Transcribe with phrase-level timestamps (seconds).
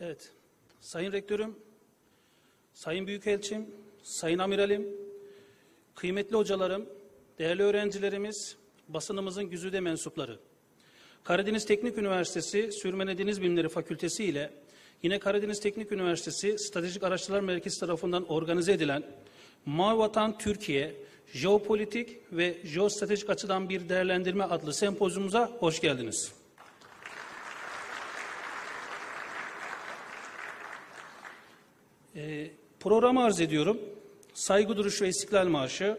[0.00, 0.32] Evet.
[0.80, 1.56] Sayın Rektörüm,
[2.74, 3.66] Sayın Büyükelçim,
[4.02, 4.88] Sayın Amiralim,
[5.94, 6.86] kıymetli hocalarım,
[7.38, 8.56] değerli öğrencilerimiz,
[8.88, 10.38] basınımızın güzide mensupları.
[11.24, 14.50] Karadeniz Teknik Üniversitesi Sürmene Deniz Bilimleri Fakültesi ile
[15.02, 19.02] yine Karadeniz Teknik Üniversitesi Stratejik Araştırmalar Merkezi tarafından organize edilen
[19.66, 20.94] Mavi Vatan Türkiye
[21.32, 26.32] Jeopolitik ve Jeostratejik Açıdan Bir Değerlendirme adlı sempozyumumuza hoş geldiniz.
[32.16, 32.50] Ee,
[32.86, 33.78] programı arz ediyorum.
[34.34, 35.98] Saygı duruşu ve İstiklal Marşı.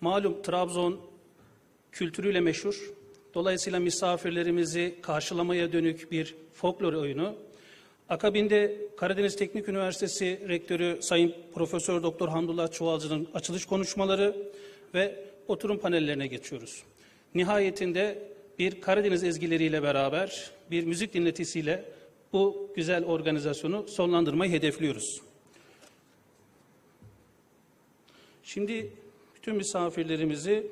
[0.00, 1.00] Malum Trabzon
[1.92, 2.92] kültürüyle meşhur.
[3.34, 7.34] Dolayısıyla misafirlerimizi karşılamaya dönük bir folklor oyunu.
[8.08, 14.36] Akabinde Karadeniz Teknik Üniversitesi Rektörü Sayın Profesör Doktor Hamdullah Çuvalcı'nın açılış konuşmaları
[14.94, 16.82] ve oturum panellerine geçiyoruz.
[17.34, 18.18] Nihayetinde
[18.58, 21.84] bir Karadeniz ezgileriyle beraber bir müzik dinletisiyle
[22.34, 25.22] bu güzel organizasyonu sonlandırmayı hedefliyoruz.
[28.42, 28.92] Şimdi
[29.34, 30.66] bütün misafirlerimizi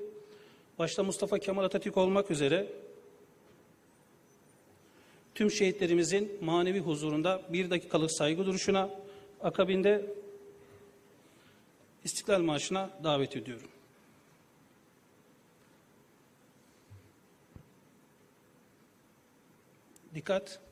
[0.79, 2.73] başta Mustafa Kemal Atatürk olmak üzere
[5.35, 8.91] tüm şehitlerimizin manevi huzurunda bir dakikalık saygı duruşuna
[9.41, 10.07] akabinde
[12.05, 13.69] İstiklal Marşı'na davet ediyorum.
[20.15, 20.72] Dikkat.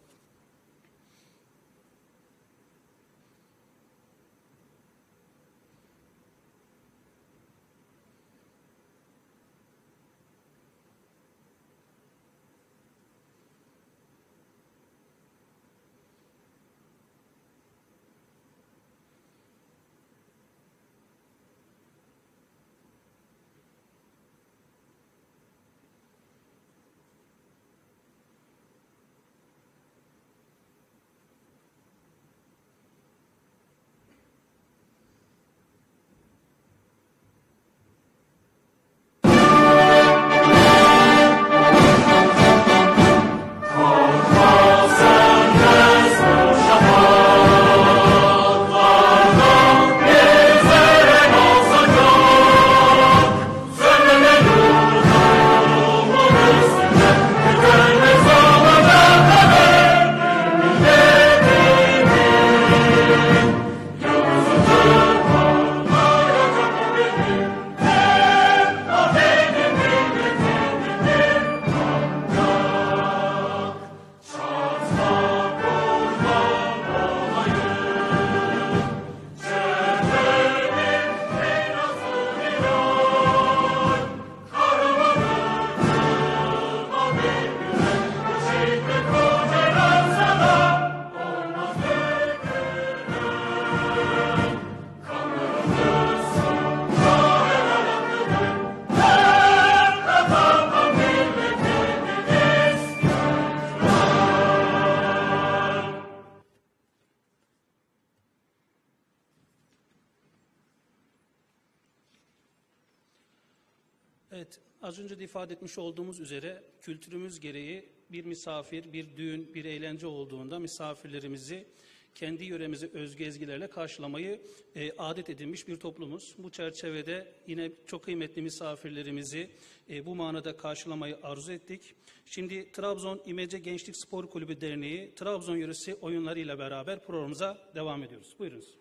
[115.40, 121.66] İfade etmiş olduğumuz üzere kültürümüz gereği bir misafir, bir düğün, bir eğlence olduğunda misafirlerimizi
[122.14, 124.40] kendi yöremizi özgü ezgilerle karşılamayı
[124.74, 126.34] e, adet edinmiş bir toplumuz.
[126.38, 129.50] Bu çerçevede yine çok kıymetli misafirlerimizi
[129.90, 131.94] e, bu manada karşılamayı arzu ettik.
[132.26, 138.36] Şimdi Trabzon İmece Gençlik Spor Kulübü Derneği Trabzon yöresi oyunlarıyla beraber programımıza devam ediyoruz.
[138.38, 138.79] Buyurunuz.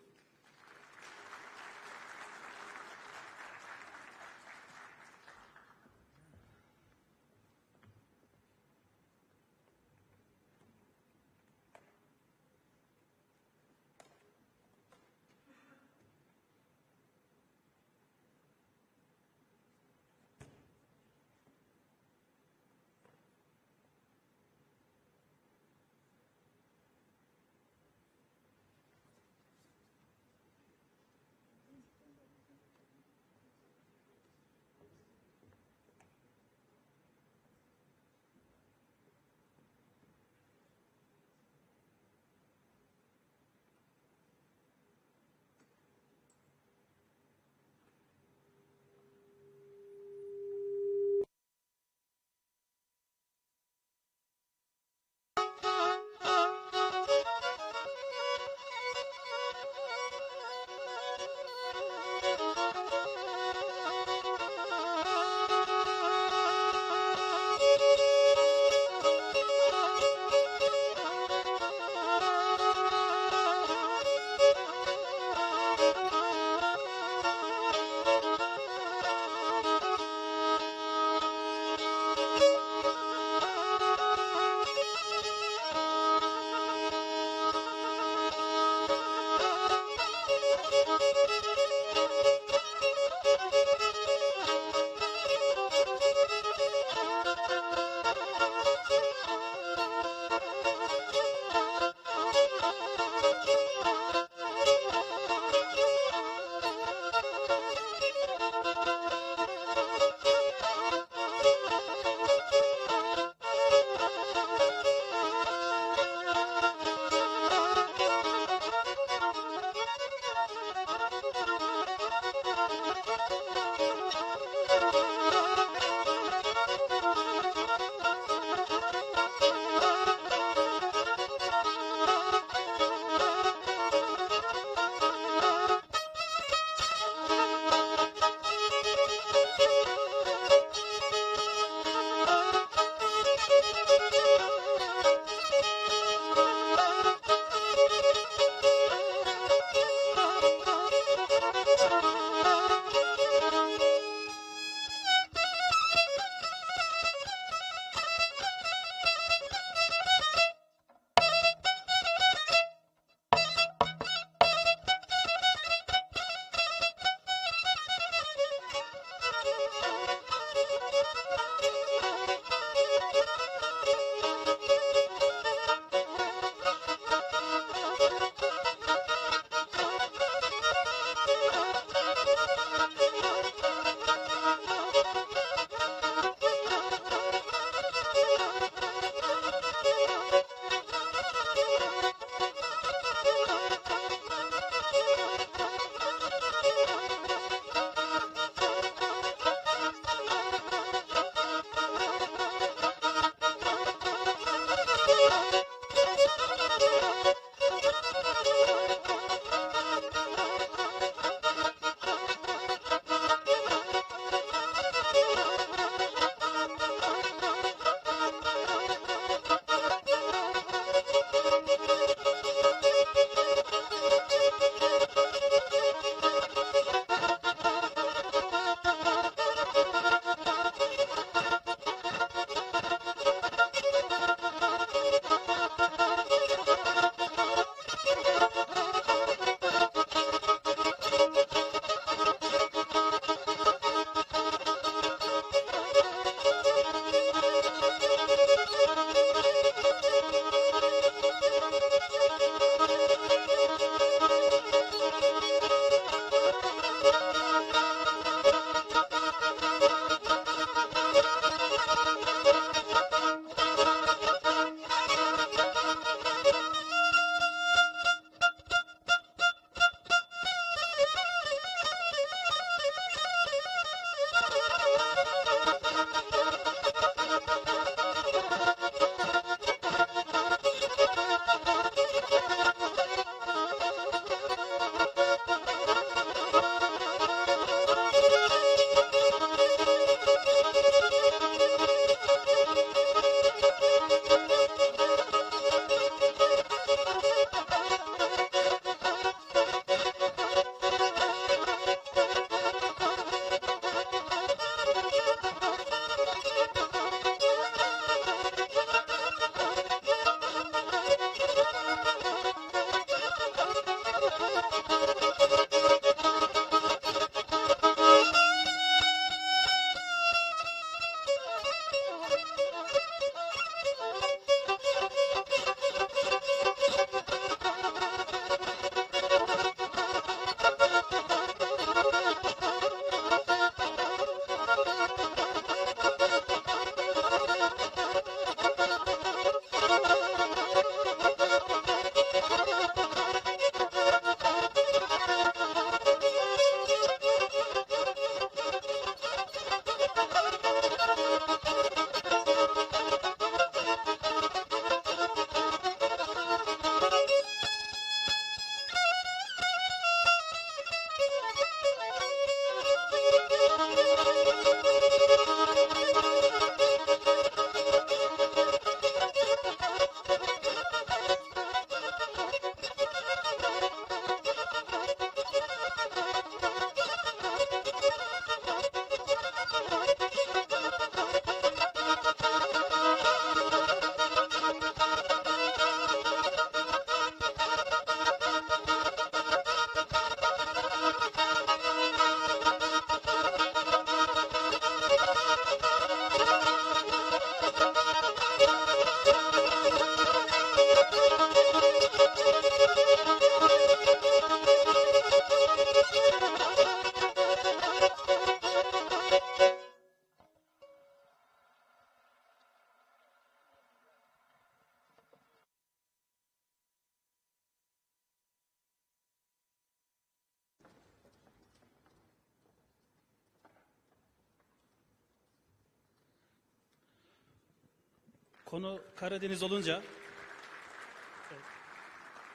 [429.20, 430.02] Karadeniz olunca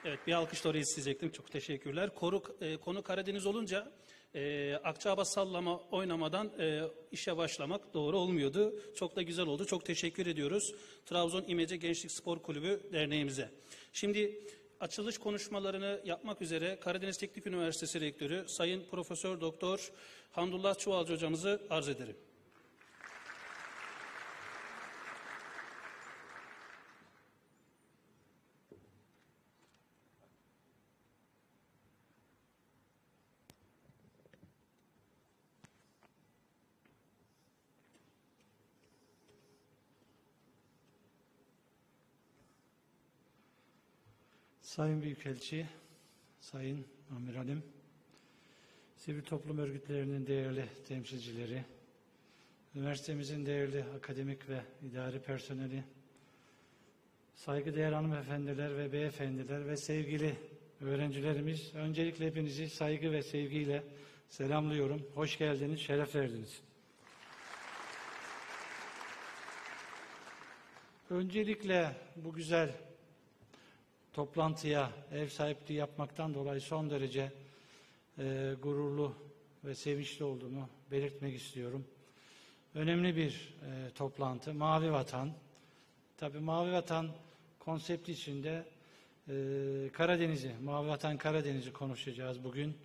[0.04, 0.18] Evet.
[0.26, 1.32] Bir alkış da oraya isteyecektim.
[1.32, 2.14] Çok teşekkürler.
[2.14, 3.92] Koru, e, konu Karadeniz olunca
[4.34, 6.82] e, Akçaabat sallama oynamadan e,
[7.12, 8.80] işe başlamak doğru olmuyordu.
[8.94, 9.64] Çok da güzel oldu.
[9.66, 10.74] Çok teşekkür ediyoruz
[11.06, 13.50] Trabzon İmece Gençlik Spor Kulübü derneğimize.
[13.92, 14.40] Şimdi
[14.80, 19.92] açılış konuşmalarını yapmak üzere Karadeniz Teknik Üniversitesi Rektörü Sayın Profesör Doktor
[20.32, 22.16] Hamdullah Çuvalcı hocamızı arz ederim.
[44.76, 45.66] Sayın Büyükelçi,
[46.40, 47.62] Sayın Amiralim,
[48.96, 51.64] sivil toplum örgütlerinin değerli temsilcileri,
[52.74, 55.84] üniversitemizin değerli akademik ve idari personeli,
[57.34, 60.36] saygıdeğer hanımefendiler ve beyefendiler ve sevgili
[60.80, 63.82] öğrencilerimiz, öncelikle hepinizi saygı ve sevgiyle
[64.28, 65.06] selamlıyorum.
[65.14, 66.60] Hoş geldiniz, şeref verdiniz.
[71.10, 72.85] Öncelikle bu güzel
[74.16, 77.32] toplantıya ev sahipliği yapmaktan dolayı son derece
[78.18, 79.14] e, gururlu
[79.64, 81.84] ve sevinçli olduğumu belirtmek istiyorum.
[82.74, 84.54] Önemli bir e, toplantı.
[84.54, 85.32] Mavi Vatan.
[86.16, 87.10] Tabii Mavi Vatan
[87.58, 88.64] konsepti içinde
[89.28, 89.34] e,
[89.92, 92.76] Karadeniz'i, Mavi Vatan Karadeniz'i konuşacağız bugün.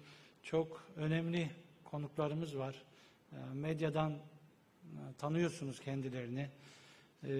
[0.43, 1.49] Çok önemli
[1.83, 2.83] konuklarımız var.
[3.31, 4.19] E, medyadan e,
[5.17, 6.49] tanıyorsunuz kendilerini.
[7.23, 7.33] E,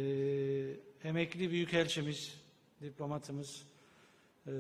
[1.04, 2.41] emekli büyükelçimiz,
[2.82, 3.71] diplomatımız,
[4.47, 4.51] ee,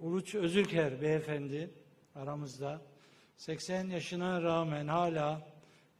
[0.00, 1.70] Uluç Özülker beyefendi
[2.14, 2.82] aramızda
[3.36, 5.48] 80 yaşına rağmen hala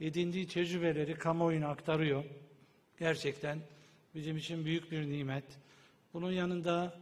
[0.00, 2.24] edindiği tecrübeleri kamuoyuna aktarıyor.
[2.98, 3.58] Gerçekten
[4.14, 5.44] bizim için büyük bir nimet.
[6.12, 7.00] Bunun yanında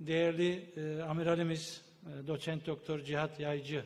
[0.00, 3.84] değerli e, amiralimiz e, doçent doktor Cihat Yaycı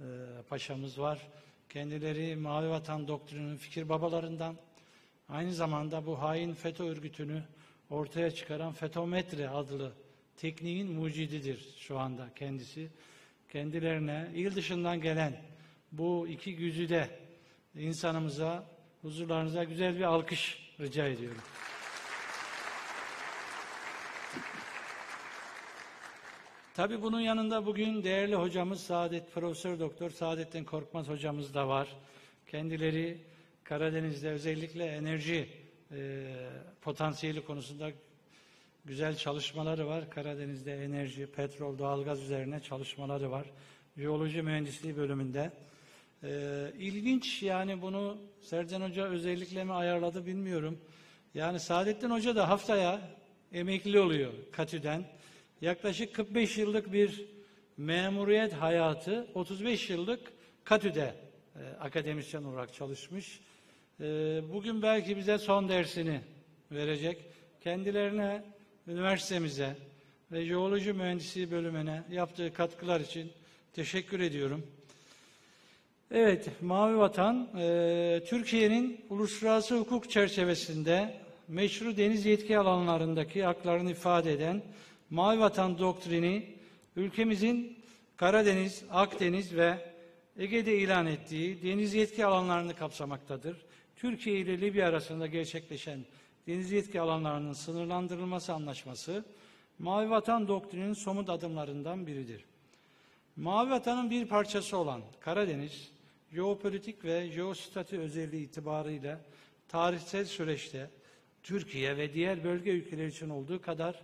[0.00, 0.04] e,
[0.48, 1.28] paşamız var.
[1.68, 4.56] Kendileri Mavi Vatan doktrininin fikir babalarından
[5.28, 7.42] aynı zamanda bu hain FETÖ örgütünü
[7.90, 9.92] ortaya çıkaran FETÖmetre adlı
[10.40, 12.88] tekniğin mucididir şu anda kendisi.
[13.52, 15.42] Kendilerine il dışından gelen
[15.92, 17.10] bu iki güzide
[17.74, 18.66] insanımıza,
[19.02, 21.42] huzurlarınıza güzel bir alkış rica ediyorum.
[26.74, 31.96] Tabi bunun yanında bugün değerli hocamız Saadet Profesör Doktor Saadettin Korkmaz hocamız da var.
[32.46, 33.18] Kendileri
[33.64, 35.48] Karadeniz'de özellikle enerji
[35.92, 36.26] e,
[36.82, 37.90] potansiyeli konusunda
[38.88, 40.10] güzel çalışmaları var.
[40.10, 43.46] Karadeniz'de enerji, petrol, doğalgaz üzerine çalışmaları var.
[43.96, 45.50] Jeoloji mühendisliği bölümünde.
[46.22, 50.78] Ee, ilginç yani bunu Sercan Hoca özellikle mi ayarladı bilmiyorum.
[51.34, 53.00] Yani Saadettin Hoca da haftaya
[53.52, 55.04] emekli oluyor Katü'den.
[55.60, 57.24] Yaklaşık 45 yıllık bir
[57.76, 60.32] memuriyet hayatı, 35 yıllık
[60.64, 61.14] Katü'de
[61.56, 63.40] e, akademisyen olarak çalışmış.
[64.00, 64.04] E,
[64.52, 66.20] bugün belki bize son dersini
[66.72, 67.24] verecek.
[67.60, 68.57] Kendilerine
[68.88, 69.76] üniversitemize
[70.32, 73.32] ve jeoloji mühendisliği bölümüne yaptığı katkılar için
[73.72, 74.66] teşekkür ediyorum.
[76.10, 81.14] Evet, Mavi Vatan, e, Türkiye'nin uluslararası hukuk çerçevesinde
[81.48, 84.62] meşru deniz yetki alanlarındaki haklarını ifade eden
[85.10, 86.46] Mavi Vatan doktrini,
[86.96, 87.78] ülkemizin
[88.16, 89.78] Karadeniz, Akdeniz ve
[90.38, 93.56] Ege'de ilan ettiği deniz yetki alanlarını kapsamaktadır.
[93.96, 95.98] Türkiye ile Libya arasında gerçekleşen
[96.48, 99.24] deniz yetki alanlarının sınırlandırılması anlaşması
[99.78, 102.44] Mavi Vatan doktrinin somut adımlarından biridir.
[103.36, 105.92] Mavi Vatan'ın bir parçası olan Karadeniz,
[106.32, 109.20] jeopolitik ve jeostatü özelliği itibarıyla
[109.68, 110.90] tarihsel süreçte
[111.42, 114.02] Türkiye ve diğer bölge ülkeleri için olduğu kadar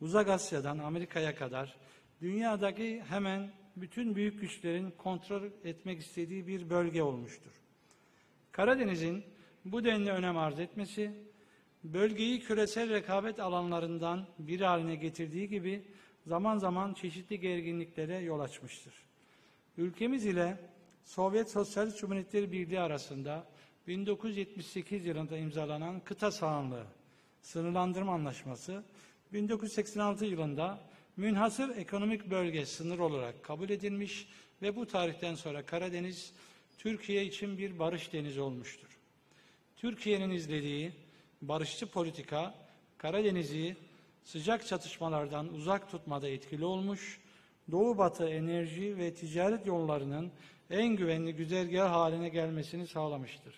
[0.00, 1.76] Uzak Asya'dan Amerika'ya kadar
[2.20, 7.52] dünyadaki hemen bütün büyük güçlerin kontrol etmek istediği bir bölge olmuştur.
[8.52, 9.24] Karadeniz'in
[9.64, 11.23] bu denli önem arz etmesi
[11.84, 15.84] bölgeyi küresel rekabet alanlarından biri haline getirdiği gibi
[16.26, 18.94] zaman zaman çeşitli gerginliklere yol açmıştır.
[19.76, 20.56] Ülkemiz ile
[21.04, 23.46] Sovyet Sosyalist Cumhuriyetleri Birliği arasında
[23.86, 26.86] 1978 yılında imzalanan kıta sahanlığı
[27.42, 28.84] sınırlandırma anlaşması
[29.32, 30.80] 1986 yılında
[31.16, 34.28] münhasır ekonomik bölge sınır olarak kabul edilmiş
[34.62, 36.32] ve bu tarihten sonra Karadeniz
[36.78, 38.98] Türkiye için bir barış denizi olmuştur.
[39.76, 40.92] Türkiye'nin izlediği
[41.48, 42.54] barışçı politika
[42.98, 43.76] Karadeniz'i
[44.24, 47.20] sıcak çatışmalardan uzak tutmada etkili olmuş,
[47.70, 50.32] Doğu Batı enerji ve ticaret yollarının
[50.70, 53.54] en güvenli güzergah haline gelmesini sağlamıştır.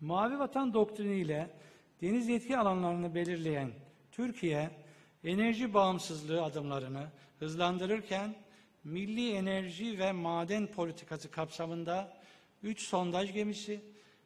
[0.00, 1.50] Mavi Vatan doktriniyle
[2.02, 3.72] deniz yetki alanlarını belirleyen
[4.12, 4.70] Türkiye,
[5.24, 7.06] enerji bağımsızlığı adımlarını
[7.38, 8.34] hızlandırırken
[8.84, 12.16] milli enerji ve maden politikası kapsamında
[12.62, 13.80] 3 sondaj gemisi,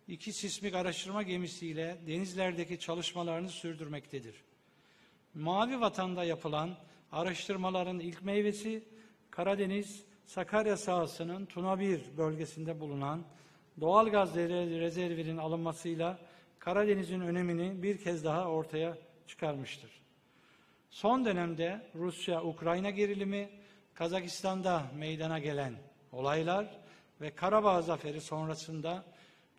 [0.08, 4.34] 2 sismik araştırma gemisiyle denizlerdeki çalışmalarını sürdürmektedir.
[5.34, 6.76] Mavi Vatan'da yapılan
[7.12, 8.84] araştırmaların ilk meyvesi
[9.30, 13.24] Karadeniz Sakarya sahasının Tuna 1 bölgesinde bulunan
[13.80, 16.18] doğal gaz re- rezervinin alınmasıyla
[16.58, 19.90] Karadeniz'in önemini bir kez daha ortaya çıkarmıştır.
[20.90, 23.50] Son dönemde Rusya-Ukrayna gerilimi,
[23.94, 25.74] Kazakistan'da meydana gelen
[26.12, 26.78] olaylar
[27.20, 29.04] ve Karabağ zaferi sonrasında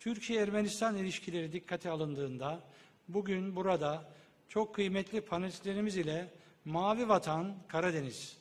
[0.00, 2.60] Türkiye-Ermenistan ilişkileri dikkate alındığında
[3.08, 4.04] bugün burada
[4.48, 6.30] çok kıymetli panelistlerimiz ile
[6.64, 8.38] Mavi Vatan Karadeniz,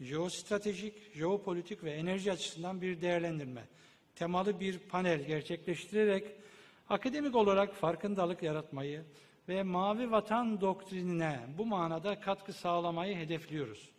[0.00, 3.64] jeostratejik, jeopolitik ve enerji açısından bir değerlendirme
[4.14, 6.26] temalı bir panel gerçekleştirerek
[6.88, 9.04] akademik olarak farkındalık yaratmayı
[9.48, 13.90] ve Mavi Vatan doktrinine bu manada katkı sağlamayı hedefliyoruz.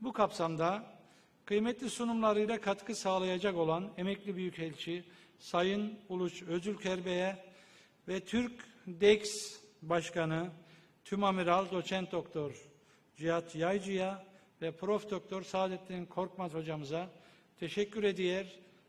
[0.00, 0.98] Bu kapsamda
[1.44, 5.04] kıymetli sunumlarıyla katkı sağlayacak olan emekli büyükelçi
[5.38, 7.36] Sayın Uluç Özülker Bey'e
[8.08, 8.52] ve Türk
[8.86, 9.28] DEX
[9.82, 10.50] Başkanı
[11.04, 12.68] Tümamiral Doçent Doktor
[13.16, 14.26] Cihat Yaycı'ya
[14.62, 17.10] ve Prof Doktor Saadettin Korkmaz hocamıza
[17.60, 18.44] teşekkür ediyor,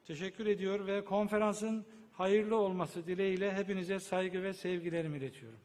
[0.07, 5.59] teşekkür ediyor ve konferansın hayırlı olması dileğiyle hepinize saygı ve sevgilerimi iletiyorum.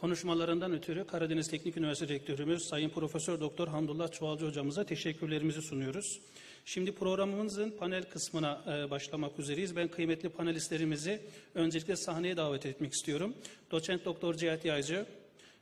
[0.00, 6.20] Konuşmalarından ötürü Karadeniz Teknik Üniversitesi Rektörümüz Sayın Profesör Doktor Hamdullah Çuvalcı hocamıza teşekkürlerimizi sunuyoruz.
[6.64, 9.76] Şimdi programımızın panel kısmına e, başlamak üzereyiz.
[9.76, 11.20] Ben kıymetli panelistlerimizi
[11.54, 13.34] öncelikle sahneye davet etmek istiyorum.
[13.70, 15.06] Doçent Doktor Cihat Yaycı,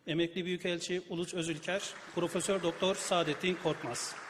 [0.06, 1.82] Emekli Büyükelçi Uluç Özülker,
[2.14, 4.25] Profesör Doktor Saadettin Korkmaz.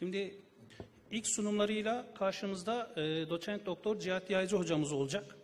[0.00, 0.34] Şimdi
[1.10, 5.36] ilk sunumlarıyla karşımızda e, doçent doktor Cihat Yaycı hocamız olacak.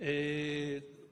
[0.00, 0.10] E,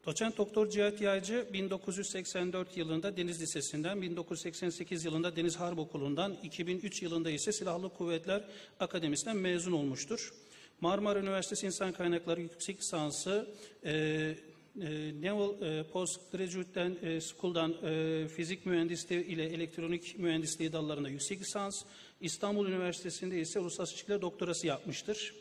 [0.07, 7.31] doçent doktor Cihat Yaycı 1984 yılında Deniz Lisesi'nden, 1988 yılında Deniz Harp Okulu'ndan, 2003 yılında
[7.31, 8.45] ise Silahlı Kuvvetler
[8.81, 10.33] Akademisi'nden mezun olmuştur.
[10.81, 13.49] Marmara Üniversitesi İnsan Kaynakları Yüksek Lisansı
[13.85, 14.35] e,
[14.81, 21.83] e, Naval e, Postgraduate'den, e, School'dan e, fizik mühendisliği ile elektronik mühendisliği dallarında yüksek lisans,
[22.21, 25.35] İstanbul Üniversitesi'nde ise uluslararası ilişkiler doktorası yapmıştır.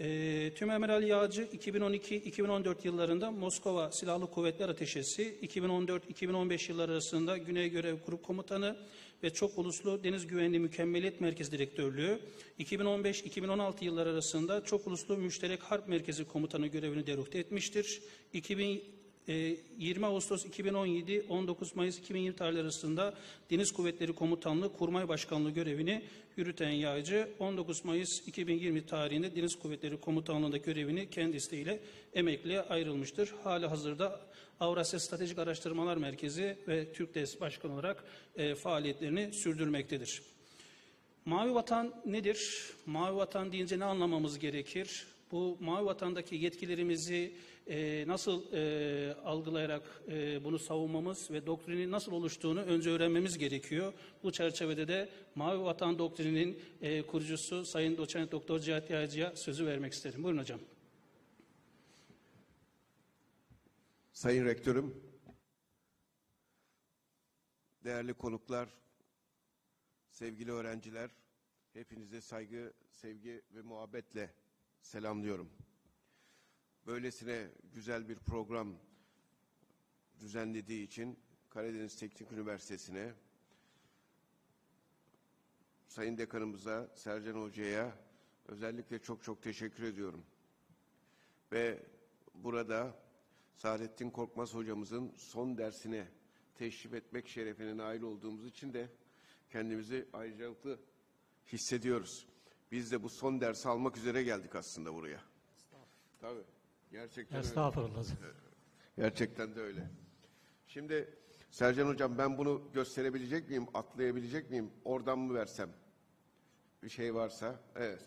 [0.00, 8.22] E, Tümemeral Yağcı 2012-2014 yıllarında Moskova Silahlı Kuvvetler Ateşesi, 2014-2015 yılları arasında Güney Görev Grup
[8.22, 8.76] Komutanı
[9.22, 12.20] ve Çok Uluslu Deniz Güvenliği Mükemmeliyet Merkezi Direktörlüğü,
[12.60, 18.02] 2015-2016 yılları arasında Çok Uluslu Müşterek Harp Merkezi Komutanı görevini deruhte etmiştir.
[18.32, 18.97] 2000 e,
[19.28, 23.14] 20 Ağustos 2017, 19 Mayıs 2020 tarihleri arasında
[23.50, 26.02] Deniz Kuvvetleri Komutanlığı Kurmay Başkanlığı görevini
[26.36, 31.80] yürüten yaycı 19 Mayıs 2020 tarihinde Deniz Kuvvetleri Komutanlığı'nda görevini kendi isteğiyle
[32.14, 33.34] emekliye ayrılmıştır.
[33.44, 34.20] Hali hazırda
[34.60, 38.04] Avrasya Stratejik Araştırmalar Merkezi ve TÜRKDES Başkanı olarak
[38.36, 40.22] e, faaliyetlerini sürdürmektedir.
[41.24, 42.66] Mavi vatan nedir?
[42.86, 45.06] Mavi vatan deyince ne anlamamız gerekir?
[45.32, 47.32] Bu mavi vatandaki yetkilerimizi
[47.68, 53.92] e, nasıl e, algılayarak e, bunu savunmamız ve doktrinin nasıl oluştuğunu önce öğrenmemiz gerekiyor.
[54.22, 59.92] Bu çerçevede de Mavi Vatan Doktrini'nin e, kurucusu Sayın Doçent Doktor Cihat Yaycı'ya sözü vermek
[59.92, 60.24] isterim.
[60.24, 60.60] Buyurun hocam.
[64.12, 64.94] Sayın Rektörüm,
[67.84, 68.68] değerli konuklar,
[70.10, 71.10] sevgili öğrenciler,
[71.72, 74.34] hepinize saygı, sevgi ve muhabbetle
[74.82, 75.50] selamlıyorum.
[76.88, 78.74] Böylesine güzel bir program
[80.20, 81.18] düzenlediği için
[81.50, 83.12] Karadeniz Teknik Üniversitesi'ne,
[85.88, 87.98] Sayın Dekanımıza, Sercan Hoca'ya
[88.46, 90.24] özellikle çok çok teşekkür ediyorum.
[91.52, 91.82] Ve
[92.34, 92.96] burada
[93.54, 96.08] Saadettin Korkmaz hocamızın son dersine
[96.54, 98.90] teşrif etmek şerefine nail olduğumuz için de
[99.50, 100.80] kendimizi ayrıcalıklı
[101.52, 102.26] hissediyoruz.
[102.72, 105.20] Biz de bu son dersi almak üzere geldik aslında buraya.
[106.20, 106.57] Tabii.
[106.90, 107.48] Gerçekten öyle.
[107.48, 108.04] Estağfurullah.
[108.96, 109.90] Gerçekten de öyle.
[110.66, 111.14] Şimdi
[111.50, 114.70] Sercan Hocam ben bunu gösterebilecek miyim, atlayabilecek miyim?
[114.84, 115.70] Oradan mı versem?
[116.82, 117.60] Bir şey varsa.
[117.76, 118.02] Evet.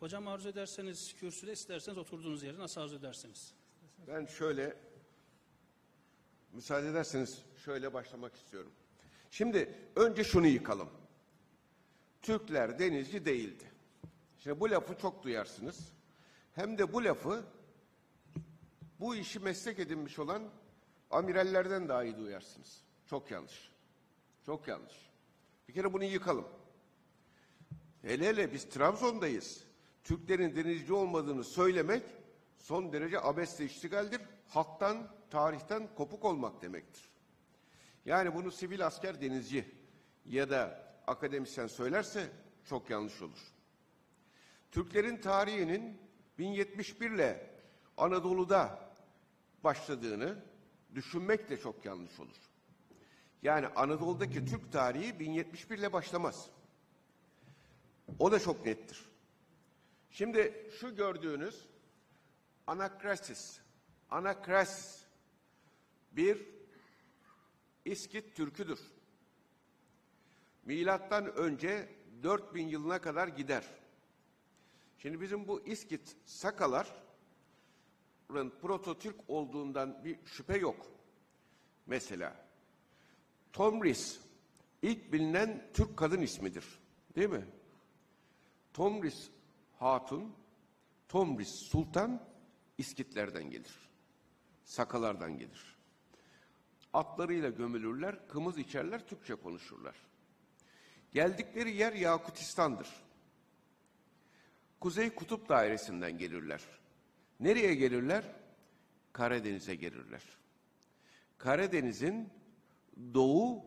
[0.00, 3.54] Hocam arzu ederseniz kürsüde isterseniz oturduğunuz yeri nasıl arzu ederseniz.
[4.08, 4.76] Ben şöyle,
[6.52, 8.72] müsaade ederseniz şöyle başlamak istiyorum.
[9.30, 10.88] Şimdi önce şunu yıkalım.
[12.22, 13.64] Türkler denizci değildi.
[14.38, 15.92] Şimdi bu lafı çok duyarsınız.
[16.52, 17.44] Hem de bu lafı
[19.04, 20.42] bu işi meslek edinmiş olan
[21.10, 22.82] amirallerden daha iyi duyarsınız.
[23.06, 23.70] Çok yanlış.
[24.46, 24.94] Çok yanlış.
[25.68, 26.48] Bir kere bunu yıkalım.
[28.02, 29.64] Hele hele biz Trabzon'dayız.
[30.04, 32.02] Türklerin denizci olmadığını söylemek
[32.58, 34.20] son derece abesle iştigaldir.
[34.48, 37.02] Halktan, tarihten kopuk olmak demektir.
[38.04, 39.74] Yani bunu sivil asker denizci
[40.26, 42.28] ya da akademisyen söylerse
[42.64, 43.52] çok yanlış olur.
[44.70, 45.98] Türklerin tarihinin
[46.38, 47.50] 1071 ile
[47.96, 48.83] Anadolu'da
[49.64, 50.44] başladığını
[50.94, 52.36] düşünmek de çok yanlış olur.
[53.42, 56.50] Yani Anadolu'daki Türk tarihi 1071 ile başlamaz.
[58.18, 59.04] O da çok nettir.
[60.10, 61.66] Şimdi şu gördüğünüz
[62.66, 63.60] Anakrasis,
[64.10, 65.04] Anakrasis
[66.12, 66.46] bir
[67.84, 68.80] İskit türküdür.
[70.64, 71.88] Milattan önce
[72.22, 73.64] 4000 yılına kadar gider.
[74.98, 76.16] Şimdi bizim bu İskit
[78.34, 80.86] Sakaların prototürk olduğundan bir şüphe yok.
[81.86, 82.36] Mesela
[83.52, 84.20] Tomris
[84.82, 86.64] ilk bilinen Türk kadın ismidir.
[87.16, 87.44] Değil mi?
[88.72, 89.30] Tomris
[89.78, 90.34] Hatun,
[91.08, 92.20] Tomris Sultan
[92.78, 93.88] İskitlerden gelir.
[94.64, 95.76] Sakalardan gelir.
[96.92, 99.94] Atlarıyla gömülürler, kımız içerler, Türkçe konuşurlar.
[101.12, 102.88] Geldikleri yer Yakutistan'dır.
[104.80, 106.60] Kuzey Kutup Dairesi'nden gelirler.
[107.40, 108.24] Nereye gelirler?
[109.12, 110.22] Karadeniz'e gelirler.
[111.38, 112.28] Karadeniz'in
[113.14, 113.64] doğu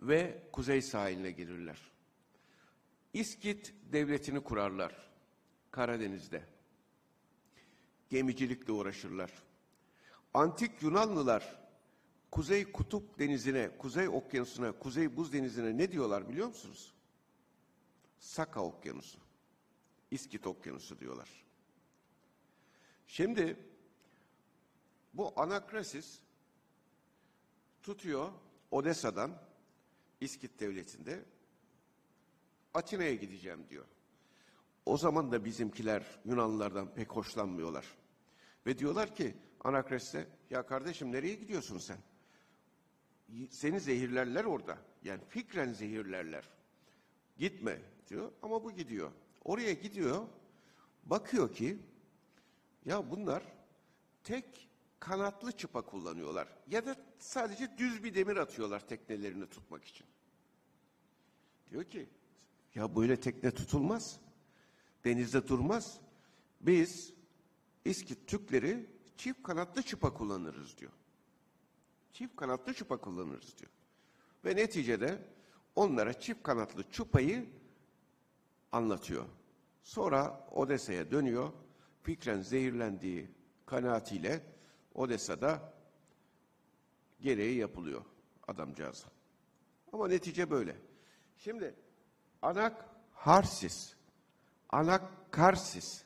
[0.00, 1.78] ve kuzey sahiline gelirler.
[3.12, 5.10] İskit devletini kurarlar
[5.70, 6.42] Karadeniz'de.
[8.10, 9.32] Gemicilikle uğraşırlar.
[10.34, 11.58] Antik Yunanlılar
[12.30, 16.94] Kuzey Kutup Denizi'ne, Kuzey Okyanusu'na, Kuzey Buz Denizi'ne ne diyorlar biliyor musunuz?
[18.18, 19.18] Saka Okyanusu.
[20.10, 21.47] İskit Okyanusu diyorlar.
[23.08, 23.56] Şimdi
[25.14, 26.20] bu Anakrasis
[27.82, 28.32] tutuyor
[28.70, 29.42] Odessa'dan
[30.20, 31.24] İskit Devleti'nde
[32.74, 33.84] Atina'ya gideceğim diyor.
[34.86, 37.86] O zaman da bizimkiler Yunanlılardan pek hoşlanmıyorlar.
[38.66, 41.98] Ve diyorlar ki Anakrasis'e ya kardeşim nereye gidiyorsun sen?
[43.50, 44.78] Seni zehirlerler orada.
[45.02, 46.48] Yani fikren zehirlerler.
[47.38, 49.12] Gitme diyor ama bu gidiyor.
[49.44, 50.26] Oraya gidiyor.
[51.04, 51.78] Bakıyor ki
[52.88, 53.42] ya bunlar
[54.24, 54.68] tek
[55.00, 56.48] kanatlı çıpa kullanıyorlar.
[56.66, 60.06] Ya da sadece düz bir demir atıyorlar teknelerini tutmak için.
[61.70, 62.08] Diyor ki
[62.74, 64.20] ya böyle tekne tutulmaz.
[65.04, 66.00] Denizde durmaz.
[66.60, 67.12] Biz
[67.84, 70.92] İskit Türkleri çift kanatlı çıpa kullanırız diyor.
[72.12, 73.70] Çift kanatlı çıpa kullanırız diyor.
[74.44, 75.28] Ve neticede
[75.74, 77.46] onlara çift kanatlı çupayı
[78.72, 79.24] anlatıyor.
[79.82, 81.52] Sonra Odessa'ya dönüyor.
[82.02, 83.30] Fikren zehirlendiği
[83.66, 84.42] kanaatiyle
[84.94, 85.72] Odessa'da
[87.20, 88.04] gereği yapılıyor
[88.48, 89.08] adamcağıza.
[89.92, 90.76] Ama netice böyle.
[91.36, 91.74] Şimdi
[92.42, 93.94] anak harsis,
[94.68, 96.04] anak karsis.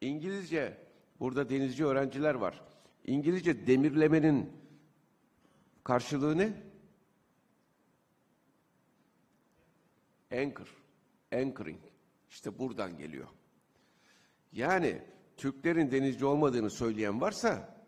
[0.00, 0.86] İngilizce,
[1.20, 2.62] burada denizci öğrenciler var.
[3.04, 4.52] İngilizce demirlemenin
[5.84, 6.62] karşılığı ne?
[10.32, 10.76] Anchor,
[11.32, 11.80] anchoring.
[12.30, 13.28] İşte buradan geliyor.
[14.54, 15.02] Yani
[15.36, 17.78] Türklerin denizci olmadığını söyleyen varsa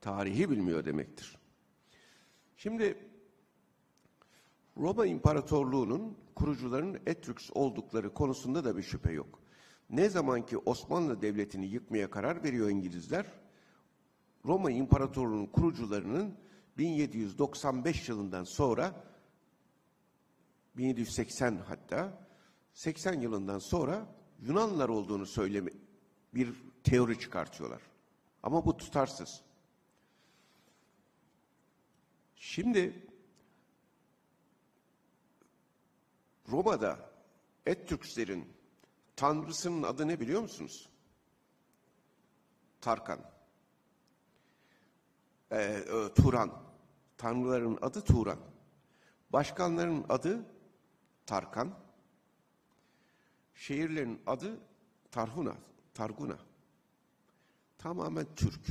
[0.00, 1.38] tarihi bilmiyor demektir.
[2.56, 2.96] Şimdi
[4.76, 9.38] Roma İmparatorluğu'nun kurucularının Etrüks oldukları konusunda da bir şüphe yok.
[9.90, 13.26] Ne zaman ki Osmanlı Devleti'ni yıkmaya karar veriyor İngilizler,
[14.44, 16.34] Roma İmparatorluğu'nun kurucularının
[16.78, 19.04] 1795 yılından sonra
[20.76, 22.28] 1780 hatta
[22.74, 24.06] 80 yılından sonra
[24.40, 25.70] Yunanlılar olduğunu söyleme
[26.34, 27.82] bir teori çıkartıyorlar.
[28.42, 29.42] Ama bu tutarsız.
[32.36, 33.06] Şimdi
[36.48, 37.12] Roma'da
[37.66, 38.52] Ettürklerin
[39.16, 40.88] tanrısının adı ne biliyor musunuz?
[42.80, 43.20] Tarkan.
[45.50, 46.62] Ee, e, Turan.
[47.18, 48.38] Tanrıların adı Turan.
[49.32, 50.46] Başkanların adı
[51.26, 51.78] Tarkan.
[53.54, 54.60] Şehirlerin adı
[55.10, 55.56] Tarhuna,
[55.94, 56.38] Targuna.
[57.78, 58.66] Tamamen Türk.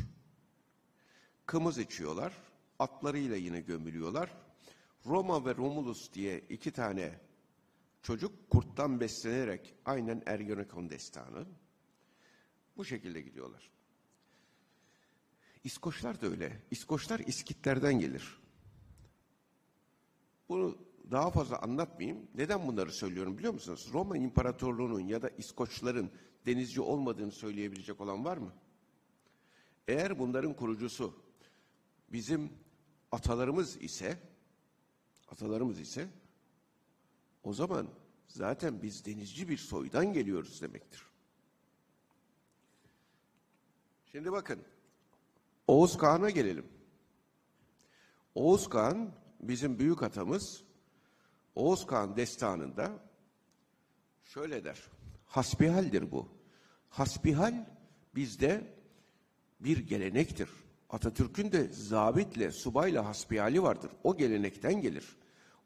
[1.45, 2.33] Kımız içiyorlar,
[2.79, 4.37] atlarıyla yine gömülüyorlar.
[5.05, 7.19] Roma ve Romulus diye iki tane
[8.01, 11.45] çocuk kurttan beslenerek aynen Ergenekon destanı
[12.77, 13.71] bu şekilde gidiyorlar.
[15.63, 16.63] İskoçlar da öyle.
[16.71, 18.41] İskoçlar İskitlerden gelir.
[20.49, 20.77] Bunu
[21.11, 22.27] daha fazla anlatmayayım.
[22.35, 23.89] Neden bunları söylüyorum biliyor musunuz?
[23.93, 26.11] Roma İmparatorluğu'nun ya da İskoçların
[26.45, 28.53] denizci olmadığını söyleyebilecek olan var mı?
[29.87, 31.23] Eğer bunların kurucusu
[32.09, 32.53] bizim
[33.11, 34.19] atalarımız ise
[35.27, 36.09] atalarımız ise
[37.43, 37.87] o zaman
[38.27, 41.05] zaten biz denizci bir soydan geliyoruz demektir.
[44.11, 44.61] Şimdi bakın
[45.67, 46.65] Oğuz Kağan'a gelelim.
[48.35, 50.63] Oğuz Kağan bizim büyük atamız
[51.55, 52.99] Oğuz Kağan destanında
[54.23, 54.81] şöyle der.
[55.31, 56.27] Hasbihaldir bu.
[56.89, 57.65] Hasbihal
[58.15, 58.73] bizde
[59.59, 60.49] bir gelenektir.
[60.89, 63.91] Atatürk'ün de zabitle, subayla hasbihali vardır.
[64.03, 65.17] O gelenekten gelir.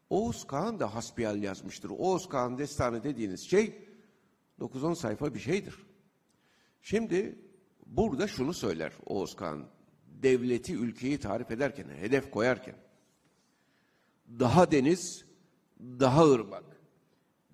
[0.09, 1.89] Oğuz Kağan da hasbihal yazmıştır.
[1.89, 3.87] Oğuz Kağan destanı dediğiniz şey
[4.59, 5.75] 9-10 sayfa bir şeydir.
[6.81, 7.39] Şimdi
[7.85, 9.65] burada şunu söyler Oğuz Kağan.
[10.07, 12.75] Devleti, ülkeyi tarif ederken, hedef koyarken.
[14.39, 15.25] Daha deniz,
[15.79, 16.81] daha ırmak.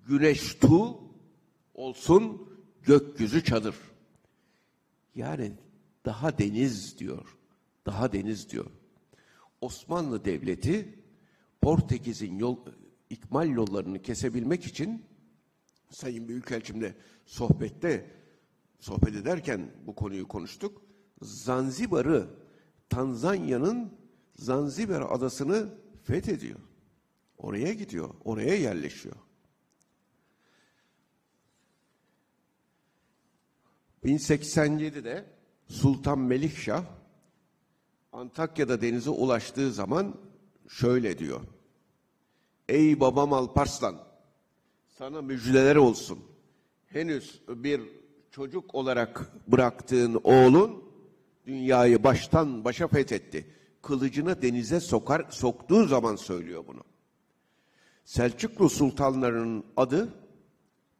[0.06, 1.11] Güneş tu
[1.74, 2.48] olsun,
[2.82, 3.74] gökyüzü çadır.
[5.14, 5.52] Yani
[6.04, 7.36] daha deniz diyor.
[7.86, 8.70] Daha deniz diyor.
[9.60, 10.98] Osmanlı Devleti
[11.60, 12.56] Portekiz'in yol
[13.10, 15.04] ikmal yollarını kesebilmek için
[15.90, 16.94] Sayın Büyükelçimle
[17.26, 18.10] sohbette
[18.80, 20.82] sohbet ederken bu konuyu konuştuk.
[21.22, 22.26] Zanzibar'ı
[22.88, 23.92] Tanzanya'nın
[24.36, 26.58] Zanzibar adasını fethediyor.
[27.38, 29.16] Oraya gidiyor, oraya yerleşiyor.
[34.04, 35.24] 1087'de
[35.68, 36.84] Sultan Melikşah
[38.12, 40.14] Antakya'da denize ulaştığı zaman
[40.68, 41.40] şöyle diyor.
[42.68, 43.96] Ey babam Alparslan
[44.88, 46.18] sana müjdeler olsun.
[46.86, 47.80] Henüz bir
[48.30, 50.84] çocuk olarak bıraktığın oğlun
[51.46, 53.46] dünyayı baştan başa fethetti.
[53.82, 56.84] Kılıcını denize sokar, soktuğu zaman söylüyor bunu.
[58.04, 60.14] Selçuklu sultanlarının adı,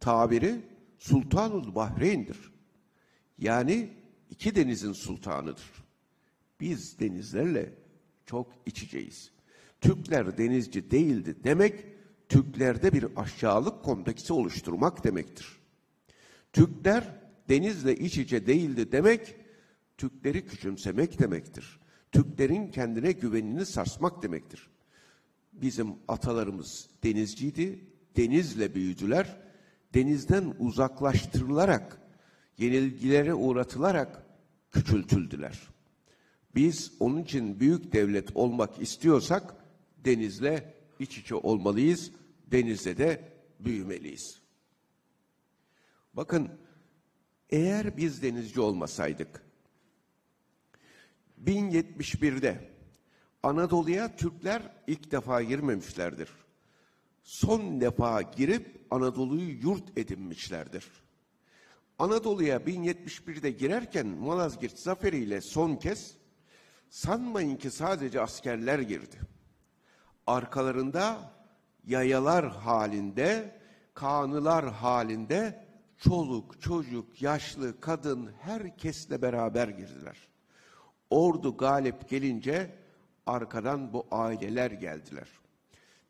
[0.00, 0.60] tabiri
[0.98, 2.52] Sultanul Bahreyn'dir.
[3.42, 3.88] Yani
[4.30, 5.84] iki denizin sultanıdır.
[6.60, 7.74] Biz denizlerle
[8.26, 9.30] çok içeceğiz.
[9.80, 11.84] Türkler denizci değildi demek,
[12.28, 15.46] Türklerde bir aşağılık kompleksi oluşturmak demektir.
[16.52, 19.34] Türkler denizle iç içe değildi demek,
[19.98, 21.80] Türkleri küçümsemek demektir.
[22.12, 24.70] Türklerin kendine güvenini sarsmak demektir.
[25.52, 27.84] Bizim atalarımız denizciydi,
[28.16, 29.36] denizle büyüdüler,
[29.94, 32.01] denizden uzaklaştırılarak,
[32.58, 34.26] yenilgilere uğratılarak
[34.70, 35.60] küçültüldüler.
[36.54, 39.54] Biz onun için büyük devlet olmak istiyorsak
[40.04, 42.10] denizle iç içe olmalıyız,
[42.46, 44.40] denizle de büyümeliyiz.
[46.14, 46.48] Bakın
[47.50, 49.42] eğer biz denizci olmasaydık
[51.44, 52.70] 1071'de
[53.42, 56.28] Anadolu'ya Türkler ilk defa girmemişlerdir.
[57.22, 60.86] Son defa girip Anadolu'yu yurt edinmişlerdir.
[61.98, 66.16] Anadolu'ya 1071'de girerken Malazgirt zaferiyle son kez
[66.90, 69.20] sanmayın ki sadece askerler girdi.
[70.26, 71.32] Arkalarında
[71.86, 73.60] yayalar halinde,
[73.94, 75.66] kanılar halinde
[75.98, 80.28] çoluk, çocuk, yaşlı, kadın herkesle beraber girdiler.
[81.10, 82.74] Ordu galip gelince
[83.26, 85.28] arkadan bu aileler geldiler.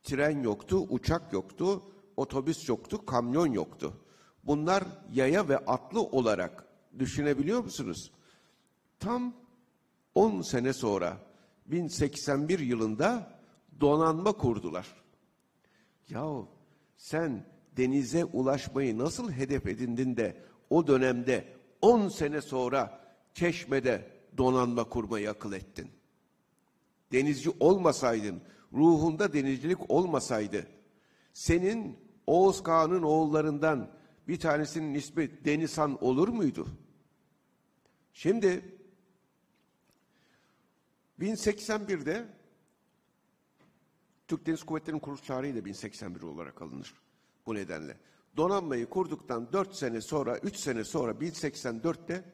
[0.02, 1.82] Tren yoktu, uçak yoktu,
[2.16, 4.01] otobüs yoktu, kamyon yoktu.
[4.44, 6.66] Bunlar yaya ve atlı olarak
[6.98, 8.12] düşünebiliyor musunuz?
[8.98, 9.34] Tam
[10.14, 11.16] 10 sene sonra
[11.66, 13.38] 1081 yılında
[13.80, 14.86] donanma kurdular.
[16.08, 16.48] Yahu
[16.96, 21.44] sen denize ulaşmayı nasıl hedef edindin de o dönemde
[21.82, 23.00] 10 sene sonra
[23.34, 25.90] Çeşme'de donanma kurmayı akıl ettin?
[27.12, 30.66] Denizci olmasaydın, ruhunda denizcilik olmasaydı,
[31.32, 33.90] senin Oğuz Kağan'ın oğullarından
[34.28, 36.68] bir tanesinin ismi Denizhan olur muydu?
[38.12, 38.78] Şimdi
[41.20, 42.26] 1081'de
[44.28, 46.94] Türk Deniz Kuvvetleri'nin kuruluş tarihi de 1081 olarak alınır
[47.46, 47.96] bu nedenle.
[48.36, 52.24] Donanmayı kurduktan 4 sene sonra, 3 sene sonra 1084'te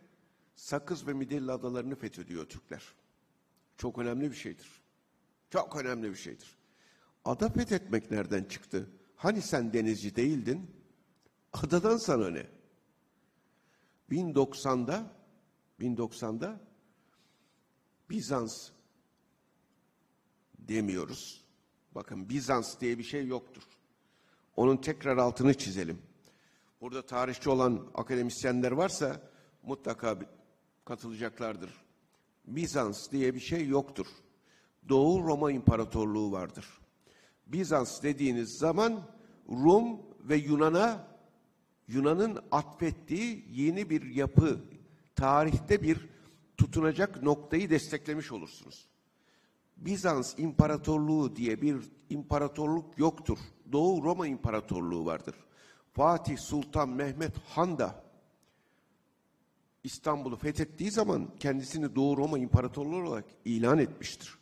[0.55, 2.83] Sakız ve Midilli adalarını fethediyor Türkler.
[3.77, 4.83] Çok önemli bir şeydir.
[5.51, 6.59] Çok önemli bir şeydir.
[7.25, 8.91] Ada fethetmek nereden çıktı?
[9.17, 10.78] Hani sen denizci değildin?
[11.53, 12.47] Adadan sana ne?
[14.11, 15.11] 1090'da
[15.81, 16.61] 1090'da
[18.11, 18.71] Bizans
[20.59, 21.45] demiyoruz.
[21.95, 23.63] Bakın Bizans diye bir şey yoktur.
[24.57, 26.03] Onun tekrar altını çizelim.
[26.81, 29.21] Burada tarihçi olan akademisyenler varsa
[29.63, 30.19] mutlaka
[30.85, 31.71] katılacaklardır.
[32.47, 34.07] Bizans diye bir şey yoktur.
[34.89, 36.67] Doğu Roma İmparatorluğu vardır.
[37.47, 39.03] Bizans dediğiniz zaman
[39.49, 41.08] Rum ve Yunan'a
[41.89, 44.61] Yunan'ın atfettiği yeni bir yapı,
[45.15, 46.09] tarihte bir
[46.57, 48.89] tutunacak noktayı desteklemiş olursunuz.
[49.77, 51.77] Bizans İmparatorluğu diye bir
[52.11, 53.39] imparatorluk yoktur.
[53.73, 55.35] Doğu Roma İmparatorluğu vardır.
[55.93, 58.05] Fatih Sultan Mehmet Han da
[59.85, 64.39] İstanbul'u fethettiği zaman kendisini Doğu Roma İmparatorluğu olarak ilan etmiştir.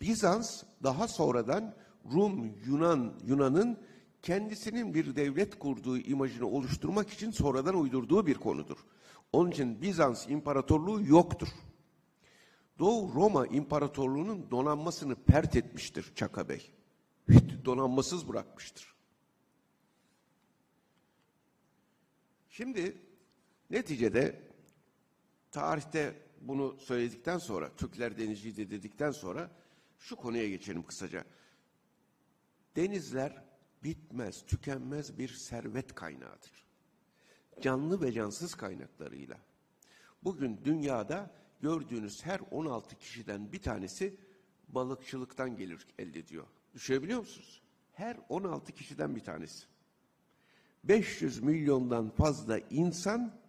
[0.00, 1.74] Bizans daha sonradan
[2.12, 3.78] Rum, Yunan, Yunan'ın
[4.22, 8.78] kendisinin bir devlet kurduğu imajını oluşturmak için sonradan uydurduğu bir konudur.
[9.32, 11.48] Onun için Bizans İmparatorluğu yoktur.
[12.78, 16.70] Doğu Roma İmparatorluğu'nun donanmasını pert etmiştir Çaka Bey.
[17.64, 18.94] Donanmasız bırakmıştır.
[22.48, 22.96] Şimdi
[23.70, 24.42] neticede
[25.50, 29.50] tarihte bunu söyledikten sonra, Türkler denizciydi dedikten sonra
[29.98, 31.24] şu konuya geçelim kısaca.
[32.76, 33.49] Denizler
[33.82, 36.66] bitmez, tükenmez bir servet kaynağıdır.
[37.60, 39.38] Canlı ve cansız kaynaklarıyla.
[40.24, 44.16] Bugün dünyada gördüğünüz her 16 kişiden bir tanesi
[44.68, 46.46] balıkçılıktan gelir elde ediyor.
[46.74, 47.62] Düşünebiliyor musunuz?
[47.92, 49.66] Her 16 kişiden bir tanesi.
[50.84, 53.40] 500 milyondan fazla insan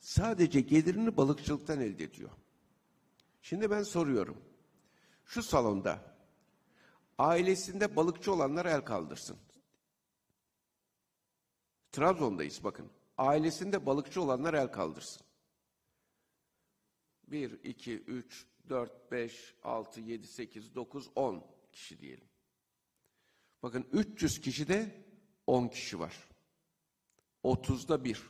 [0.00, 2.30] sadece gelirini balıkçılıktan elde ediyor.
[3.42, 4.36] Şimdi ben soruyorum.
[5.24, 6.02] Şu salonda
[7.18, 9.36] ailesinde balıkçı olanlar el kaldırsın.
[11.92, 12.90] Trabzon'dayız bakın.
[13.16, 15.22] Ailesinde balıkçı olanlar el kaldırsın.
[17.28, 22.28] 1, 2, 3, 4, 5, 6, 7, 8, 9, 10 kişi diyelim.
[23.62, 25.04] Bakın 300 kişide
[25.46, 26.28] 10 kişi var.
[27.44, 28.22] 30'da 1.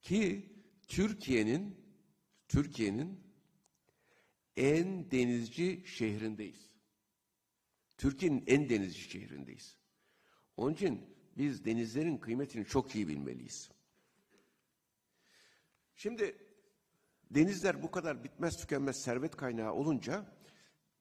[0.00, 0.52] Ki
[0.88, 1.84] Türkiye'nin
[2.48, 3.20] Türkiye'nin
[4.56, 6.70] en denizci şehrindeyiz.
[7.98, 9.76] Türkiye'nin en denizci şehrindeyiz.
[10.56, 13.70] Onun için biz denizlerin kıymetini çok iyi bilmeliyiz.
[15.94, 16.36] Şimdi
[17.30, 20.26] denizler bu kadar bitmez tükenmez servet kaynağı olunca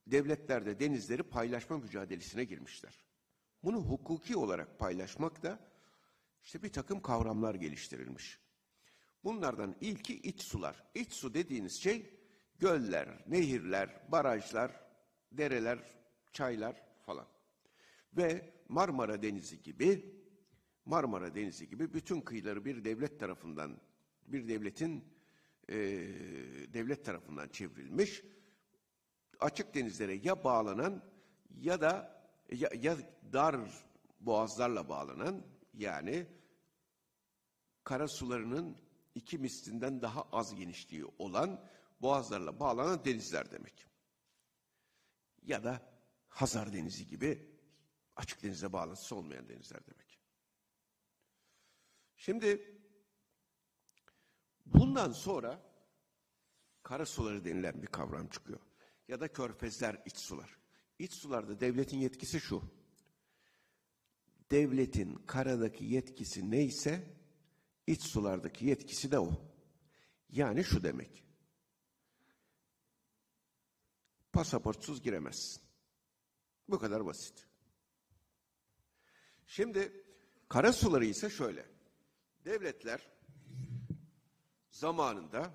[0.08, 3.06] devletler de denizleri paylaşma mücadelesine girmişler.
[3.64, 5.60] Bunu hukuki olarak paylaşmak da
[6.44, 8.40] işte bir takım kavramlar geliştirilmiş.
[9.24, 10.84] Bunlardan ilki iç sular.
[10.96, 12.20] İç su dediğiniz şey
[12.60, 14.82] göller, nehirler, barajlar,
[15.32, 15.80] dereler,
[16.32, 17.28] çaylar falan.
[18.14, 20.23] Ve Marmara Denizi gibi
[20.86, 23.78] Marmara Denizi gibi bütün kıyıları bir devlet tarafından
[24.28, 25.06] bir devletin
[25.70, 25.76] e,
[26.74, 28.24] devlet tarafından çevrilmiş
[29.40, 31.04] açık denizlere ya bağlanan
[31.60, 32.98] ya da ya, ya
[33.34, 33.56] dar
[34.20, 36.28] boğazlarla bağlanan yani
[37.84, 38.78] kara sularının
[39.16, 41.66] iki mislinden daha az genişliği olan
[42.02, 43.88] boğazlarla bağlanan denizler demek.
[45.42, 45.82] Ya da
[46.28, 47.50] Hazar Denizi gibi
[48.16, 50.13] açık denize bağlantısı olmayan denizler demek.
[52.26, 52.80] Şimdi
[54.66, 55.62] bundan sonra
[56.84, 58.60] kara suları denilen bir kavram çıkıyor.
[59.08, 60.58] Ya da körfezler, iç sular.
[61.00, 62.64] İç sularda devletin yetkisi şu.
[64.52, 67.18] Devletin karadaki yetkisi neyse
[67.88, 69.32] iç sulardaki yetkisi de o.
[70.30, 71.24] Yani şu demek.
[74.34, 75.64] Pasaportsuz giremezsin.
[76.70, 77.48] Bu kadar basit.
[79.48, 80.06] Şimdi
[80.50, 81.73] kara suları ise şöyle.
[82.46, 83.10] Devletler
[84.70, 85.54] zamanında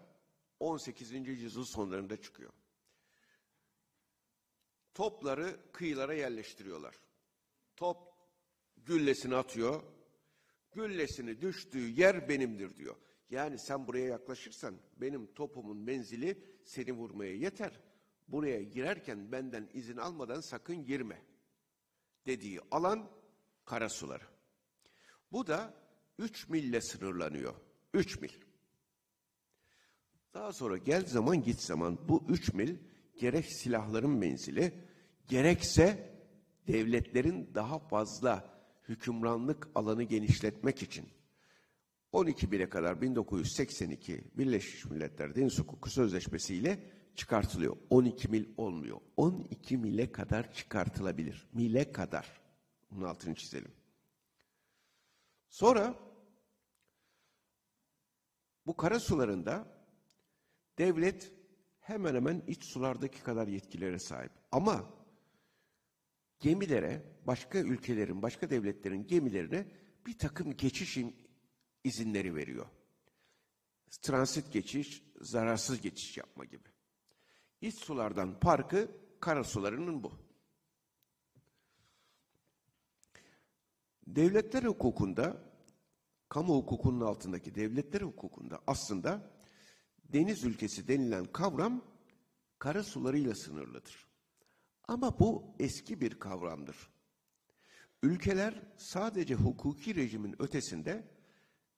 [0.61, 1.12] 18.
[1.12, 2.53] yüzyıl sonlarında çıkıyor.
[4.95, 6.95] Topları kıyılara yerleştiriyorlar.
[7.76, 7.97] Top
[8.76, 9.82] güllesini atıyor.
[10.72, 12.97] Güllesini düştüğü yer benimdir diyor.
[13.30, 17.80] Yani sen buraya yaklaşırsan benim topumun menzili seni vurmaya yeter.
[18.28, 21.22] Buraya girerken benden izin almadan sakın girme
[22.26, 23.11] dediği alan
[23.64, 24.24] karasuları.
[25.32, 25.74] Bu da
[26.18, 27.54] 3 mille sınırlanıyor.
[27.94, 28.30] 3 mil.
[30.34, 32.76] Daha sonra gel zaman git zaman bu 3 mil
[33.18, 34.74] gerek silahların menzili
[35.28, 36.14] gerekse
[36.66, 41.08] devletlerin daha fazla hükümranlık alanı genişletmek için
[42.12, 46.78] 12 bire kadar 1982 Birleşmiş Milletler Deniz Hukuku Sözleşmesi ile
[47.14, 47.76] çıkartılıyor.
[47.90, 49.00] 12 mil olmuyor.
[49.16, 51.46] 12 mile kadar çıkartılabilir.
[51.52, 52.40] Mile kadar.
[52.90, 53.72] Bunun altını çizelim.
[55.48, 56.07] Sonra
[58.68, 59.66] bu kara sularında
[60.78, 61.32] devlet
[61.80, 64.32] hemen hemen iç sulardaki kadar yetkilere sahip.
[64.52, 64.90] Ama
[66.40, 69.66] gemilere, başka ülkelerin, başka devletlerin gemilerine
[70.06, 70.98] bir takım geçiş
[71.84, 72.66] izinleri veriyor.
[74.02, 76.68] Transit geçiş, zararsız geçiş yapma gibi.
[77.60, 78.90] İç sulardan farkı
[79.20, 80.12] kara sularının bu.
[84.06, 85.47] Devletler hukukunda,
[86.29, 89.31] kamu hukukunun altındaki devletler hukukunda aslında
[90.05, 91.85] deniz ülkesi denilen kavram
[92.59, 94.07] kara sularıyla sınırlıdır.
[94.89, 96.76] Ama bu eski bir kavramdır.
[98.03, 101.09] Ülkeler sadece hukuki rejimin ötesinde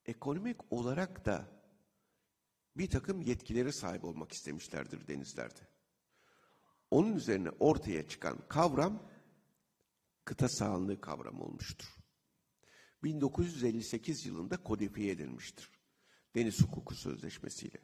[0.06, 1.48] ekonomik olarak da
[2.76, 5.60] bir takım yetkileri sahip olmak istemişlerdir denizlerde.
[6.90, 9.02] Onun üzerine ortaya çıkan kavram
[10.24, 11.99] kıta sahanlığı kavramı olmuştur.
[13.02, 15.70] 1958 yılında kodifiye edilmiştir.
[16.34, 17.78] Deniz Hukuku Sözleşmesi'yle.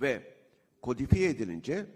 [0.00, 0.36] Ve
[0.82, 1.86] kodifiye edilince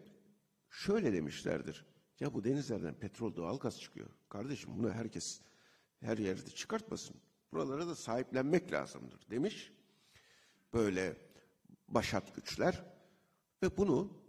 [0.71, 1.87] şöyle demişlerdir.
[2.21, 4.11] Ya bu denizlerden petrol doğalgaz çıkıyor.
[4.29, 5.41] Kardeşim bunu herkes
[6.01, 7.17] her yerde çıkartmasın.
[7.53, 9.73] Buralara da sahiplenmek lazımdır demiş.
[10.73, 11.17] Böyle
[11.89, 12.85] başat güçler
[13.63, 14.23] ve bunu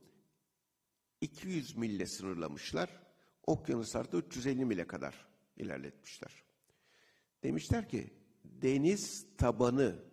[1.22, 2.90] 200 mille sınırlamışlar.
[3.48, 6.47] Okyanuslarda 350 mile kadar ilerletmişler.
[7.44, 8.14] Demişler ki
[8.44, 10.04] deniz tabanı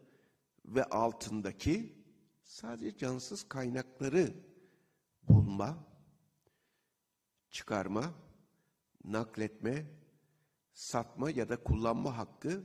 [0.64, 2.04] ve altındaki
[2.42, 4.34] sadece cansız kaynakları
[5.22, 5.86] bulma,
[7.50, 8.14] çıkarma,
[9.04, 9.86] nakletme,
[10.72, 12.64] satma ya da kullanma hakkı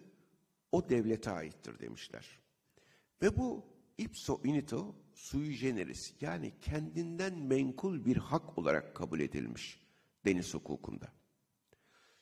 [0.71, 2.39] o devlete aittir demişler.
[3.21, 3.65] Ve bu
[3.97, 9.81] ipso inito sui generis yani kendinden menkul bir hak olarak kabul edilmiş
[10.25, 11.13] deniz hukukunda.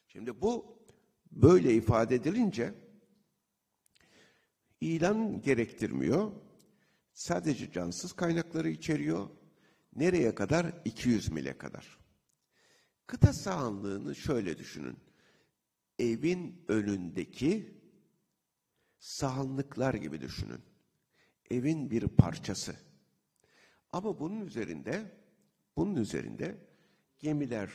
[0.08, 0.77] Şimdi bu
[1.32, 2.74] böyle ifade edilince
[4.82, 6.32] ilan gerektirmiyor.
[7.14, 9.30] Sadece cansız kaynakları içeriyor.
[9.96, 10.74] Nereye kadar?
[10.86, 11.98] 200 mile kadar.
[13.08, 14.98] Kıta sahanlığını şöyle düşünün.
[16.00, 17.82] Evin önündeki
[19.00, 20.62] sahanlıklar gibi düşünün.
[21.52, 22.76] Evin bir parçası.
[23.92, 25.12] Ama bunun üzerinde
[25.78, 26.58] bunun üzerinde
[27.20, 27.70] gemiler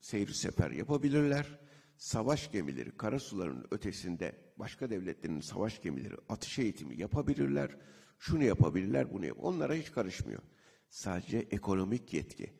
[0.00, 1.61] seyir sefer yapabilirler.
[2.02, 7.76] Savaş gemileri karasuların ötesinde başka devletlerin savaş gemileri atış eğitimi yapabilirler.
[8.18, 9.36] Şunu yapabilirler, bunu yap.
[9.40, 10.42] Onlara hiç karışmıyor.
[10.90, 12.52] Sadece ekonomik yetki.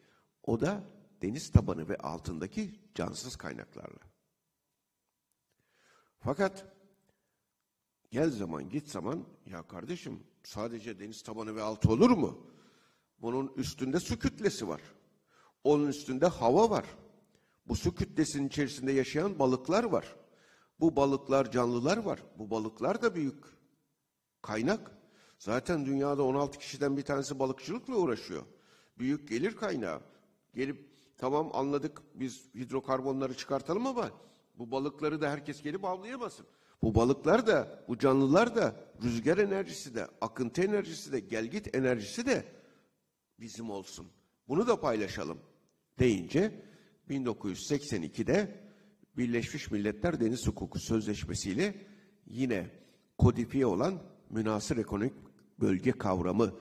[0.43, 0.85] O da
[1.23, 4.01] deniz tabanı ve altındaki cansız kaynaklarla.
[6.19, 6.67] Fakat
[8.11, 12.47] gel zaman git zaman ya kardeşim sadece deniz tabanı ve altı olur mu?
[13.19, 14.81] Bunun üstünde su kütlesi var.
[15.65, 16.85] Onun üstünde hava var.
[17.67, 20.17] Bu su kütlesinin içerisinde yaşayan balıklar var.
[20.81, 22.23] Bu balıklar canlılar var.
[22.39, 23.45] Bu balıklar da büyük
[24.43, 24.91] kaynak.
[25.39, 28.43] Zaten dünyada 16 kişiden bir tanesi balıkçılıkla uğraşıyor.
[28.99, 30.01] Büyük gelir kaynağı.
[30.55, 34.11] Gelip tamam anladık biz hidrokarbonları çıkartalım ama
[34.59, 36.47] bu balıkları da herkes gelip avlayamasın.
[36.83, 42.45] Bu balıklar da, bu canlılar da rüzgar enerjisi de, akıntı enerjisi de, gelgit enerjisi de
[43.41, 44.07] bizim olsun.
[44.49, 45.39] Bunu da paylaşalım
[45.99, 46.63] deyince
[47.11, 48.63] 1982'de
[49.17, 51.87] Birleşmiş Milletler Deniz Hukuku Sözleşmesi ile
[52.27, 52.71] yine
[53.19, 55.15] kodifiye olan münasır ekonomik
[55.61, 56.55] bölge kavramı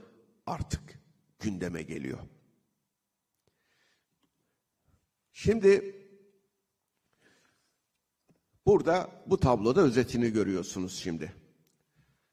[0.45, 0.99] artık
[1.39, 2.19] gündeme geliyor.
[5.33, 5.95] Şimdi
[8.65, 11.35] burada bu tabloda özetini görüyorsunuz şimdi.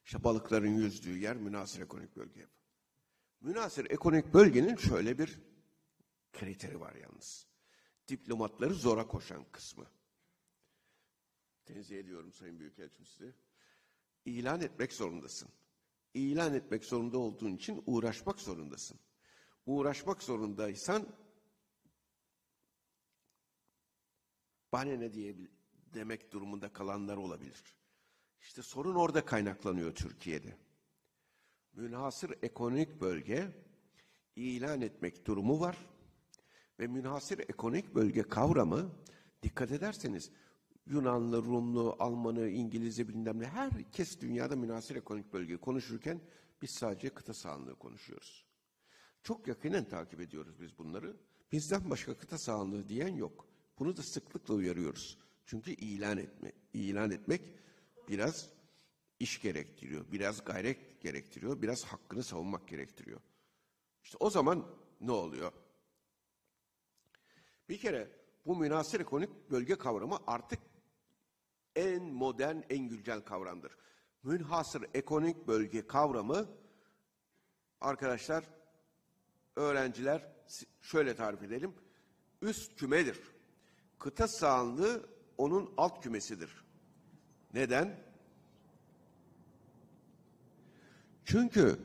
[0.05, 2.47] İşte balıkların yüzdüğü yer münasır ekonomik bölge.
[3.41, 5.41] Münasır ekonomik bölgenin şöyle bir
[6.33, 7.48] kriteri var yalnız.
[8.09, 9.87] Diplomatları zora koşan kısmı.
[11.65, 13.35] Tenzih ediyorum Sayın Büyükelçim size.
[14.25, 15.49] İlan etmek zorundasın.
[16.15, 18.99] İlan etmek zorunda olduğun için uğraşmak zorundasın.
[19.67, 21.07] Uğraşmak zorundaysan
[24.73, 25.37] bana ne diye
[25.95, 27.65] demek durumunda kalanlar olabilir.
[28.41, 30.57] İşte sorun orada kaynaklanıyor Türkiye'de.
[31.73, 33.65] Münhasır ekonomik bölge
[34.37, 35.77] ilan etmek durumu var
[36.81, 38.91] ve münhasır ekonomik bölge kavramı
[39.43, 40.31] dikkat ederseniz
[40.87, 46.21] Yunanlı, Rumlu, Almanı, İngilizce bilmem ne herkes dünyada münhasır ekonomik bölge konuşurken
[46.63, 48.47] biz sadece kıta sahanlığı konuşuyoruz.
[49.23, 51.17] Çok yakinen takip ediyoruz biz bunları.
[51.53, 53.47] Bizden başka kıta sahanlığı diyen yok.
[53.79, 55.19] Bunu da sıklıkla uyarıyoruz.
[55.47, 57.43] Çünkü ilan etme, ilan etmek
[58.09, 58.51] biraz
[59.21, 63.21] iş gerektiriyor, biraz gayret gerektiriyor, biraz hakkını savunmak gerektiriyor.
[64.05, 64.67] İşte o zaman
[65.01, 65.53] ne oluyor?
[67.69, 68.09] Bir kere
[68.47, 70.59] bu münasır ekonomik bölge kavramı artık
[71.77, 73.77] en modern, en güncel kavramdır.
[74.23, 76.49] Münhasır ekonomik bölge kavramı
[77.81, 78.45] arkadaşlar,
[79.57, 80.33] öğrenciler
[80.81, 81.75] şöyle tarif edelim.
[82.43, 83.21] Üst kümedir.
[83.99, 85.07] kıta sahanlığı
[85.39, 86.65] onun alt kümesidir.
[87.55, 88.01] Neden?
[91.25, 91.79] Çünkü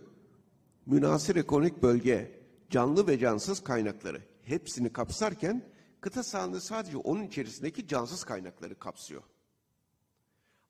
[0.85, 8.23] münasır ekonomik bölge canlı ve cansız kaynakları hepsini kapsarken kıta sahanlığı sadece onun içerisindeki cansız
[8.23, 9.23] kaynakları kapsıyor.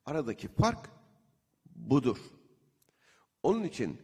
[0.06, 0.90] Aradaki fark
[1.76, 2.18] budur.
[3.44, 4.02] Onun için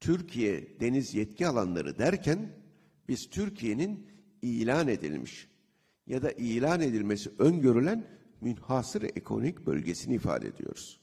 [0.00, 2.64] Türkiye deniz yetki alanları derken
[3.08, 4.10] biz Türkiye'nin
[4.42, 5.48] ilan edilmiş
[6.06, 11.00] ya da ilan edilmesi öngörülen münhasır ekonomik bölgesini ifade ediyoruz.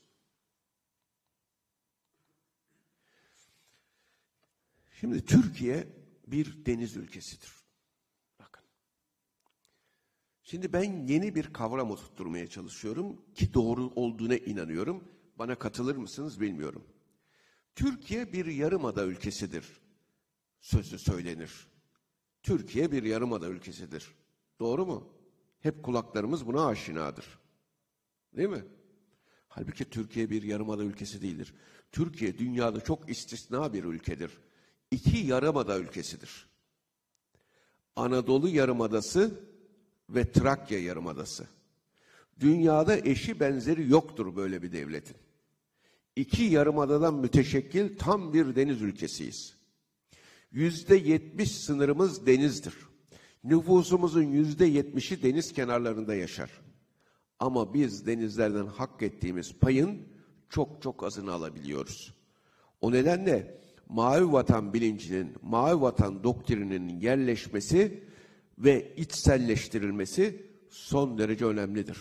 [4.99, 5.87] Şimdi Türkiye
[6.27, 7.60] bir deniz ülkesidir.
[10.51, 15.03] Şimdi ben yeni bir kavram oturtturmaya çalışıyorum ki doğru olduğuna inanıyorum.
[15.39, 16.83] Bana katılır mısınız bilmiyorum.
[17.75, 19.65] Türkiye bir yarımada ülkesidir.
[20.61, 21.67] Sözü söylenir.
[22.43, 24.15] Türkiye bir yarımada ülkesidir.
[24.59, 25.13] Doğru mu?
[25.59, 27.25] Hep kulaklarımız buna aşinadır.
[28.37, 28.65] Değil mi?
[29.47, 31.53] Halbuki Türkiye bir yarımada ülkesi değildir.
[31.91, 34.31] Türkiye dünyada çok istisna bir ülkedir.
[34.91, 36.47] İki yarımada ülkesidir.
[37.95, 39.50] Anadolu Yarımadası
[40.15, 41.47] ve Trakya Yarımadası.
[42.39, 45.15] Dünyada eşi benzeri yoktur böyle bir devletin.
[46.15, 49.55] İki yarımadadan müteşekkil tam bir deniz ülkesiyiz.
[50.51, 52.73] Yüzde yetmiş sınırımız denizdir.
[53.43, 56.51] Nüfusumuzun yüzde yetmişi deniz kenarlarında yaşar.
[57.39, 60.07] Ama biz denizlerden hak ettiğimiz payın
[60.49, 62.13] çok çok azını alabiliyoruz.
[62.81, 68.03] O nedenle mavi vatan bilincinin, mavi vatan doktrininin yerleşmesi
[68.57, 71.97] ve içselleştirilmesi son derece önemlidir.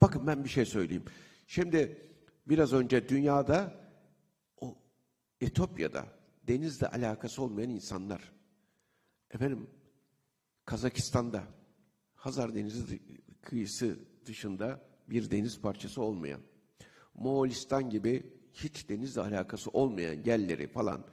[0.00, 1.04] Bakın ben bir şey söyleyeyim.
[1.46, 2.10] Şimdi
[2.48, 3.74] biraz önce dünyada
[4.60, 4.78] o
[5.40, 6.06] Etopya'da
[6.48, 8.32] denizle alakası olmayan insanlar
[9.30, 9.66] efendim
[10.64, 11.44] Kazakistan'da
[12.14, 13.00] Hazar Denizi
[13.42, 16.40] kıyısı dışında bir deniz parçası olmayan
[17.14, 21.06] Moğolistan gibi hiç denizle alakası olmayan yerleri falan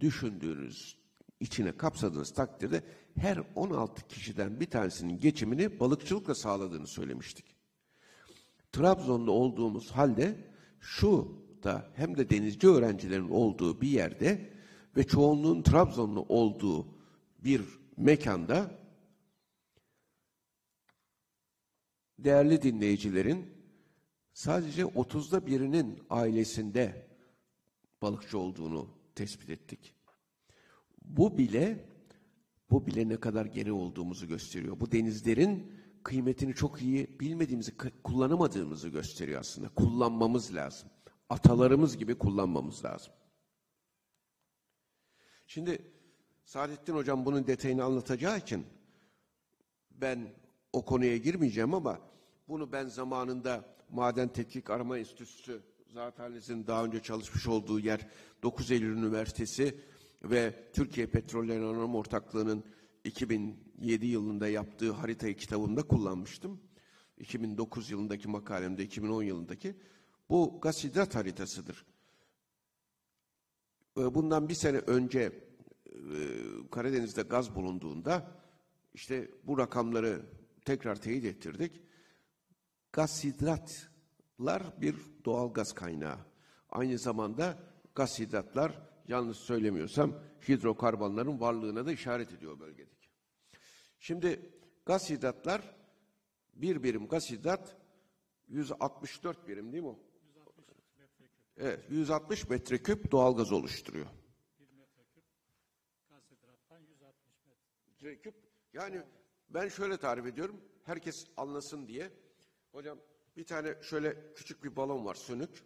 [0.00, 0.98] düşündüğünüz
[1.40, 2.82] içine kapsadığınız takdirde
[3.18, 7.56] her 16 kişiden bir tanesinin geçimini balıkçılıkla sağladığını söylemiştik.
[8.72, 10.36] Trabzon'da olduğumuz halde
[10.80, 14.52] şu da hem de denizci öğrencilerin olduğu bir yerde
[14.96, 16.86] ve çoğunluğun Trabzonlu olduğu
[17.38, 17.62] bir
[17.96, 18.78] mekanda
[22.18, 23.46] değerli dinleyicilerin
[24.32, 27.08] sadece 30'da birinin ailesinde
[28.02, 29.94] balıkçı olduğunu tespit ettik.
[31.02, 31.88] Bu bile
[32.70, 34.80] bu bile ne kadar geri olduğumuzu gösteriyor.
[34.80, 39.68] Bu denizlerin kıymetini çok iyi bilmediğimizi, kullanamadığımızı gösteriyor aslında.
[39.68, 40.88] Kullanmamız lazım.
[41.28, 43.12] Atalarımız gibi kullanmamız lazım.
[45.46, 45.82] Şimdi
[46.44, 48.66] Saadettin Hocam bunun detayını anlatacağı için
[49.90, 50.28] ben
[50.72, 51.98] o konuya girmeyeceğim ama
[52.48, 55.62] bunu ben zamanında Maden Tetkik Arama Enstitüsü
[55.94, 58.06] Zateniz'in daha önce çalışmış olduğu yer
[58.42, 59.80] 9 Eylül Üniversitesi
[60.22, 62.64] ve Türkiye Petrolleri Anonim Ortaklığı'nın
[63.04, 66.60] 2007 yılında yaptığı haritayı kitabımda kullanmıştım.
[67.18, 69.76] 2009 yılındaki makalemde, 2010 yılındaki
[70.30, 71.84] bu gaz hidrat haritasıdır.
[73.96, 75.32] Bundan bir sene önce e,
[76.70, 78.40] Karadeniz'de gaz bulunduğunda
[78.94, 80.22] işte bu rakamları
[80.64, 81.82] tekrar teyit ettirdik.
[82.92, 86.18] Gaz hidratlar bir doğal gaz kaynağı.
[86.70, 87.58] Aynı zamanda
[87.94, 90.14] gaz hidratlar yanlış söylemiyorsam
[90.48, 93.08] hidrokarbonların varlığına da işaret ediyor bölgedeki.
[93.98, 94.52] Şimdi
[94.86, 95.76] gaz hidratlar
[96.54, 97.76] bir birim gaz hidrat
[98.48, 99.98] 164 birim değil mi o?
[100.26, 100.66] 160
[100.98, 101.30] metreküp.
[101.56, 104.06] Evet, 160 metreküp doğal gaz oluşturuyor.
[104.60, 105.24] 1 metreküp
[106.10, 107.32] gaz hidrattan 160
[107.86, 108.34] metreküp.
[108.72, 109.02] Yani
[109.50, 110.60] ben şöyle tarif ediyorum.
[110.84, 112.12] Herkes anlasın diye.
[112.72, 112.98] Hocam
[113.36, 115.64] bir tane şöyle küçük bir balon var sönük.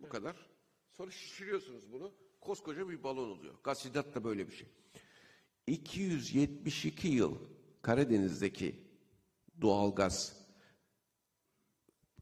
[0.00, 0.12] Bu evet.
[0.12, 0.50] kadar.
[0.90, 2.12] Sonra şişiriyorsunuz bunu.
[2.42, 3.54] Koskoca bir balon oluyor.
[3.64, 4.68] Gaz hidrat da böyle bir şey.
[5.66, 7.38] 272 yıl
[7.82, 8.76] Karadeniz'deki
[9.60, 10.42] doğal gaz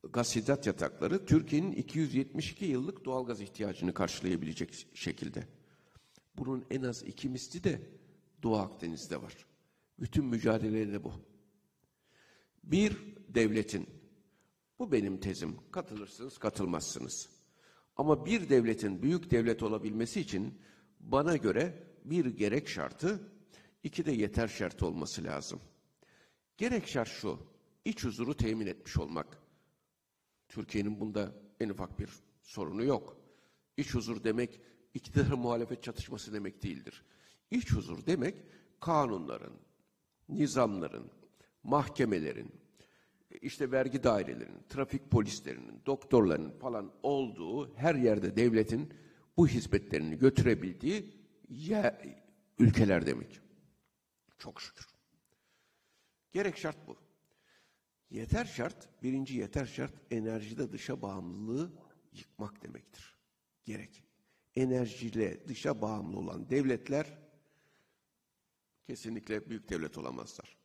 [0.03, 5.49] gaz hidrat yatakları Türkiye'nin 272 yıllık doğal gaz ihtiyacını karşılayabilecek şekilde.
[6.37, 7.91] Bunun en az iki misli de
[8.43, 9.47] Doğu Akdeniz'de var.
[10.01, 11.13] Bütün mücadeleleri bu.
[12.65, 12.97] Bir
[13.29, 13.87] devletin,
[14.79, 17.40] bu benim tezim, katılırsınız katılmazsınız.
[17.97, 20.59] Ama bir devletin büyük devlet olabilmesi için
[21.01, 23.33] bana göre bir gerek şartı,
[23.83, 25.61] iki de yeter şartı olması lazım.
[26.57, 27.39] Gerek şart şu,
[27.85, 29.39] iç huzuru temin etmiş olmak.
[30.49, 32.11] Türkiye'nin bunda en ufak bir
[32.43, 33.17] sorunu yok.
[33.77, 34.61] İç huzur demek
[34.95, 37.05] iktidar muhalefet çatışması demek değildir.
[37.51, 38.35] İç huzur demek
[38.81, 39.53] kanunların,
[40.29, 41.11] nizamların,
[41.63, 42.60] mahkemelerin,
[43.43, 48.95] işte vergi dairelerinin, trafik polislerinin, doktorların falan olduğu her yerde devletin
[49.37, 51.15] bu hizmetlerini götürebildiği
[51.49, 52.17] yer,
[52.59, 53.41] ülkeler demek.
[54.39, 54.87] Çok şükür.
[56.33, 56.97] Gerek şart bu.
[58.11, 61.73] Yeter şart, birinci yeter şart enerjide dışa bağımlılığı
[62.13, 63.17] yıkmak demektir.
[63.65, 64.05] Gerek.
[64.55, 67.19] Enerjiyle dışa bağımlı olan devletler
[68.87, 70.60] kesinlikle büyük devlet olamazlar.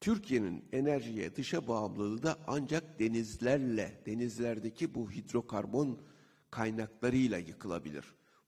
[0.00, 6.02] Türkiye'nin enerjiye dışa bağımlılığı da ancak denizlerle, denizlerdeki bu hidrokarbon
[6.50, 8.04] kaynaklarıyla yıkılabilir.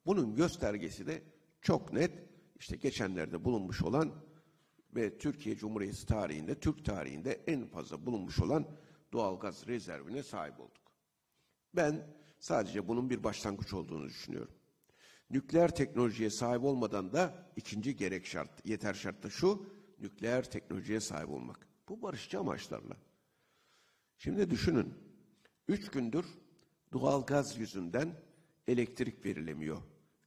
[0.07, 1.23] Bunun göstergesi de
[1.63, 2.13] çok net,
[2.57, 4.13] işte geçenlerde bulunmuş olan
[4.95, 8.67] ve Türkiye Cumhuriyeti tarihinde, Türk tarihinde en fazla bulunmuş olan
[9.13, 10.93] doğalgaz rezervine sahip olduk.
[11.75, 12.07] Ben
[12.39, 14.55] sadece bunun bir başlangıç olduğunu düşünüyorum.
[15.31, 19.67] Nükleer teknolojiye sahip olmadan da ikinci gerek şart, yeter şart da şu,
[20.03, 21.69] nükleer teknolojiye sahip olmak.
[21.89, 22.97] Bu barışçı amaçlarla.
[24.19, 24.95] Şimdi düşünün,
[25.69, 26.27] üç gündür
[26.93, 28.15] doğal gaz yüzünden
[28.67, 29.83] elektrik verilemiyor.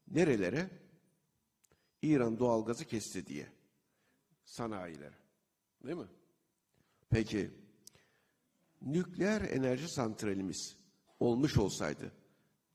[0.08, 0.70] Nerelere?
[2.02, 3.48] İran doğal gazı kesti diye.
[4.44, 5.18] Sanayilere.
[5.84, 6.08] Değil mi?
[7.10, 7.52] Peki,
[8.82, 10.78] nükleer enerji santralimiz
[11.20, 12.12] olmuş olsaydı,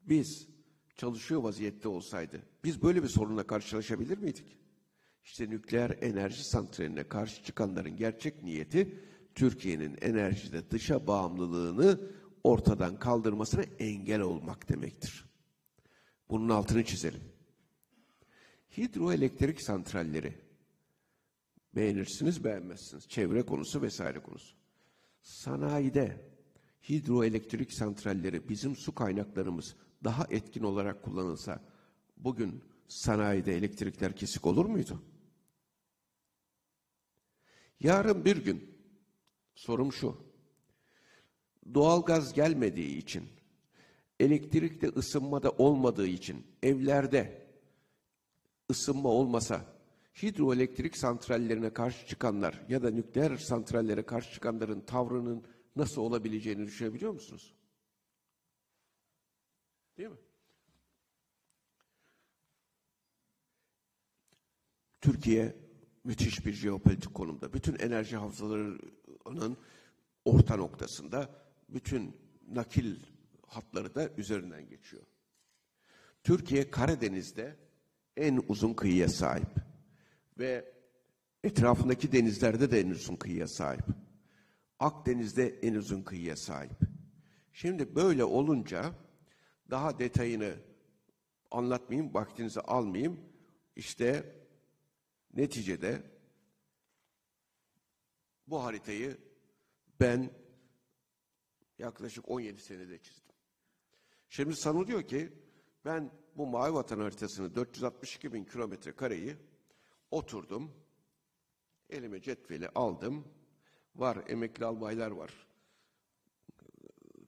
[0.03, 0.49] biz
[0.97, 4.60] çalışıyor vaziyette olsaydı, biz böyle bir sorunla karşılaşabilir miydik?
[5.25, 9.01] İşte nükleer enerji santraline karşı çıkanların gerçek niyeti
[9.35, 12.01] Türkiye'nin enerjide dışa bağımlılığını
[12.45, 15.25] ortadan kaldırmasına engel olmak demektir.
[16.31, 17.23] Bunun altını çizelim.
[18.77, 20.35] Hidroelektrik santralleri
[21.77, 23.09] beğenirsiniz beğenmezsiniz.
[23.09, 24.55] Çevre konusu vesaire konusu.
[25.23, 26.31] Sanayide
[26.89, 31.61] hidroelektrik santralleri bizim su kaynaklarımız daha etkin olarak kullanılsa
[32.17, 35.03] bugün sanayide elektrikler kesik olur muydu?
[37.81, 38.79] Yarın bir gün
[39.55, 40.17] sorum şu.
[41.75, 43.29] Doğalgaz gelmediği için,
[44.21, 47.47] elektrikte ısınmada olmadığı için evlerde
[48.71, 49.81] ısınma olmasa
[50.23, 55.45] hidroelektrik santrallerine karşı çıkanlar ya da nükleer santrallere karşı çıkanların tavrının
[55.77, 57.55] nasıl olabileceğini düşünebiliyor musunuz?
[59.99, 60.17] Değil mi?
[65.01, 65.60] Türkiye
[66.05, 67.53] müthiş bir jeopolitik konumda.
[67.53, 69.57] Bütün enerji havzalarının
[70.25, 71.31] orta noktasında
[71.69, 72.17] bütün
[72.49, 72.97] nakil
[73.47, 75.03] hatları da üzerinden geçiyor.
[76.25, 77.57] Türkiye Karadeniz'de
[78.17, 79.49] en uzun kıyıya sahip
[80.39, 80.73] ve
[81.45, 83.85] etrafındaki denizlerde de en uzun kıyıya sahip.
[84.79, 86.79] Akdeniz'de en uzun kıyıya sahip.
[87.53, 88.93] Şimdi böyle olunca
[89.71, 90.55] daha detayını
[91.51, 93.21] anlatmayayım, vaktinizi almayayım.
[93.77, 94.35] İşte
[95.35, 96.03] neticede
[98.47, 99.19] bu haritayı
[100.01, 100.31] ben
[101.79, 103.35] yaklaşık 17 senede çizdim.
[104.29, 105.33] Şimdi sanılıyor ki
[105.85, 109.37] ben bu Mavi Vatan haritasını 462 bin kilometre kareyi
[110.11, 110.71] oturdum,
[111.91, 113.25] elime cetveli aldım,
[113.97, 115.47] var emekli albaylar var,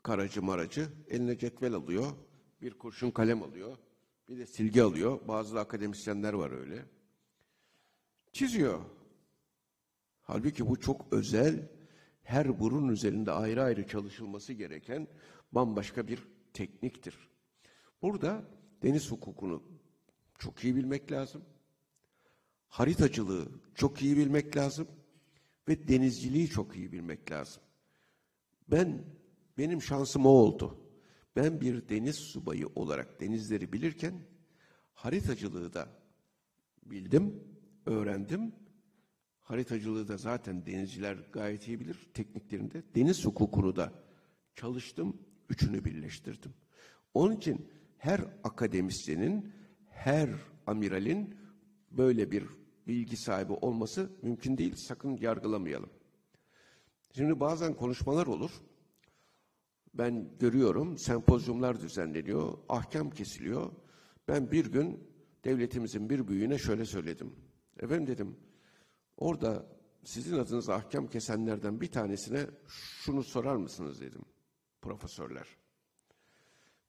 [0.03, 2.13] karacı maracı, eline cetvel alıyor,
[2.63, 3.77] bir kurşun kalem alıyor,
[4.29, 6.85] bir de silgi alıyor, bazı akademisyenler var öyle.
[8.33, 8.81] Çiziyor.
[10.23, 11.69] Halbuki bu çok özel,
[12.23, 15.09] her burun üzerinde ayrı ayrı çalışılması gereken
[15.53, 16.19] bambaşka bir
[16.53, 17.29] tekniktir.
[18.03, 18.45] Burada
[18.83, 19.63] deniz hukukunu
[20.39, 21.45] çok iyi bilmek lazım.
[22.69, 24.89] Haritacılığı çok iyi bilmek lazım
[25.69, 27.63] ve denizciliği çok iyi bilmek lazım.
[28.69, 29.05] Ben
[29.59, 30.79] benim şansım o oldu.
[31.37, 34.15] Ben bir deniz subayı olarak denizleri bilirken
[34.95, 35.89] haritacılığı da
[36.83, 37.52] bildim,
[37.87, 38.53] öğrendim.
[39.41, 42.83] Haritacılığı da zaten denizciler gayet iyi bilir tekniklerinde.
[42.95, 43.93] Deniz hukukunu da
[44.55, 45.17] çalıştım,
[45.49, 46.55] üçünü birleştirdim.
[47.15, 47.69] Onun için
[47.99, 49.53] her akademisyenin,
[49.89, 50.31] her
[50.67, 51.35] amiralin
[51.91, 52.45] böyle bir
[52.87, 54.75] bilgi sahibi olması mümkün değil.
[54.75, 55.91] Sakın yargılamayalım.
[57.17, 58.51] Şimdi bazen konuşmalar olur.
[59.95, 63.73] Ben görüyorum, sempozyumlar düzenleniyor, ahkam kesiliyor.
[64.29, 65.01] Ben bir gün
[65.45, 67.33] devletimizin bir büyüğüne şöyle söyledim.
[67.81, 68.37] Efendim dedim,
[69.17, 69.67] orada
[70.05, 74.23] sizin adınıza ahkam kesenlerden bir tanesine şunu sorar mısınız dedim
[74.83, 75.47] profesörler.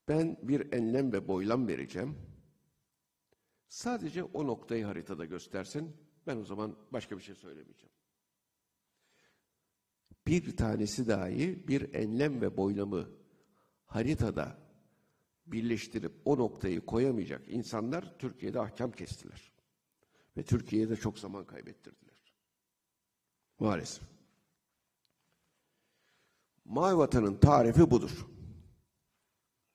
[0.08, 2.18] Ben bir enlem ve boylam vereceğim.
[3.68, 5.96] Sadece o noktayı haritada göstersin.
[6.28, 7.94] Ben o zaman başka bir şey söylemeyeceğim.
[10.28, 13.10] Bir tanesi dahi bir enlem ve boylamı
[13.86, 14.58] haritada
[15.46, 19.53] birleştirip o noktayı koyamayacak insanlar Türkiye'de ahkam kestiler.
[20.38, 22.34] Ve Türkiye'de çok zaman kaybettirdiler.
[23.60, 24.04] Maalesef.
[26.66, 28.28] Mavi vatanın tarifi budur.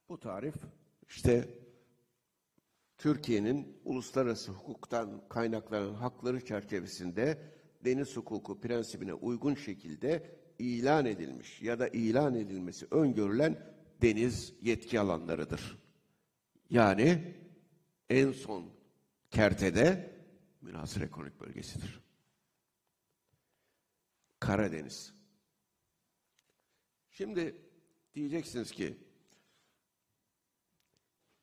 [0.08, 0.54] Bu tarif
[1.08, 1.48] işte
[2.98, 7.38] Türkiye'nin uluslararası hukuktan kaynaklanan hakları çerçevesinde
[7.84, 15.78] deniz hukuku prensibine uygun şekilde ilan edilmiş ya da ilan edilmesi öngörülen deniz yetki alanlarıdır.
[16.70, 17.34] Yani
[18.10, 18.64] en son
[19.30, 20.17] kertede
[20.60, 22.00] münhasır ekonomik bölgesidir.
[24.40, 25.14] Karadeniz.
[27.10, 27.62] Şimdi
[28.14, 28.98] diyeceksiniz ki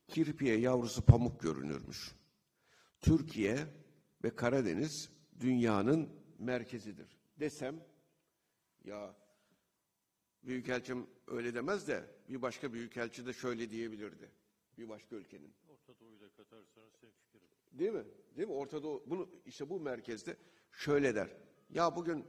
[0.07, 2.16] kirpiye yavrusu pamuk görünürmüş.
[3.01, 3.68] Türkiye
[4.24, 5.09] ve Karadeniz
[5.39, 6.09] dünyanın
[6.39, 7.84] merkezidir desem
[8.84, 9.16] ya
[10.45, 14.32] Büyükelçim öyle demez de bir başka büyükelçi de şöyle diyebilirdi.
[14.78, 15.53] Bir başka ülkenin.
[15.68, 17.45] Orta Doğu'yu da katarsanız sevfikirim.
[17.80, 18.04] Değil mi?
[18.38, 18.54] Değil mi?
[18.54, 20.36] Orta Doğu, bunu işte bu merkezde
[20.72, 21.30] şöyle der.
[21.70, 22.26] Ya bugün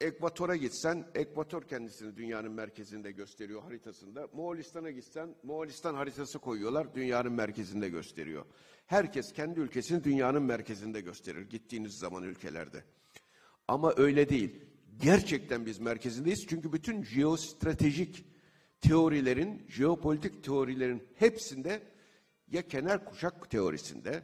[0.00, 4.28] Ekvator'a gitsen, Ekvator kendisini dünyanın merkezinde gösteriyor haritasında.
[4.32, 8.44] Moğolistan'a gitsen, Moğolistan haritası koyuyorlar, dünyanın merkezinde gösteriyor.
[8.86, 12.84] Herkes kendi ülkesini dünyanın merkezinde gösterir gittiğiniz zaman ülkelerde.
[13.68, 14.64] Ama öyle değil.
[15.02, 18.24] Gerçekten biz merkezindeyiz çünkü bütün jeostratejik
[18.80, 21.82] teorilerin, jeopolitik teorilerin hepsinde
[22.50, 24.22] ya kenar kuşak teorisinde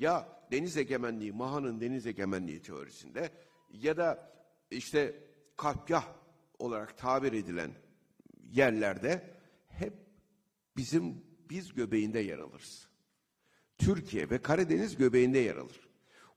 [0.00, 3.30] ya deniz egemenliği, Maha'nın deniz egemenliği teorisinde
[3.70, 4.32] ya da
[4.70, 5.24] işte
[5.56, 6.04] kapkah
[6.58, 7.70] olarak tabir edilen
[8.50, 9.36] yerlerde
[9.68, 9.92] hep
[10.76, 12.88] bizim biz göbeğinde yer alırız.
[13.78, 15.88] Türkiye ve Karadeniz göbeğinde yer alır.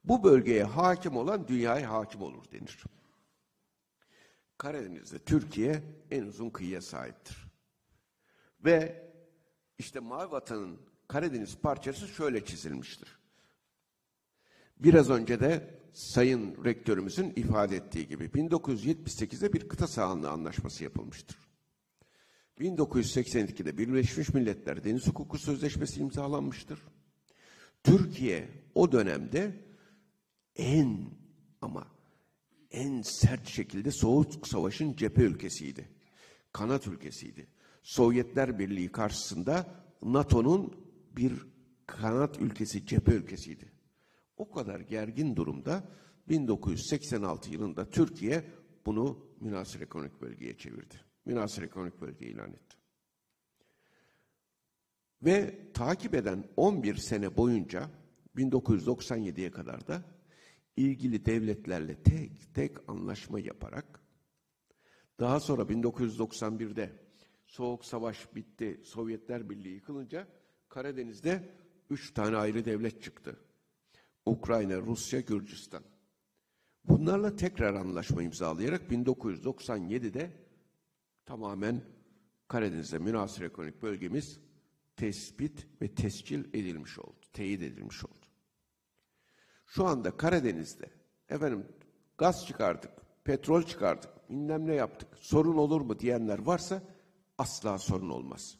[0.03, 2.83] Bu bölgeye hakim olan dünyaya hakim olur denir.
[4.57, 7.37] Karadeniz'de Türkiye en uzun kıyıya sahiptir.
[8.65, 9.09] Ve
[9.77, 13.22] işte Mavi Vatan'ın Karadeniz parçası şöyle çizilmiştir.
[14.83, 21.37] Biraz önce de Sayın Rektörümüzün ifade ettiği gibi 1978'de bir kıta sahanlığı anlaşması yapılmıştır.
[22.59, 26.79] 1982'de Birleşmiş Milletler Deniz Hukuku Sözleşmesi imzalanmıştır.
[27.83, 29.51] Türkiye o dönemde
[30.55, 31.09] en
[31.61, 31.87] ama
[32.71, 35.89] en sert şekilde Soğuk Savaş'ın cephe ülkesiydi.
[36.51, 37.47] Kanat ülkesiydi.
[37.83, 40.73] Sovyetler Birliği karşısında NATO'nun
[41.17, 41.33] bir
[41.87, 43.73] kanat ülkesi, cephe ülkesiydi.
[44.43, 45.83] O kadar gergin durumda
[46.29, 48.43] 1986 yılında Türkiye
[48.85, 50.95] bunu münasır ekonomik bölgeye çevirdi.
[51.25, 52.77] Münasır ekonomik bölge ilan etti.
[55.21, 57.89] Ve takip eden 11 sene boyunca
[58.35, 60.03] 1997'ye kadar da
[60.77, 64.01] ilgili devletlerle tek tek anlaşma yaparak
[65.19, 66.91] daha sonra 1991'de
[67.45, 70.27] Soğuk Savaş bitti, Sovyetler Birliği yıkılınca
[70.69, 71.49] Karadeniz'de
[71.89, 73.42] üç tane ayrı devlet çıktı.
[74.25, 75.83] Ukrayna, Rusya, Gürcistan.
[76.83, 80.31] Bunlarla tekrar anlaşma imzalayarak 1997'de
[81.25, 81.81] tamamen
[82.47, 84.39] Karadeniz'de münasır ekonomik bölgemiz
[84.95, 88.25] tespit ve tescil edilmiş oldu, teyit edilmiş oldu.
[89.65, 90.89] Şu anda Karadeniz'de
[91.29, 91.67] efendim
[92.17, 92.91] gaz çıkardık,
[93.23, 96.83] petrol çıkardık, bilmem ne yaptık, sorun olur mu diyenler varsa
[97.37, 98.57] asla sorun olmaz.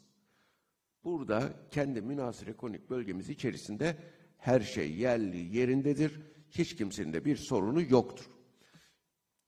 [1.04, 3.96] Burada kendi münasır ekonomik bölgemiz içerisinde
[4.44, 6.20] her şey yerli yerindedir.
[6.50, 8.24] Hiç kimsenin de bir sorunu yoktur.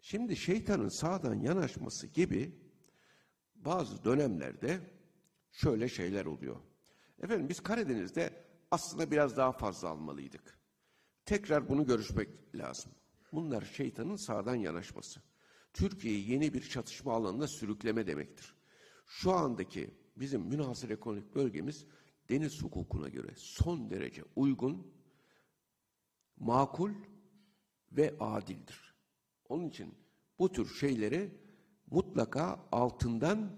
[0.00, 2.58] Şimdi şeytanın sağdan yanaşması gibi
[3.54, 4.80] bazı dönemlerde
[5.52, 6.56] şöyle şeyler oluyor.
[7.22, 8.30] Efendim biz Karadeniz'de
[8.70, 10.58] aslında biraz daha fazla almalıydık.
[11.24, 12.92] Tekrar bunu görüşmek lazım.
[13.32, 15.20] Bunlar şeytanın sağdan yanaşması.
[15.72, 18.54] Türkiye'yi yeni bir çatışma alanına sürükleme demektir.
[19.06, 21.86] Şu andaki bizim münhasır ekonomik bölgemiz
[22.28, 24.94] deniz hukukuna göre son derece uygun,
[26.36, 26.92] makul
[27.92, 28.94] ve adildir.
[29.48, 29.94] Onun için
[30.38, 31.30] bu tür şeyleri
[31.90, 33.56] mutlaka altından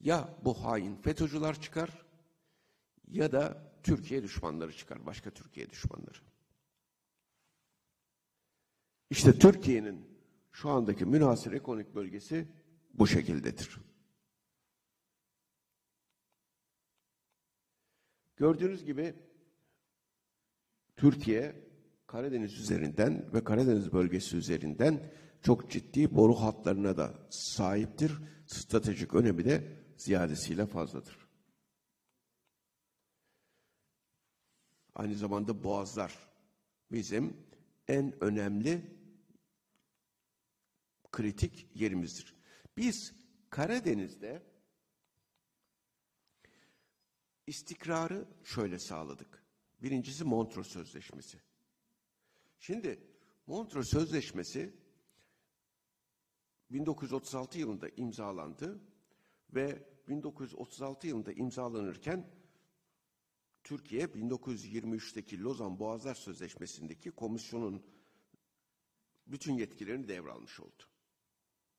[0.00, 2.06] ya bu hain FETÖ'cüler çıkar
[3.08, 6.18] ya da Türkiye düşmanları çıkar, başka Türkiye düşmanları.
[9.10, 10.10] İşte Türkiye'nin
[10.52, 12.48] şu andaki münhasır ekonomik bölgesi
[12.94, 13.89] bu şekildedir.
[18.40, 19.14] Gördüğünüz gibi
[20.96, 21.70] Türkiye
[22.06, 25.12] Karadeniz üzerinden ve Karadeniz bölgesi üzerinden
[25.42, 28.12] çok ciddi boru hatlarına da sahiptir.
[28.46, 31.28] Stratejik önemi de ziyadesiyle fazladır.
[34.94, 36.18] Aynı zamanda boğazlar
[36.92, 37.36] bizim
[37.88, 38.98] en önemli
[41.12, 42.36] kritik yerimizdir.
[42.76, 43.14] Biz
[43.50, 44.49] Karadeniz'de
[47.50, 49.44] istikrarı şöyle sağladık.
[49.82, 51.38] Birincisi Montreux Sözleşmesi.
[52.58, 53.00] Şimdi
[53.46, 54.74] Montreux Sözleşmesi
[56.70, 58.80] 1936 yılında imzalandı
[59.54, 62.30] ve 1936 yılında imzalanırken
[63.64, 67.82] Türkiye 1923'teki Lozan Boğazlar Sözleşmesi'ndeki komisyonun
[69.26, 70.82] bütün yetkilerini devralmış oldu.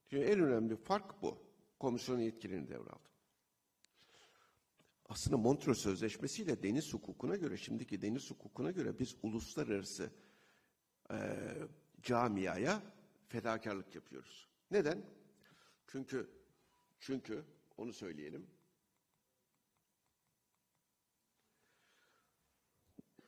[0.09, 1.38] Şimdi en önemli fark bu.
[1.80, 3.11] Komisyonun yetkilerini devraldı.
[5.12, 10.12] Aslında Montreux Sözleşmesi ile deniz hukukuna göre, şimdiki deniz hukukuna göre biz uluslararası
[11.09, 11.57] eee
[12.01, 12.82] camiaya
[13.28, 14.47] fedakarlık yapıyoruz.
[14.72, 15.05] Neden?
[15.88, 16.30] Çünkü
[16.99, 17.45] çünkü
[17.78, 18.47] onu söyleyelim.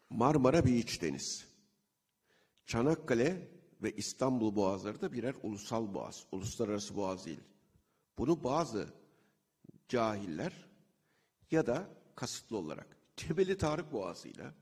[0.10, 1.48] Marmara bir iç deniz.
[2.66, 7.44] Çanakkale ve İstanbul boğazları da birer ulusal boğaz, uluslararası boğaz değil.
[8.18, 8.94] Bunu bazı
[9.88, 10.73] cahiller
[11.54, 14.54] ya da kasıtlı olarak Cebeli Tarık Boğazı'yla,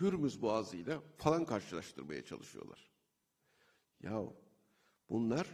[0.00, 2.90] Hürmüz Boğazı'yla falan karşılaştırmaya çalışıyorlar.
[4.02, 4.22] Ya
[5.10, 5.46] bunlar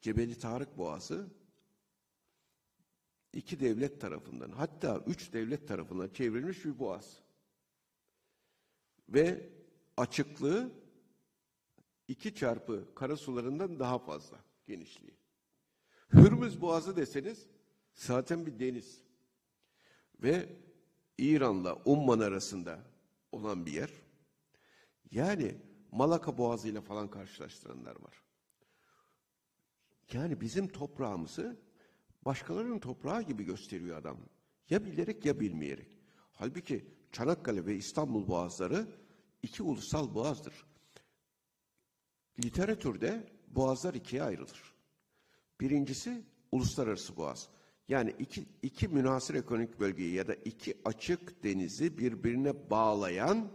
[0.00, 1.30] Cebeli Tarık Boğazı
[3.32, 7.20] iki devlet tarafından hatta üç devlet tarafından çevrilmiş bir boğaz.
[9.08, 9.52] Ve
[9.96, 10.72] açıklığı
[12.08, 15.16] iki çarpı karasularından daha fazla genişliği.
[16.12, 17.46] Hürmüz Boğazı deseniz
[17.94, 19.04] zaten bir deniz.
[20.22, 20.48] Ve
[21.18, 22.78] İran'la Umman arasında
[23.32, 23.90] olan bir yer.
[25.10, 25.56] Yani
[25.92, 28.22] Malaka Boğazı ile falan karşılaştıranlar var.
[30.12, 31.56] Yani bizim toprağımızı
[32.24, 34.16] başkalarının toprağı gibi gösteriyor adam.
[34.70, 35.88] Ya bilerek ya bilmeyerek.
[36.32, 38.86] Halbuki Çanakkale ve İstanbul boğazları
[39.42, 40.66] iki ulusal boğazdır.
[42.44, 44.74] Literatürde boğazlar ikiye ayrılır.
[45.60, 47.48] Birincisi uluslararası boğaz.
[47.88, 53.52] Yani iki, iki münasır ekonomik bölgeyi ya da iki açık denizi birbirine bağlayan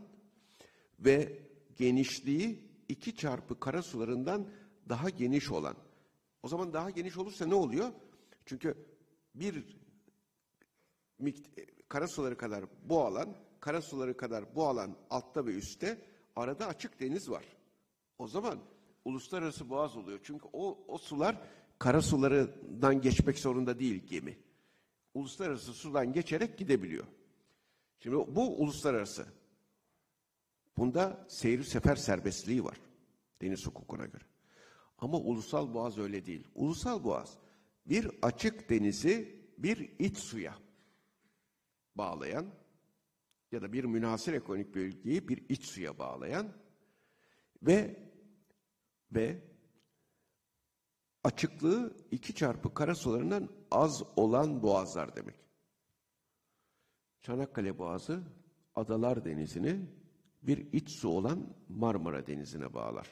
[0.99, 1.39] ve
[1.75, 4.49] genişliği iki çarpı karasularından
[4.89, 5.75] daha geniş olan.
[6.43, 7.91] O zaman daha geniş olursa ne oluyor?
[8.45, 8.85] Çünkü
[9.35, 9.77] bir
[11.19, 16.01] mikt- karasuları kadar bu alan, karasuları kadar bu alan altta ve üstte
[16.35, 17.45] arada açık deniz var.
[18.19, 18.59] O zaman
[19.05, 20.19] uluslararası boğaz oluyor.
[20.23, 21.41] Çünkü o, o sular
[21.79, 24.37] karasularından geçmek zorunda değil gemi.
[25.13, 27.07] Uluslararası sudan geçerek gidebiliyor.
[27.99, 29.25] Şimdi bu uluslararası.
[30.77, 32.77] Bunda seyir sefer serbestliği var.
[33.41, 34.23] Deniz hukukuna göre.
[34.97, 36.47] Ama ulusal boğaz öyle değil.
[36.55, 37.37] Ulusal boğaz
[37.85, 40.57] bir açık denizi bir iç suya
[41.95, 42.45] bağlayan
[43.51, 46.53] ya da bir münasır ekonomik bölgeyi bir iç suya bağlayan
[47.63, 48.09] ve
[49.11, 49.43] ve
[51.29, 55.35] açıklığı iki çarpı karasularından az olan boğazlar demek.
[57.21, 58.23] Çanakkale Boğazı
[58.75, 59.89] Adalar Denizi'ni
[60.41, 63.07] bir iç su olan Marmara Denizi'ne bağlar.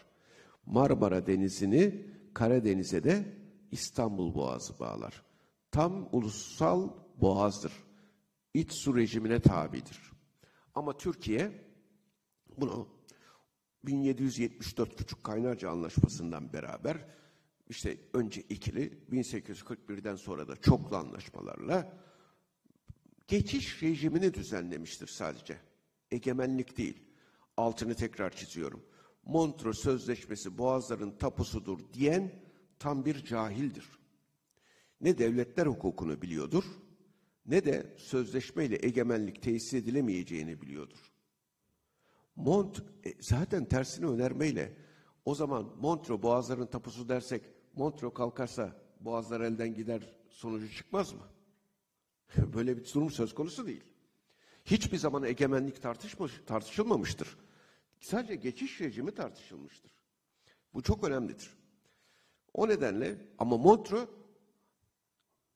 [0.65, 3.37] Marmara Denizi'ni Karadeniz'e de
[3.71, 5.23] İstanbul Boğazı bağlar.
[5.71, 6.89] Tam ulusal
[7.21, 7.73] boğazdır.
[8.53, 10.11] İç su rejimine tabidir.
[10.75, 11.51] Ama Türkiye
[12.57, 12.87] bunu
[13.83, 17.17] 1774 Küçük Kaynarca Anlaşması'ndan beraber
[17.69, 21.97] işte önce ikili 1841'den sonra da çoklu anlaşmalarla
[23.27, 25.57] geçiş rejimini düzenlemiştir sadece.
[26.11, 27.03] Egemenlik değil.
[27.57, 28.85] Altını tekrar çiziyorum.
[29.25, 32.31] Montreux Sözleşmesi boğazların tapusudur diyen
[32.79, 33.89] tam bir cahildir.
[35.01, 36.63] Ne devletler hukukunu biliyordur,
[37.45, 41.13] ne de sözleşmeyle egemenlik tesis edilemeyeceğini biliyordur.
[42.35, 44.77] Mont e, zaten tersini önermeyle
[45.25, 47.41] o zaman Montreux boğazların tapusu dersek
[47.77, 51.27] Montreux kalkarsa boğazlar elden gider sonucu çıkmaz mı?
[52.53, 53.83] Böyle bir durum söz konusu değil.
[54.65, 57.37] Hiçbir zaman egemenlik tartışmış, tartışılmamıştır.
[57.99, 59.91] Sadece geçiş rejimi tartışılmıştır.
[60.73, 61.49] Bu çok önemlidir.
[62.53, 64.09] O nedenle ama Montreux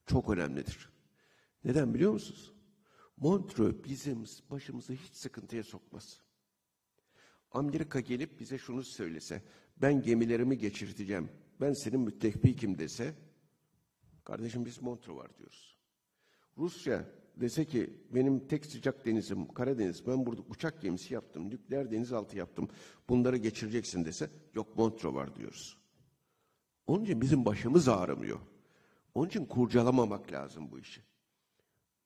[0.05, 0.89] çok önemlidir.
[1.63, 2.53] Neden biliyor musunuz?
[3.17, 6.21] Montreux bizim başımızı hiç sıkıntıya sokmaz.
[7.51, 9.43] Amerika gelip bize şunu söylese,
[9.77, 11.29] ben gemilerimi geçirteceğim,
[11.61, 13.13] ben senin müttefikim dese,
[14.23, 15.77] kardeşim biz Montreux var diyoruz.
[16.57, 17.05] Rusya
[17.35, 22.69] dese ki benim tek sıcak denizim Karadeniz, ben burada uçak gemisi yaptım, nükleer denizaltı yaptım,
[23.09, 25.77] bunları geçireceksin dese, yok Montreux var diyoruz.
[26.87, 28.39] Onun için bizim başımız ağrımıyor.
[29.15, 31.01] Onun için kurcalamamak lazım bu işi.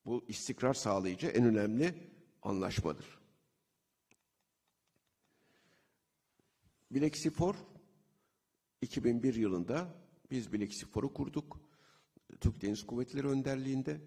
[0.06, 1.94] Bu istikrar sağlayıcı en önemli
[2.42, 3.20] anlaşmadır.
[6.92, 7.56] Bileksifor
[8.86, 9.96] 2001 yılında
[10.32, 11.60] biz Bileksifor'u kurduk.
[12.42, 14.02] Türk Deniz Kuvvetleri önderliğinde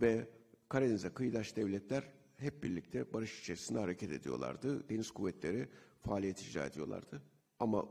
[0.00, 0.30] ve
[0.68, 4.88] Karadeniz'e kıyıdaş devletler hep birlikte barış içerisinde hareket ediyorlardı.
[4.88, 5.68] Deniz kuvvetleri
[6.00, 7.22] faaliyet icra ediyorlardı.
[7.58, 7.88] Ama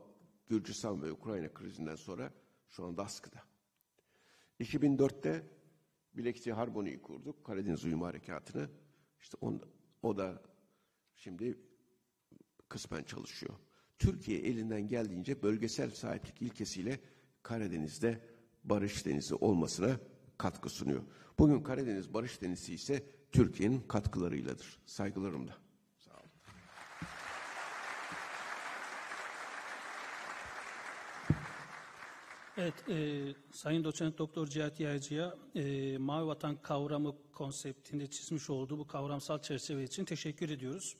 [0.47, 2.33] Gürcistan ve Ukrayna krizinden sonra
[2.69, 3.43] Şu anda askıda.
[4.59, 5.43] 2004'te
[6.13, 7.45] Bilekçi Harmoni'yi kurduk.
[7.45, 8.69] Karadeniz Uyumu Harekatı'nı.
[9.21, 9.61] İşte on,
[10.01, 10.43] o da
[11.15, 11.57] şimdi
[12.69, 13.53] kısmen çalışıyor.
[13.99, 16.99] Türkiye elinden geldiğince bölgesel sahiplik ilkesiyle
[17.43, 18.21] Karadeniz'de
[18.63, 19.99] barış denizi olmasına
[20.37, 21.01] katkı sunuyor.
[21.39, 24.79] Bugün Karadeniz barış denizi ise Türkiye'nin katkılarıyladır.
[24.85, 25.57] Saygılarımla.
[25.97, 26.29] Sağ olun.
[32.57, 38.87] Evet, e, Sayın Doçent Doktor Cihat Yaycı'ya e, Mavi Vatan kavramı konseptinde çizmiş olduğu bu
[38.87, 40.97] kavramsal çerçeve için teşekkür ediyoruz.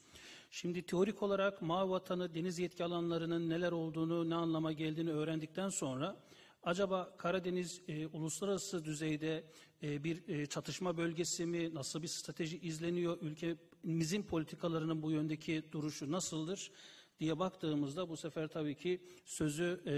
[0.51, 6.17] Şimdi teorik olarak Mavi Vatan'ı deniz yetki alanlarının neler olduğunu, ne anlama geldiğini öğrendikten sonra
[6.63, 9.43] acaba Karadeniz e, uluslararası düzeyde
[9.83, 16.11] e, bir e, çatışma bölgesi mi, nasıl bir strateji izleniyor, ülkemizin politikalarının bu yöndeki duruşu
[16.11, 16.71] nasıldır
[17.19, 19.95] diye baktığımızda bu sefer tabii ki sözü e,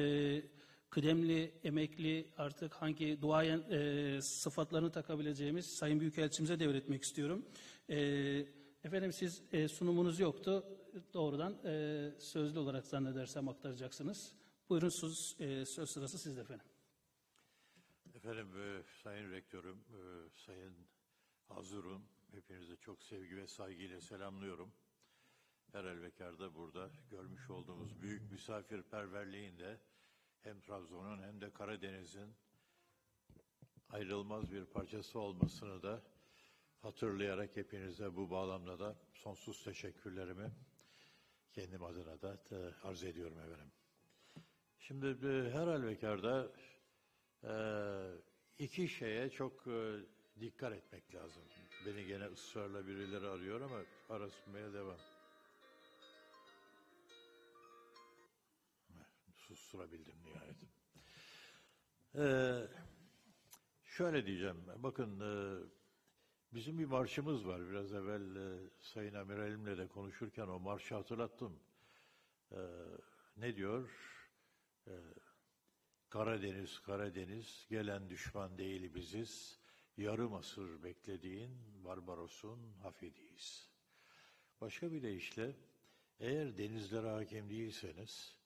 [0.90, 7.46] kıdemli, emekli artık hangi duayen e, sıfatlarını takabileceğimiz Sayın Büyükelçimize devretmek istiyorum.
[7.90, 8.46] E,
[8.84, 10.66] efendim siz e, sunumunuz yoktu.
[11.14, 14.34] Doğrudan e, sözlü olarak zannedersem aktaracaksınız.
[14.70, 16.66] Buyurun söz, e, söz sırası sizde efendim.
[18.16, 20.76] Efendim, e, Sayın Rektörüm, e, Sayın
[21.48, 24.74] Hazurun, hepinizi çok sevgi ve saygıyla selamlıyorum.
[25.72, 29.80] Her elbekarda burada görmüş olduğumuz büyük misafirperverliğinde
[30.42, 32.36] hem Trabzon'un hem de Karadeniz'in
[33.90, 36.04] ayrılmaz bir parçası olmasını da
[36.82, 40.52] hatırlayarak hepinize bu bağlamda da sonsuz teşekkürlerimi
[41.54, 43.72] kendim adına da e, arz ediyorum efendim.
[44.80, 46.52] Şimdi e, her halükarda
[47.44, 47.54] e,
[48.60, 49.66] iki şeye çok
[50.40, 51.44] dikkat etmek lazım.
[51.86, 54.98] Beni gene ısrarla birileri arıyor ama arasmaya devam.
[59.36, 60.56] Susturabildim nihayet.
[62.16, 62.68] Ee,
[63.84, 64.64] şöyle diyeceğim.
[64.78, 65.32] Bakın e,
[66.54, 67.70] bizim bir marşımız var.
[67.70, 71.60] Biraz evvel e, Sayın Amiralimle de konuşurken o marşı hatırlattım.
[72.52, 72.58] Ee,
[73.38, 73.90] ne diyor?
[74.88, 74.92] Ee,
[76.10, 79.60] Karadeniz, Karadeniz, gelen düşman değil biziz.
[79.98, 81.52] Yarım asır beklediğin
[81.86, 83.70] Barbaros'un hafidiyiz.
[84.62, 85.56] Başka bir deyişle,
[86.20, 88.38] eğer denizlere hakim değilseniz,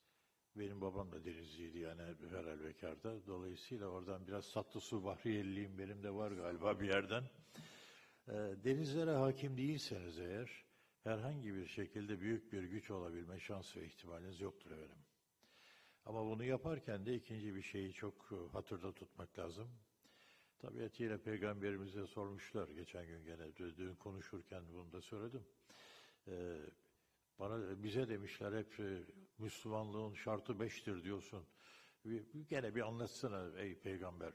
[0.55, 2.01] benim babam da denizciydi yani
[2.31, 3.27] her bekarda.
[3.27, 7.23] Dolayısıyla oradan biraz tatlı su bahriyeliliğim benim de var galiba bir yerden.
[8.27, 8.33] Ee,
[8.63, 10.65] denizlere hakim değilseniz eğer,
[11.03, 15.05] herhangi bir şekilde büyük bir güç olabilme şansı ve ihtimaliniz yoktur efendim.
[16.05, 19.69] Ama bunu yaparken de ikinci bir şeyi çok e, hatırda tutmak lazım.
[20.59, 25.43] Tabiatıyla peygamberimize sormuşlar geçen gün gene dün konuşurken bunu da söyledim.
[26.27, 26.57] Ee,
[27.39, 29.03] bana bize demişler hep e,
[29.37, 31.43] Müslümanlığın şartı beştir diyorsun.
[32.05, 34.33] Bir, gene bir anlatsana ey peygamber.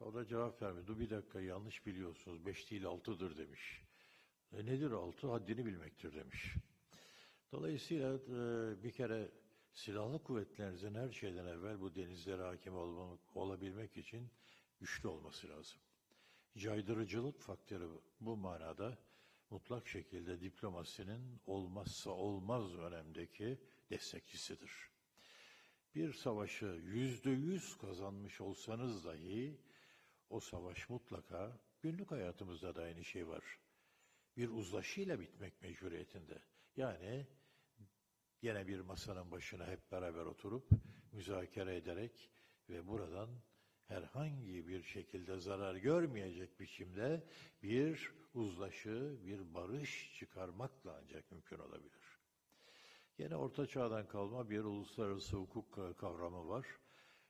[0.00, 1.00] O da cevap vermedi.
[1.00, 2.46] Bir dakika yanlış biliyorsunuz.
[2.46, 3.82] Beş değil altıdır demiş.
[4.52, 5.26] E nedir altı?
[5.26, 6.54] Haddini bilmektir demiş.
[7.52, 9.30] Dolayısıyla e, bir kere
[9.72, 14.30] silahlı kuvvetlerinizin her şeyden evvel bu denizlere hakim olmak, olabilmek için
[14.80, 15.78] güçlü olması lazım.
[16.58, 17.88] Caydırıcılık faktörü
[18.20, 18.98] bu manada
[19.50, 23.58] mutlak şekilde diplomasinin olmazsa olmaz önemdeki
[23.90, 24.72] destekçisidir.
[25.94, 29.58] Bir savaşı yüzde yüz kazanmış olsanız dahi
[30.30, 33.58] o savaş mutlaka günlük hayatımızda da aynı şey var.
[34.36, 36.42] Bir uzlaşıyla bitmek mecburiyetinde.
[36.76, 37.26] Yani
[38.42, 40.70] yine bir masanın başına hep beraber oturup
[41.12, 42.30] müzakere ederek
[42.68, 43.28] ve buradan
[43.86, 47.26] herhangi bir şekilde zarar görmeyecek biçimde
[47.62, 52.18] bir uzlaşı, bir barış çıkarmakla ancak mümkün olabilir.
[53.18, 56.66] Yine Orta Çağ'dan kalma bir uluslararası hukuk kavramı var.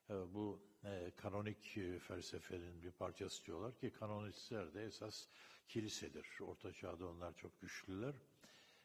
[0.08, 5.26] Bu e, kanonik e, felsefenin bir parçası diyorlar ki kanonistler de esas
[5.68, 6.26] kilisedir.
[6.40, 8.14] Orta Çağ'da onlar çok güçlüler.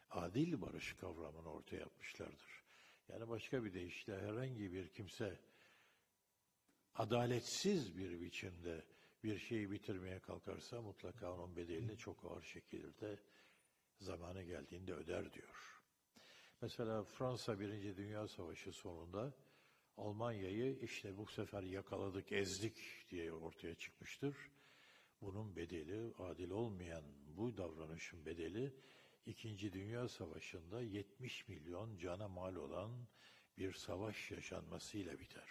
[0.10, 2.64] Adil barış kavramını ortaya yapmışlardır.
[3.10, 5.40] Yani başka bir deyişle herhangi bir kimse
[6.96, 8.86] adaletsiz bir biçimde
[9.24, 13.20] bir şeyi bitirmeye kalkarsa mutlaka onun bedelini çok ağır şekilde
[14.00, 15.82] zamanı geldiğinde öder diyor.
[16.62, 19.34] Mesela Fransa Birinci Dünya Savaşı sonunda
[19.98, 22.78] Almanya'yı işte bu sefer yakaladık, ezdik
[23.10, 24.36] diye ortaya çıkmıştır.
[25.22, 28.74] Bunun bedeli, adil olmayan bu davranışın bedeli
[29.26, 32.92] İkinci Dünya Savaşı'nda 70 milyon cana mal olan
[33.58, 35.50] bir savaş yaşanmasıyla biter.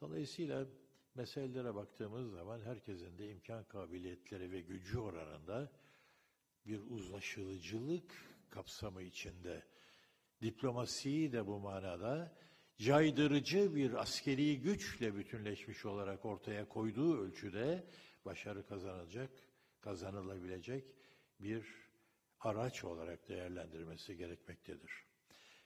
[0.00, 0.66] Dolayısıyla
[1.14, 5.72] meselelere baktığımız zaman herkesin de imkan kabiliyetleri ve gücü oranında
[6.66, 8.12] bir uzlaşılıcılık
[8.50, 9.62] kapsamı içinde
[10.42, 12.36] diplomasiyi de bu manada
[12.80, 17.84] caydırıcı bir askeri güçle bütünleşmiş olarak ortaya koyduğu ölçüde
[18.24, 19.30] başarı kazanacak,
[19.80, 20.84] kazanılabilecek
[21.40, 21.64] bir
[22.40, 24.92] araç olarak değerlendirmesi gerekmektedir.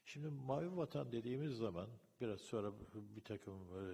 [0.04, 1.88] Şimdi mavi vatan dediğimiz zaman
[2.20, 2.72] biraz sonra
[3.16, 3.84] bir takım e,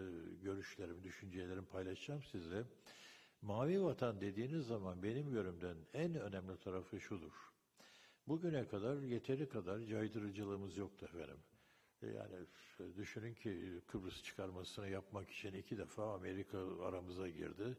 [0.42, 2.64] görüşlerimi, düşüncelerimi paylaşacağım size.
[3.42, 7.32] Mavi vatan dediğiniz zaman benim yorumdan en önemli tarafı şudur.
[8.28, 11.38] Bugüne kadar yeteri kadar caydırıcılığımız yoktu efendim.
[12.02, 12.46] E, Yani
[12.96, 17.76] düşünün ki Kıbrıs çıkarmasını yapmak için iki defa Amerika aramıza girdi.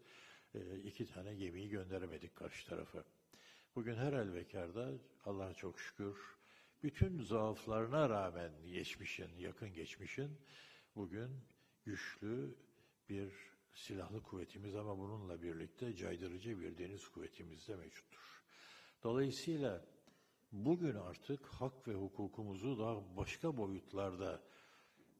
[0.55, 3.03] E, iki tane gemiyi gönderemedik karşı tarafa.
[3.75, 4.91] Bugün her elbekarda
[5.25, 6.17] Allah'a çok şükür
[6.83, 10.37] bütün zaaflarına rağmen geçmişin, yakın geçmişin
[10.95, 11.29] bugün
[11.85, 12.55] güçlü
[13.09, 13.31] bir
[13.73, 18.43] silahlı kuvvetimiz ama bununla birlikte caydırıcı bir deniz kuvvetimiz de mevcuttur.
[19.03, 19.85] Dolayısıyla
[20.51, 24.41] bugün artık hak ve hukukumuzu daha başka boyutlarda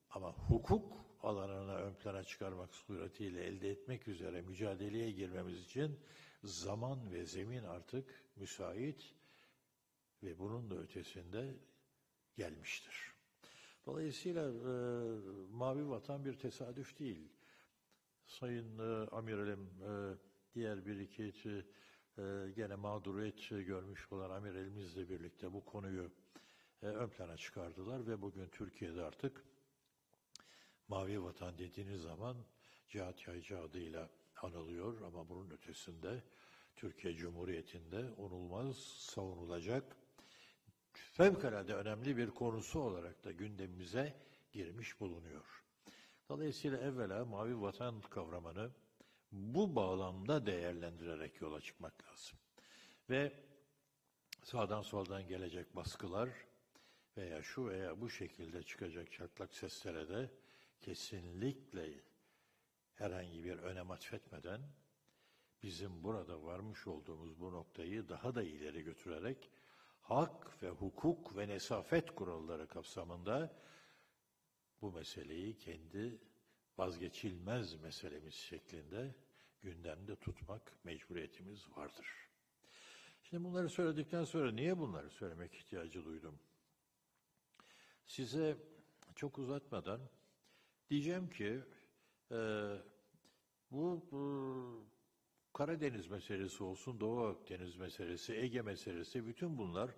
[0.09, 5.99] ama hukuk alanına ön plana çıkarmak suretiyle elde etmek üzere mücadeleye girmemiz için
[6.43, 9.15] zaman ve zemin artık müsait
[10.23, 11.55] ve bunun da ötesinde
[12.35, 13.11] gelmiştir.
[13.85, 14.73] Dolayısıyla e,
[15.51, 17.31] Mavi Vatan bir tesadüf değil.
[18.25, 20.17] Sayın e, Amiralim, e,
[20.53, 21.33] diğer bir iki
[22.55, 26.11] gene mağduriyet görmüş olan amiralimizle birlikte bu konuyu
[26.83, 29.45] e, ön plana çıkardılar ve bugün Türkiye'de artık
[30.87, 32.37] Mavi Vatan dediğiniz zaman
[32.89, 34.09] Cihat Yaycı adıyla
[34.41, 36.23] anılıyor ama bunun ötesinde
[36.75, 39.95] Türkiye Cumhuriyeti'nde onulmaz savunulacak
[40.93, 44.15] fevkalade önemli bir konusu olarak da gündemimize
[44.51, 45.63] girmiş bulunuyor.
[46.29, 48.71] Dolayısıyla evvela mavi vatan kavramını
[49.31, 52.39] bu bağlamda değerlendirerek yola çıkmak lazım.
[53.09, 53.33] Ve
[54.43, 56.29] sağdan soldan gelecek baskılar
[57.17, 60.31] veya şu veya bu şekilde çıkacak çatlak seslere de
[60.81, 62.03] kesinlikle
[62.93, 64.61] herhangi bir önem atfetmeden
[65.63, 69.51] bizim burada varmış olduğumuz bu noktayı daha da ileri götürerek
[70.01, 73.57] hak ve hukuk ve nesafet kuralları kapsamında
[74.81, 76.19] bu meseleyi kendi
[76.81, 79.15] vazgeçilmez meselemiz şeklinde
[79.61, 82.05] gündemde tutmak mecburiyetimiz vardır.
[83.23, 86.39] Şimdi bunları söyledikten sonra niye bunları söylemek ihtiyacı duydum?
[88.05, 88.57] Size
[89.15, 90.01] çok uzatmadan
[90.89, 91.59] diyeceğim ki
[92.31, 92.37] e,
[93.71, 94.91] bu, bu
[95.53, 99.91] Karadeniz meselesi olsun, Doğu Akdeniz meselesi, Ege meselesi, bütün bunlar,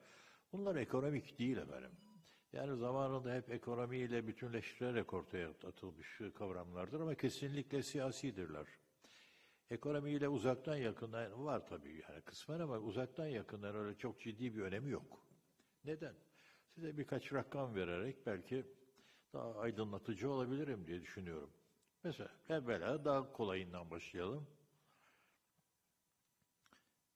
[0.52, 1.92] bunlar ekonomik değil efendim.
[2.54, 8.68] Yani zamanında hep ekonomiyle bütünleştirerek ortaya atılmış kavramlardır ama kesinlikle siyasidirler.
[9.70, 14.90] Ekonomiyle uzaktan yakından var tabii yani kısmen ama uzaktan yakından öyle çok ciddi bir önemi
[14.90, 15.28] yok.
[15.86, 16.16] Neden?
[16.68, 18.66] Size birkaç rakam vererek belki
[19.34, 21.54] daha aydınlatıcı olabilirim diye düşünüyorum.
[22.04, 24.48] Mesela evvela daha kolayından başlayalım.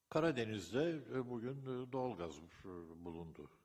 [0.09, 2.41] Karadeniz'de bugün doğalgaz
[2.95, 3.56] bulundu.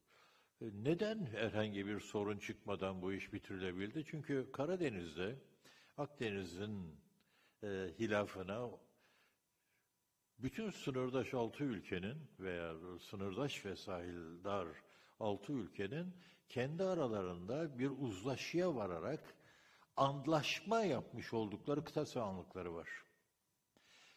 [0.62, 4.04] Neden herhangi bir sorun çıkmadan bu iş bitirilebildi?
[4.06, 5.36] Çünkü Karadeniz'de
[5.96, 7.00] Akdeniz'in
[7.62, 7.66] e,
[7.98, 8.70] hilafına
[10.38, 14.68] bütün sınırdaş altı ülkenin veya sınırdaş ve sahildar
[15.20, 16.14] altı ülkenin
[16.48, 19.34] kendi aralarında bir uzlaşıya vararak
[19.96, 22.88] antlaşma yapmış oldukları kıta sahanlıkları var.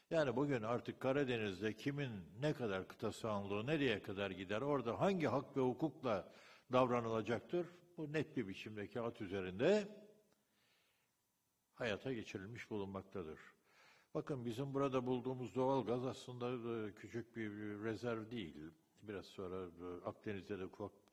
[0.10, 5.58] Yani bugün artık Karadeniz'de kimin ne kadar kıta sahanlığı nereye kadar gider, orada hangi hak
[5.58, 6.32] ve hukukla
[6.72, 7.68] davranılacaktır?
[7.98, 9.88] Bu net bir biçimde kağıt üzerinde
[11.74, 13.40] hayata geçirilmiş bulunmaktadır.
[14.14, 17.50] Bakın bizim burada bulduğumuz doğal gaz aslında e, küçük bir
[17.84, 18.58] rezerv değil.
[19.02, 20.64] Biraz sonra e, Akdeniz'de de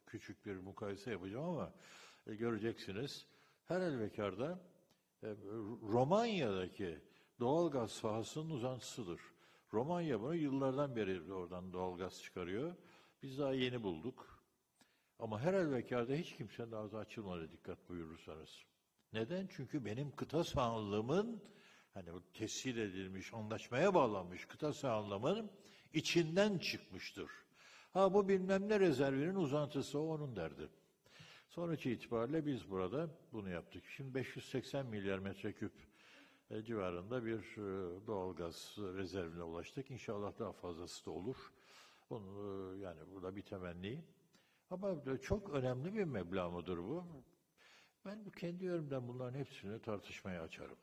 [0.07, 1.73] küçük bir mukayese yapacağım ama
[2.27, 3.27] e, göreceksiniz.
[3.65, 4.61] Her elbekarda
[5.83, 6.99] Romanya'daki
[7.41, 9.21] doğal gaz sahasının uzantısıdır.
[9.73, 12.75] Romanya bunu yıllardan beri oradan doğal gaz çıkarıyor.
[13.23, 14.43] Biz daha yeni bulduk.
[15.19, 18.65] Ama her elbekarda hiç kimsenin ağzı açılmadı dikkat buyurursanız.
[19.13, 19.49] Neden?
[19.57, 21.43] Çünkü benim kıta sahanlığımın
[21.95, 25.51] hani o tescil edilmiş, anlaşmaya bağlanmış kıta sahanlığımın
[25.93, 27.31] içinden çıkmıştır.
[27.93, 30.69] Ha bu bilmem ne rezervinin uzantısı o onun derdi.
[31.49, 33.85] Sonuç itibariyle biz burada bunu yaptık.
[33.97, 35.73] Şimdi 580 milyar metreküp
[36.53, 39.91] e, civarında bir e, doğalgaz rezervine ulaştık.
[39.91, 41.53] İnşallah daha fazlası da olur.
[42.11, 44.05] Onu, e, yani burada bir temenni.
[44.71, 47.05] Ama çok önemli bir meblağ mıdır bu?
[48.05, 50.77] Ben kendi yorumdan bunların hepsini tartışmaya açarım.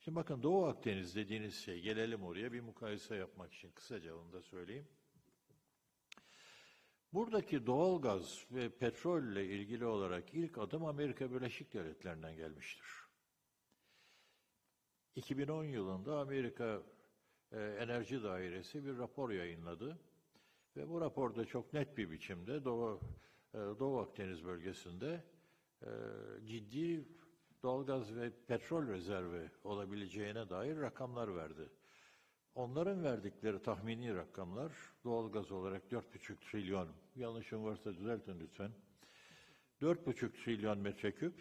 [0.00, 4.42] Şimdi bakın Doğu Akdeniz dediğiniz şey, gelelim oraya bir mukayese yapmak için kısaca onu da
[4.42, 4.88] söyleyeyim.
[7.12, 12.99] Buradaki doğal gaz ve petrolle ilgili olarak ilk adım Amerika Birleşik Devletleri'nden gelmiştir.
[15.16, 16.82] 2010 yılında Amerika
[17.52, 19.98] e, Enerji Dairesi bir rapor yayınladı
[20.76, 23.00] ve bu raporda çok net bir biçimde Doğu,
[23.54, 25.24] e, Doğu Akdeniz bölgesinde
[25.82, 25.88] e,
[26.46, 27.04] ciddi
[27.62, 31.68] doğalgaz ve petrol rezervi olabileceğine dair rakamlar verdi.
[32.54, 34.72] Onların verdikleri tahmini rakamlar
[35.04, 38.70] doğalgaz olarak 4,5 trilyon, yanlışım varsa düzeltin lütfen.
[39.82, 41.34] 4,5 trilyon metreküp,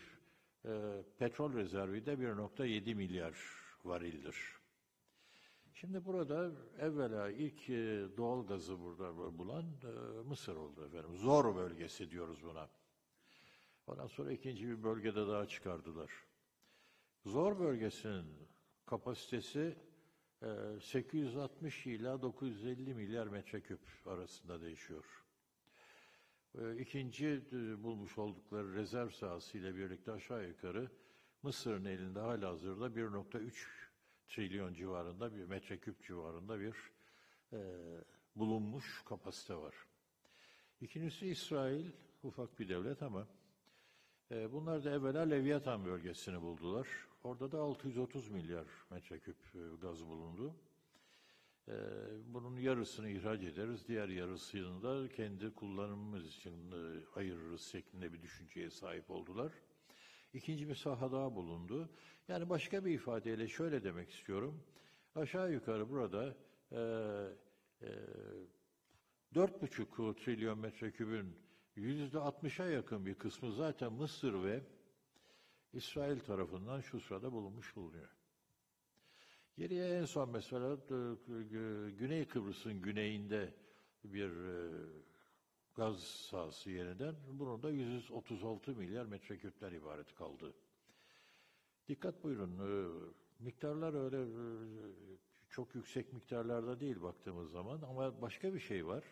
[0.66, 4.60] e, petrol rezervi de 1,7 milyar varildir.
[5.74, 11.16] Şimdi burada evvela ilk e, doğal gazı burada bulan e, Mısır oldu efendim.
[11.16, 12.70] Zor bölgesi diyoruz buna.
[13.88, 16.12] Ondan sonra ikinci bir bölgede daha çıkardılar.
[17.26, 18.26] Zor bölgesinin
[18.86, 19.76] kapasitesi
[20.42, 20.48] e,
[20.82, 25.06] 860 ila 950 milyar metreküp arasında değişiyor.
[26.58, 30.90] E, İkinci e, bulmuş oldukları rezerv sahasıyla birlikte aşağı yukarı
[31.44, 33.52] Mısır'ın elinde hala hazırda 1.3
[34.28, 36.76] trilyon civarında bir metreküp civarında bir
[37.54, 37.60] e,
[38.36, 39.76] bulunmuş kapasite var.
[40.82, 41.86] İkincisi İsrail,
[42.24, 43.28] ufak bir devlet ama
[44.32, 46.88] e, bunlar da evvela Leviathan bölgesini buldular.
[47.24, 50.56] Orada da 630 milyar metreküp e, gaz bulundu.
[51.68, 51.74] E,
[52.28, 58.70] bunun yarısını ihraç ederiz, diğer yarısını da kendi kullanımımız için e, ayırırız şeklinde bir düşünceye
[58.70, 59.52] sahip oldular.
[60.34, 61.90] İkinci bir saha daha bulundu.
[62.28, 64.64] Yani başka bir ifadeyle şöyle demek istiyorum.
[65.16, 66.36] Aşağı yukarı burada
[66.72, 66.80] e,
[67.82, 67.90] e,
[69.36, 71.36] 4,5 trilyon metrekübün
[71.76, 74.62] yüzde 60'a yakın bir kısmı zaten Mısır ve
[75.74, 78.10] İsrail tarafından şu sırada bulunmuş bulunuyor.
[79.58, 81.14] Geriye en son mesela e,
[81.90, 83.54] Güney Kıbrıs'ın güneyinde
[84.04, 84.32] bir
[85.76, 90.54] gaz sahası yeniden bunun da 136 milyar metreküpler ibaret kaldı.
[91.88, 92.70] Dikkat buyurun, e,
[93.40, 94.46] miktarlar öyle e,
[95.50, 99.04] çok yüksek miktarlarda değil baktığımız zaman ama başka bir şey var.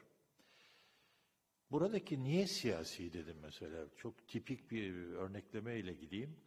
[1.72, 3.86] Buradaki niye siyasi dedim mesela.
[3.98, 6.47] Çok tipik bir örnekleme ile gideyim.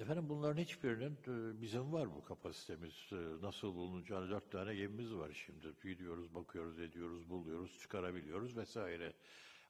[0.00, 3.08] Efendim bunların hiçbirinin e, bizim var bu kapasitemiz.
[3.12, 5.66] E, Nasıl bulunacağını dört tane gemimiz var şimdi.
[5.82, 9.12] Gidiyoruz, bakıyoruz, ediyoruz, buluyoruz, çıkarabiliyoruz vesaire.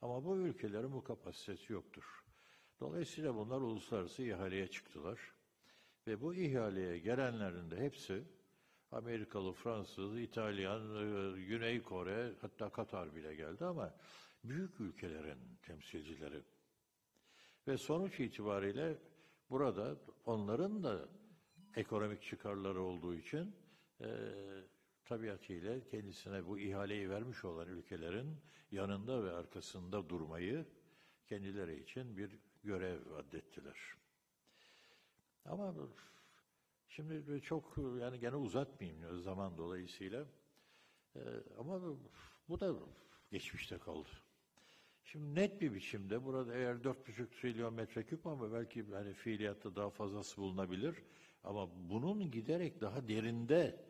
[0.02, 2.24] Ama bu ülkelerin bu kapasitesi yoktur.
[2.80, 5.20] Dolayısıyla bunlar uluslararası ihaleye çıktılar.
[6.06, 8.24] Ve bu ihaleye gelenlerin de hepsi
[8.90, 13.94] Amerikalı, Fransız, İtalyan, e, Güney Kore, hatta Katar bile geldi ama
[14.44, 16.42] büyük ülkelerin temsilcileri.
[17.68, 19.09] Ve sonuç itibariyle
[19.50, 21.08] burada onların da
[21.76, 23.56] ekonomik çıkarları olduğu için
[24.00, 24.08] e,
[25.04, 28.36] tabiatıyla kendisine bu ihaleyi vermiş olan ülkelerin
[28.70, 30.66] yanında ve arkasında durmayı
[31.26, 33.76] kendileri için bir görev addettiler.
[35.44, 35.74] Ama
[36.90, 40.26] Şimdi çok yani gene uzatmayayım zaman dolayısıyla.
[41.16, 41.20] Ee,
[41.58, 41.80] ama
[42.48, 42.74] bu da
[43.30, 44.08] geçmişte kaldı.
[45.12, 50.36] Şimdi net bir biçimde burada eğer 4,5 trilyon metreküp ama belki hani fiiliyatta daha fazlası
[50.36, 50.96] bulunabilir.
[51.44, 53.84] Ama bunun giderek daha derinde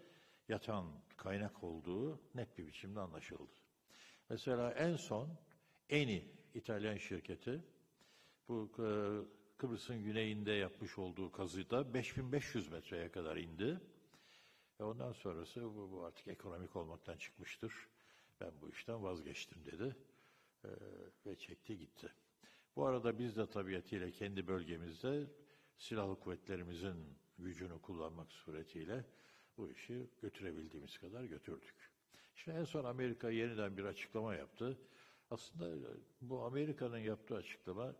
[0.48, 0.86] yatan
[1.16, 3.52] kaynak olduğu net bir biçimde anlaşıldı.
[4.30, 5.28] Mesela en son
[5.88, 6.24] Eni
[6.54, 7.64] İtalyan şirketi
[8.48, 8.88] bu e,
[9.58, 13.80] Kıbrıs'ın güneyinde yapmış olduğu kazıda 5500 metreye kadar indi.
[14.80, 17.72] Ve ondan sonrası bu, bu artık ekonomik olmaktan çıkmıştır.
[18.40, 19.96] Ben bu işten vazgeçtim dedi.
[20.64, 20.68] Ee,
[21.26, 22.12] ve çekti gitti.
[22.76, 25.26] Bu arada biz de tabiatıyla kendi bölgemizde
[25.76, 26.96] silahlı kuvvetlerimizin
[27.38, 29.04] gücünü kullanmak suretiyle
[29.56, 31.90] bu işi götürebildiğimiz kadar götürdük.
[32.34, 34.78] Şimdi en son Amerika yeniden bir açıklama yaptı.
[35.30, 37.94] Aslında bu Amerika'nın yaptığı açıklama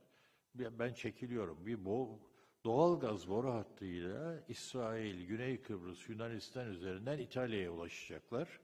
[0.55, 1.67] ben çekiliyorum.
[1.67, 2.19] Bir bo
[2.65, 8.61] doğal gaz boru hattıyla İsrail, Güney Kıbrıs, Yunanistan üzerinden İtalya'ya ulaşacaklar.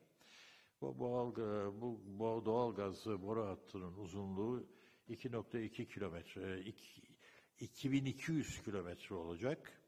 [0.81, 1.37] Bu, doğal,
[1.81, 4.67] bu, bu doğal gaz boru hattının uzunluğu
[5.09, 6.65] 2.2 kilometre,
[7.61, 9.83] 2200 kilometre olacak.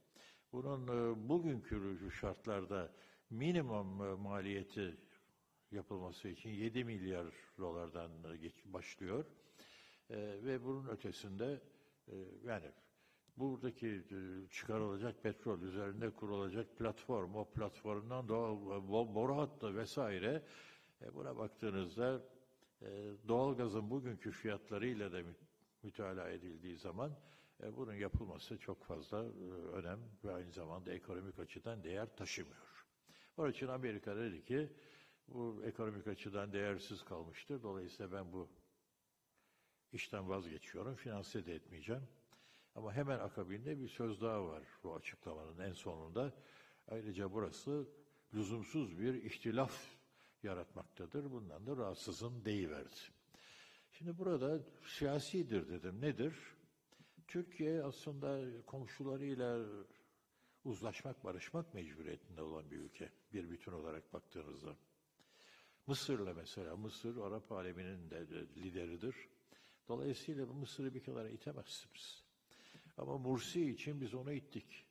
[0.52, 2.93] Bunun e, bugünkü şartlarda
[3.31, 4.97] minimum e, maliyeti
[5.70, 7.27] yapılması için 7 milyar
[7.59, 8.10] dolardan
[8.65, 9.24] başlıyor.
[10.10, 11.60] Ve bunun ötesinde
[12.44, 12.73] yani
[13.36, 20.43] buradaki e, çıkarılacak petrol üzerinde kurulacak platform, o platformdan doğal boru hattı vesaire
[21.02, 22.22] e, buna baktığınızda
[22.82, 22.86] e,
[23.28, 25.22] doğalgazın bugünkü fiyatlarıyla da
[25.82, 27.12] mütalaa edildiği zaman
[27.76, 29.18] bunun yapılması çok fazla
[29.72, 32.86] önem ve aynı zamanda ekonomik açıdan değer taşımıyor.
[33.36, 34.72] Onun için Amerika dedi ki
[35.28, 37.62] bu ekonomik açıdan değersiz kalmıştır.
[37.62, 38.48] Dolayısıyla ben bu
[39.92, 40.94] işten vazgeçiyorum.
[40.94, 42.02] Finanse de etmeyeceğim.
[42.74, 46.32] Ama hemen akabinde bir söz daha var bu açıklamanın en sonunda.
[46.88, 47.88] Ayrıca burası
[48.34, 49.97] lüzumsuz bir ihtilaf
[50.43, 51.31] yaratmaktadır.
[51.31, 52.97] Bundan da rahatsızım deyiverdi.
[53.93, 56.01] Şimdi burada siyasidir dedim.
[56.01, 56.35] Nedir?
[57.27, 59.66] Türkiye aslında komşularıyla
[60.65, 63.12] uzlaşmak, barışmak mecburiyetinde olan bir ülke.
[63.32, 64.77] Bir bütün olarak baktığınızda.
[65.86, 69.16] Mısır'la mesela, Mısır Arap aleminin de de lideridir.
[69.89, 72.24] Dolayısıyla bu Mısır'ı bir kenara itemezsiniz.
[72.98, 74.88] Ama Mursi için biz onu ittik.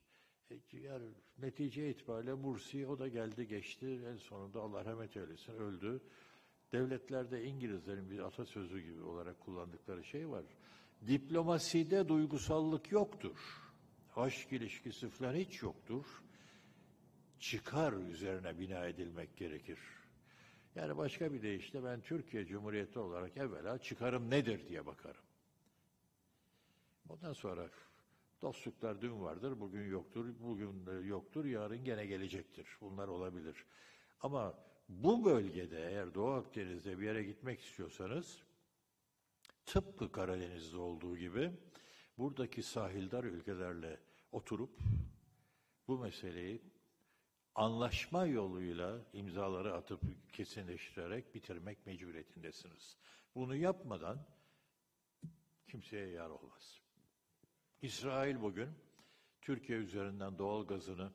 [0.72, 1.08] Yani
[1.40, 4.02] netice itibariyle Mursi o da geldi geçti.
[4.12, 6.02] En sonunda Allah rahmet eylesin öldü.
[6.72, 10.44] Devletlerde İngilizlerin bir atasözü gibi olarak kullandıkları şey var.
[11.08, 13.38] Diplomaside duygusallık yoktur.
[14.16, 16.06] Aşk ilişkisi falan hiç yoktur.
[17.40, 19.80] Çıkar üzerine bina edilmek gerekir.
[20.76, 25.24] Yani başka bir deyişle ben Türkiye Cumhuriyeti olarak evvela çıkarım nedir diye bakarım.
[27.10, 27.70] Ondan sonra
[28.42, 32.68] dostluklar dün vardır, bugün yoktur, bugün yoktur, yarın gene gelecektir.
[32.82, 33.66] Bunlar olabilir.
[34.20, 38.44] Ama bu bölgede eğer Doğu Akdeniz'de bir yere gitmek istiyorsanız
[39.66, 41.52] tıpkı Karadeniz'de olduğu gibi
[42.18, 44.00] buradaki sahildar ülkelerle
[44.32, 44.80] oturup
[45.88, 46.62] bu meseleyi
[47.56, 50.02] anlaşma yoluyla imzaları atıp
[50.34, 52.98] kesinleştirerek bitirmek mecburiyetindesiniz.
[53.36, 54.28] Bunu yapmadan
[55.68, 56.87] kimseye yar olmaz.
[57.82, 58.70] İsrail bugün
[59.42, 61.12] Türkiye üzerinden doğal gazını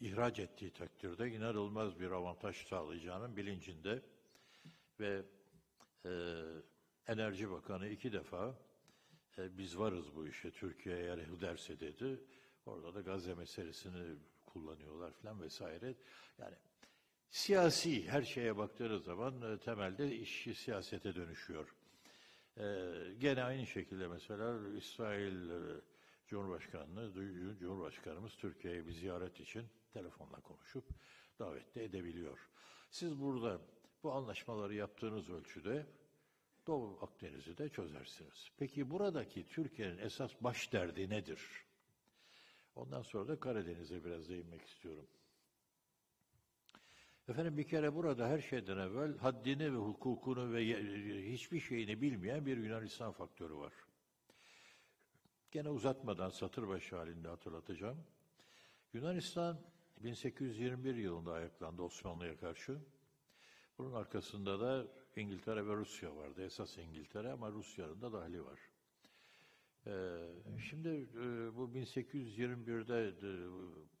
[0.00, 4.02] ihraç ettiği takdirde inanılmaz bir avantaj sağlayacağının bilincinde
[5.00, 5.22] ve
[6.04, 6.10] e,
[7.06, 8.58] Enerji Bakanı iki defa
[9.38, 12.20] e, biz varız bu işe Türkiye eğer derse dedi.
[12.66, 14.16] Orada da Gazze meselesini
[14.46, 15.94] kullanıyorlar falan vesaire.
[16.38, 16.54] Yani
[17.30, 21.74] siyasi her şeye baktığınız zaman e, temelde iş siyasete dönüşüyor.
[22.58, 22.64] E,
[23.18, 25.80] gene aynı şekilde mesela İsrail e,
[26.26, 27.12] Cumhurbaşkanı,
[27.58, 30.84] Cumhurbaşkanımız Türkiye'ye bir ziyaret için telefonla konuşup
[31.38, 32.48] davette edebiliyor.
[32.90, 33.60] Siz burada
[34.02, 35.86] bu anlaşmaları yaptığınız ölçüde
[36.66, 38.50] Doğu Akdeniz'i de çözersiniz.
[38.58, 41.40] Peki buradaki Türkiye'nin esas baş derdi nedir?
[42.74, 45.06] Ondan sonra da Karadeniz'e biraz değinmek istiyorum.
[47.28, 50.66] Efendim bir kere burada her şeyden evvel haddini ve hukukunu ve
[51.32, 53.72] hiçbir şeyini bilmeyen bir Yunanistan faktörü var.
[55.50, 58.04] Gene uzatmadan satır başı halinde hatırlatacağım.
[58.92, 59.60] Yunanistan
[59.96, 62.80] 1821 yılında ayaklandı Osmanlı'ya karşı.
[63.78, 64.86] Bunun arkasında da
[65.16, 66.44] İngiltere ve Rusya vardı.
[66.44, 68.58] Esas İngiltere ama Rusya'nın da dahili var.
[69.86, 70.18] Ee,
[70.70, 73.30] şimdi e, bu 1821'de e,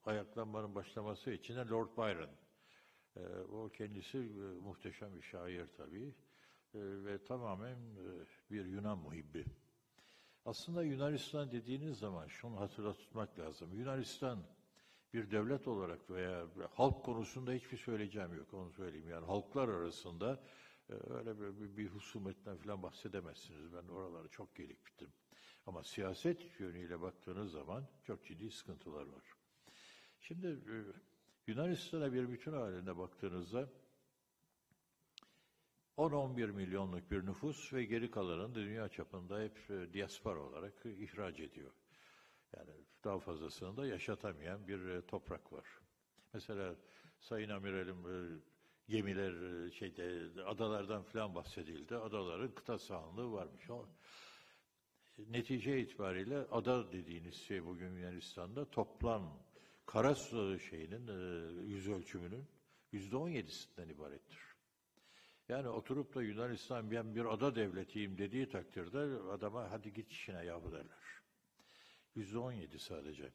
[0.04, 2.30] ayaklanmanın başlaması için Lord Byron,
[3.16, 3.20] e,
[3.52, 6.14] o kendisi e, muhteşem bir şair tabii
[6.74, 9.44] e, ve tamamen e, bir Yunan muhibbi.
[10.44, 13.72] Aslında Yunanistan dediğiniz zaman şunu hatırlatmak lazım.
[13.72, 14.38] Yunanistan
[15.14, 19.08] bir devlet olarak veya halk konusunda hiçbir söyleyeceğim yok onu söyleyeyim.
[19.08, 20.40] Yani halklar arasında
[20.90, 23.72] e, öyle bir, bir, husumetten falan bahsedemezsiniz.
[23.72, 25.12] Ben oraları çok gelik bittim.
[25.66, 29.24] Ama siyaset yönüyle baktığınız zaman çok ciddi sıkıntılar var.
[30.20, 30.76] Şimdi e,
[31.46, 33.68] Yunanistan'a bir bütün halinde baktığınızda
[35.96, 41.70] 10-11 milyonluk bir nüfus ve geri kalanını dünya çapında hep e, diaspora olarak ihraç ediyor.
[42.56, 42.70] Yani
[43.04, 45.66] daha fazlasını da yaşatamayan bir e, toprak var.
[46.32, 46.76] Mesela
[47.20, 48.40] Sayın Amiralim e,
[48.88, 51.96] gemiler şeyde adalardan falan bahsedildi.
[51.96, 53.70] Adaların kıta sahanlığı varmış.
[53.70, 53.88] O,
[55.18, 59.44] netice itibariyle ada dediğiniz şey bugün Yunanistan'da toplam
[59.86, 60.14] kara
[60.58, 62.46] şeyinin e, yüz ölçümünün
[62.92, 64.38] yüzde on yedisinden ibarettir.
[65.48, 68.98] Yani oturup da Yunanistan ben bir ada devletiyim dediği takdirde
[69.30, 71.20] adama hadi git işine yahu derler.
[72.14, 73.32] Yüzde on yedi sadece.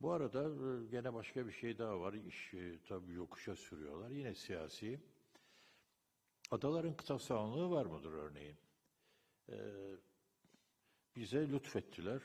[0.00, 2.12] Bu arada e, gene başka bir şey daha var.
[2.12, 4.10] İş e, tabii yokuşa sürüyorlar.
[4.10, 5.00] Yine siyasi.
[6.50, 8.56] Adaların kıta sahanlığı var mıdır örneğin?
[9.48, 9.54] Ee,
[11.16, 12.22] bize lütfettiler.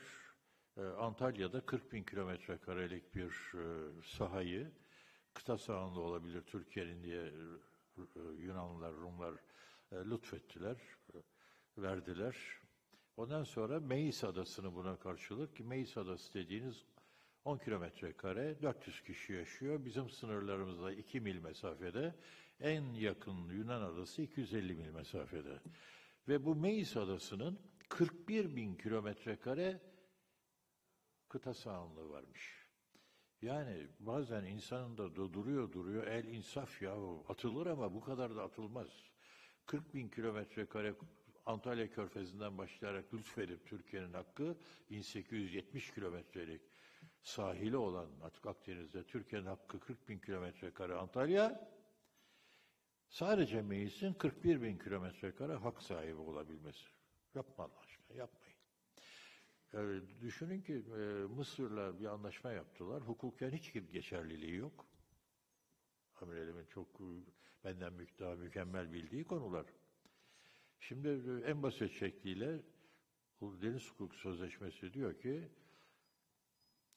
[0.78, 3.62] Ee, Antalya'da 40 bin kilometre karelik bir e,
[4.04, 4.70] sahayı
[5.34, 8.02] kıta sahanlığı olabilir Türkiye'nin diye e,
[8.38, 9.34] Yunanlılar, Rumlar
[9.92, 12.36] e, lütfettiler, e, verdiler.
[13.16, 16.84] Ondan sonra Meis Adası'nı buna karşılık, ki Meis Adası dediğiniz
[17.44, 19.84] 10 kilometre kare, 400 kişi yaşıyor.
[19.84, 22.14] Bizim sınırlarımızda 2 mil mesafede,
[22.60, 25.60] en yakın Yunan adası 250 mil mesafede.
[26.28, 29.80] Ve bu Meis Adası'nın 41 bin kilometre kare
[31.28, 32.68] kıta sahanlığı varmış.
[33.42, 36.94] Yani bazen insanın da du- duruyor duruyor el insaf ya
[37.28, 38.88] atılır ama bu kadar da atılmaz.
[39.66, 40.94] 40 bin kilometre kare
[41.46, 44.58] Antalya Körfezi'nden başlayarak lütfedip Türkiye'nin hakkı
[44.90, 46.62] 1870 kilometrelik
[47.22, 51.70] sahili olan Atık Akdeniz'de Türkiye'nin hakkı 40 bin kilometre kare Antalya
[53.08, 56.86] sadece meclisin 41 bin kilometre kare hak sahibi olabilmesi.
[57.34, 58.47] Yapma Allah aşkına yapmayın.
[59.72, 61.00] Yani düşünün ki e,
[61.36, 63.02] Mısır'la bir anlaşma yaptılar.
[63.02, 64.86] Hukuken hiç gibi geçerliliği yok.
[66.20, 67.06] Amiralimin çok e,
[67.64, 69.66] benden daha mükemmel bildiği konular.
[70.80, 72.62] Şimdi e, en basit şekliyle
[73.40, 75.48] Deniz Hukuk Sözleşmesi diyor ki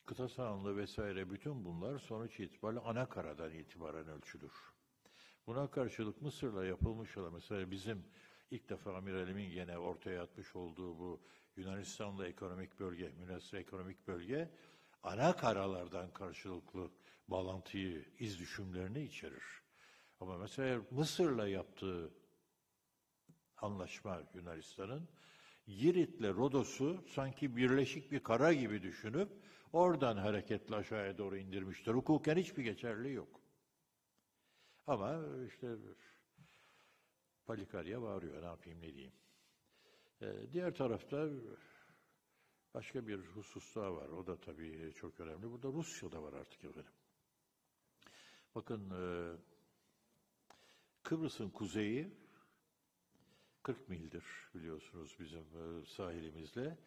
[0.06, 4.53] kıta sahanlığı vesaire bütün bunlar sonuç itibariyle ana karadan itibaren ölçülür.
[5.48, 8.03] Buna karşılık Mısır'la yapılmış olan mesela bizim
[8.52, 11.22] ilk defa amiralimin yine ortaya atmış olduğu bu
[11.56, 14.49] Yunanistan'la ekonomik bölge, münasır ekonomik bölge
[15.03, 16.91] ana karalardan karşılıklı
[17.28, 19.44] bağlantıyı, iz düşümlerini içerir.
[20.19, 22.11] Ama mesela Mısır'la yaptığı
[23.57, 25.07] anlaşma Yunanistan'ın
[25.68, 29.30] Girit'le Rodos'u sanki birleşik bir kara gibi düşünüp
[29.73, 31.91] oradan hareketle aşağıya doğru indirmiştir.
[31.94, 33.41] Hukuken hiçbir geçerliği yok.
[34.88, 35.68] Ama işte
[37.45, 39.13] Palikarya bağırıyor ne yapayım ne diyeyim.
[40.22, 41.30] Ee, diğer tarafta
[42.73, 44.09] başka bir husus daha var.
[44.09, 45.51] O da tabii çok önemli.
[45.51, 46.91] Burada Rusya da var artık efendim.
[48.55, 49.01] Bakın e,
[51.03, 52.13] Kıbrıs'ın kuzeyi
[53.63, 54.23] 40 mildir
[54.55, 56.77] biliyorsunuz bizim e, sahilimizle.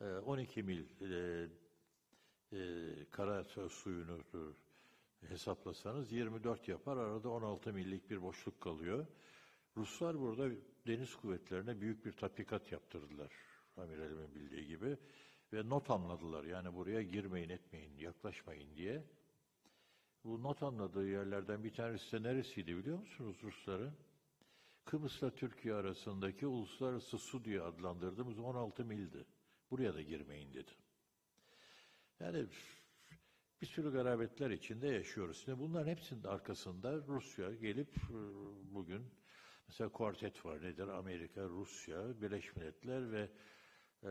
[0.00, 1.48] E, 12 mil e,
[2.52, 2.60] e,
[3.10, 6.96] kara suyunu e, hesaplasanız 24 yapar.
[6.96, 9.06] Arada 16 millik bir boşluk kalıyor.
[9.76, 10.50] Ruslar burada
[10.86, 13.32] deniz kuvvetlerine büyük bir tatbikat yaptırdılar.
[13.76, 14.96] Amiralimin bildiği gibi.
[15.52, 16.44] Ve not anladılar.
[16.44, 19.04] Yani buraya girmeyin etmeyin, yaklaşmayın diye.
[20.24, 23.92] Bu not anladığı yerlerden bir tanesi de neresiydi biliyor musunuz Rusların?
[24.84, 29.26] Kıbrıs'la Türkiye arasındaki uluslararası su diye adlandırdığımız 16 mildi.
[29.70, 30.70] Buraya da girmeyin dedi.
[32.20, 32.46] Yani
[33.62, 35.42] bir sürü garabetler içinde yaşıyoruz.
[35.44, 38.18] Şimdi bunların hepsinin arkasında Rusya gelip e,
[38.74, 39.02] bugün
[39.70, 40.88] mesela kuartet var nedir?
[40.88, 43.28] Amerika, Rusya, Birleşmiş Milletler ve
[44.04, 44.10] e,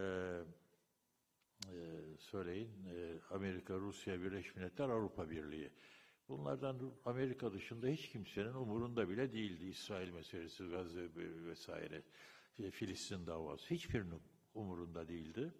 [1.68, 1.76] e,
[2.19, 5.72] söyleyin e, Amerika, Rusya, Birleşmiş Milletler, Avrupa Birliği.
[6.30, 9.65] Bunlardan Amerika dışında hiç kimsenin umurunda bile değildi.
[9.65, 11.10] İsrail meselesi, Gazze
[11.45, 12.03] vesaire,
[12.57, 13.73] işte Filistin davası.
[13.73, 14.22] Hiçbirinin
[14.53, 15.53] umurunda değildi.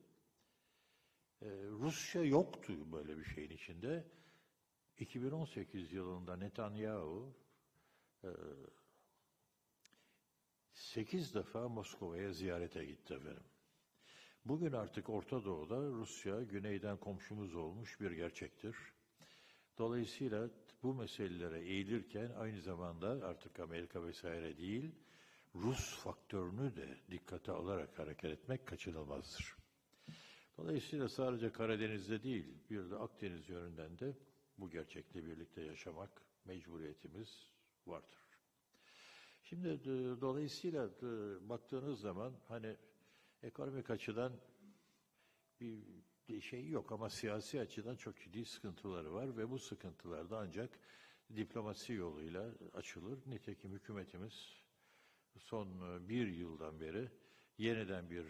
[1.42, 4.08] Ee, Rusya yoktu böyle bir şeyin içinde.
[4.98, 7.36] 2018 yılında Netanyahu
[8.24, 8.30] e,
[10.80, 13.44] 8 defa Moskova'ya ziyarete gitti efendim.
[14.46, 18.76] Bugün artık Orta Doğu'da Rusya güneyden komşumuz olmuş bir gerçektir.
[19.78, 20.50] Dolayısıyla
[20.84, 24.92] bu meselelere eğilirken aynı zamanda artık Amerika vesaire değil,
[25.56, 29.56] Rus faktörünü de dikkate alarak hareket etmek kaçınılmazdır.
[30.58, 34.18] Dolayısıyla sadece Karadeniz'de değil, bir de Akdeniz yönünden de
[34.58, 37.50] bu gerçekle birlikte yaşamak mecburiyetimiz
[37.88, 38.29] vardır.
[39.50, 41.10] Şimdi e, dolayısıyla e,
[41.50, 42.76] baktığınız zaman hani
[43.44, 44.34] ekonomik açıdan
[46.30, 50.80] bir şey yok ama siyasi açıdan çok ciddi sıkıntıları var ve bu sıkıntılar da ancak
[51.36, 53.20] diplomasi yoluyla açılır.
[53.26, 54.64] Nitekim hükümetimiz
[55.38, 57.10] son e, bir yıldan beri
[57.58, 58.26] yeniden bir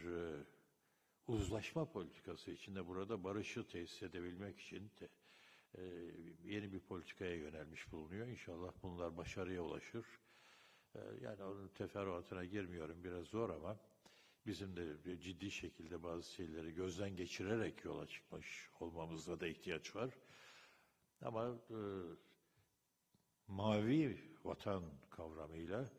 [1.27, 5.09] uzlaşma politikası içinde burada barışı tesis edebilmek için de,
[6.43, 8.27] yeni bir politikaya yönelmiş bulunuyor.
[8.27, 10.05] İnşallah bunlar başarıya ulaşır.
[10.95, 13.79] E, yani onun teferruatına girmiyorum biraz zor ama
[14.45, 20.17] bizim de ciddi şekilde bazı şeyleri gözden geçirerek yola çıkmış olmamızda da ihtiyaç var.
[21.21, 21.79] Ama e,
[23.47, 25.89] mavi vatan kavramıyla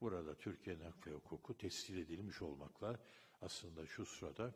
[0.00, 3.00] burada Türkiye'nin hak ve hukuku tescil edilmiş olmakla
[3.40, 4.54] aslında şu sırada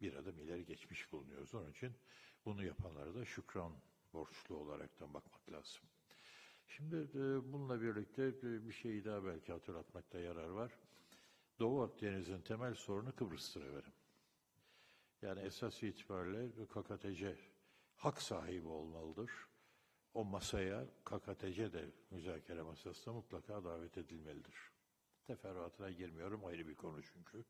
[0.00, 1.54] bir adım ileri geçmiş bulunuyoruz.
[1.54, 1.92] Onun için
[2.44, 3.72] bunu yapanlara da şükran
[4.12, 5.82] borçlu olaraktan bakmak lazım.
[6.76, 10.72] Şimdi e, bununla birlikte e, bir şeyi daha belki hatırlatmakta yarar var.
[11.58, 13.92] Doğu Akdeniz'in temel sorunu Kıbrıs'tır efendim.
[15.22, 17.36] Yani esas itibariyle KKTC
[17.96, 19.30] hak sahibi olmalıdır.
[20.14, 24.72] O masaya KKTC de müzakere masasına mutlaka davet edilmelidir.
[25.26, 27.44] Teferruatına girmiyorum ayrı bir konu çünkü.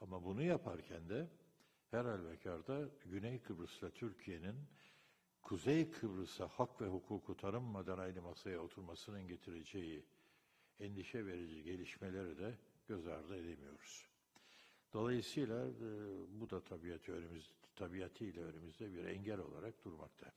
[0.00, 1.28] Ama bunu yaparken de
[1.90, 4.56] her halükarda Güney Kıbrıs'la Türkiye'nin
[5.42, 10.04] Kuzey Kıbrıs'a hak ve hukuku tanınmadan aynı masaya oturmasının getireceği
[10.80, 12.58] endişe verici gelişmeleri de
[12.88, 14.06] göz ardı edemiyoruz.
[14.92, 15.70] Dolayısıyla e,
[16.40, 20.32] bu da tabiatı önümüz, tabiatıyla önümüzde bir engel olarak durmakta.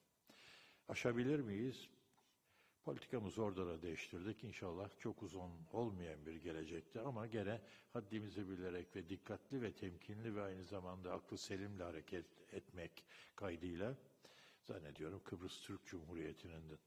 [0.90, 1.90] Aşabilir miyiz?
[2.84, 4.44] Politikamızı orada da değiştirdik.
[4.44, 7.62] İnşallah çok uzun olmayan bir gelecekte ama gene
[7.94, 13.04] haddimizi bilerek ve dikkatli ve temkinli ve aynı zamanda aklı selimle hareket etmek
[13.36, 13.96] kaydıyla
[14.66, 16.80] zannediyorum Kıbrıs Türk Cumhuriyeti'nin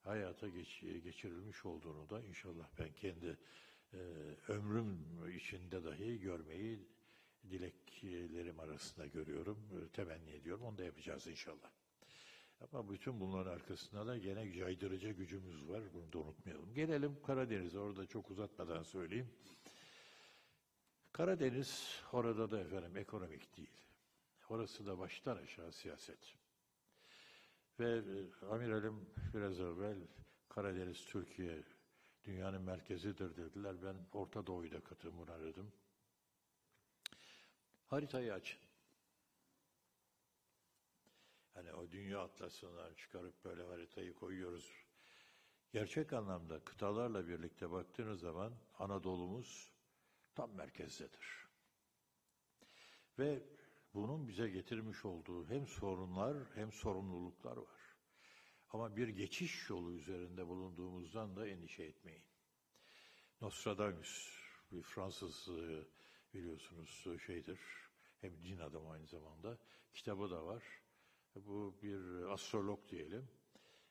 [0.00, 3.38] hayata geç, geçirilmiş olduğunu da inşallah ben kendi
[3.92, 3.98] e,
[4.48, 4.98] ömrüm
[5.36, 6.88] içinde dahi görmeyi
[7.50, 10.64] dileklerim arasında görüyorum, e, temenni ediyorum.
[10.64, 11.70] Onu da yapacağız inşallah.
[12.60, 15.82] Ama bütün bunların arkasında da gene caydırıcı gücümüz var.
[15.94, 16.74] Bunu da unutmayalım.
[16.74, 17.78] Gelelim Karadeniz'e.
[17.78, 19.30] Orada çok uzatmadan söyleyeyim.
[21.12, 23.70] Karadeniz orada da efendim ekonomik değil.
[24.48, 26.36] Orası da baştan aşağı siyaset.
[27.80, 29.96] Ve e, amiralim biraz evvel
[30.48, 31.62] Karadeniz Türkiye
[32.24, 33.82] dünyanın merkezidir dediler.
[33.82, 35.72] Ben Orta Doğu'yu da katımını aradım.
[37.86, 38.60] Haritayı açın.
[41.54, 44.72] Hani o dünya atlasından çıkarıp böyle haritayı koyuyoruz.
[45.72, 49.72] Gerçek anlamda kıtalarla birlikte baktığınız zaman Anadolu'muz
[50.34, 51.46] tam merkezdedir.
[53.18, 53.42] Ve
[53.96, 57.96] bunun bize getirmiş olduğu hem sorunlar hem sorumluluklar var.
[58.70, 62.22] Ama bir geçiş yolu üzerinde bulunduğumuzdan da endişe etmeyin.
[63.40, 64.38] Nostradamus,
[64.72, 65.84] bir Fransız e,
[66.34, 67.58] biliyorsunuz şeydir,
[68.20, 69.58] hem din adamı aynı zamanda,
[69.94, 70.62] kitabı da var.
[71.34, 73.28] Bu bir astrolog diyelim.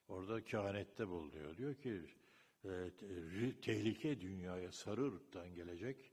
[0.07, 1.57] Orada kehanette bulunuyor.
[1.57, 2.01] Diyor ki
[2.65, 2.91] e,
[3.61, 6.11] tehlike dünyaya sarı ırktan gelecek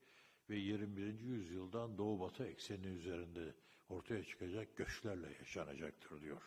[0.50, 1.20] ve 21.
[1.20, 3.54] yüzyıldan doğu batı ekseni üzerinde
[3.92, 6.42] ortaya çıkacak göçlerle yaşanacaktır diyor.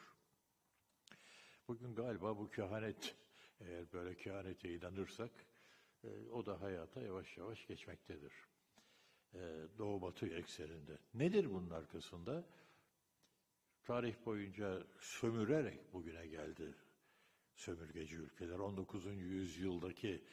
[1.68, 3.16] Bugün galiba bu kehanet
[3.60, 5.32] eğer böyle kehanete inanırsak
[6.04, 8.34] e, o da hayata yavaş yavaş geçmektedir.
[9.34, 9.40] E,
[9.78, 10.98] doğu batı ekseninde.
[11.14, 12.46] Nedir bunun arkasında?
[13.86, 16.76] tarih boyunca sömürerek bugüne geldi
[17.56, 18.60] sömürgeci ülkeler.
[18.60, 19.06] 19.
[19.06, 20.24] yüzyıldaki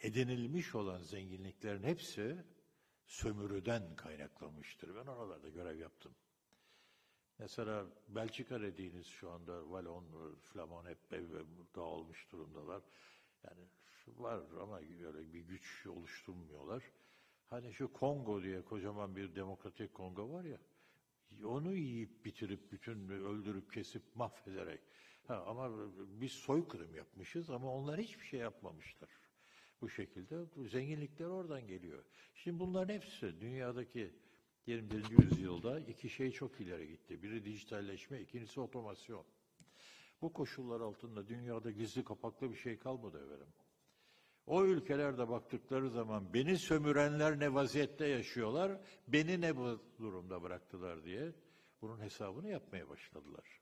[0.00, 2.44] edinilmiş olan zenginliklerin hepsi
[3.06, 4.94] sömürüden kaynaklanmıştır.
[4.94, 6.14] Ben oralarda görev yaptım.
[7.38, 10.04] Mesela Belçika dediğiniz şu anda Valon,
[10.42, 10.98] Flamon hep
[11.74, 12.82] dağılmış durumdalar.
[13.44, 13.68] Yani
[14.16, 16.82] var ama böyle bir güç oluşturmuyorlar.
[17.50, 20.58] Hani şu Kongo diye kocaman bir demokratik Kongo var ya,
[21.44, 24.80] onu yiyip bitirip bütün öldürüp kesip mahvederek.
[25.26, 25.70] Ha, ama
[26.20, 29.10] biz soykırım yapmışız ama onlar hiçbir şey yapmamışlar.
[29.80, 30.36] Bu şekilde
[30.68, 32.04] zenginlikler oradan geliyor.
[32.34, 34.14] Şimdi bunların hepsi dünyadaki
[34.68, 35.22] 21.
[35.22, 37.22] yüzyılda iki şey çok ileri gitti.
[37.22, 39.24] Biri dijitalleşme, ikincisi otomasyon.
[40.22, 43.52] Bu koşullar altında dünyada gizli kapaklı bir şey kalmadı efendim.
[44.46, 51.32] O ülkelerde baktıkları zaman beni sömürenler ne vaziyette yaşıyorlar, beni ne bu durumda bıraktılar diye
[51.82, 53.60] bunun hesabını yapmaya başladılar.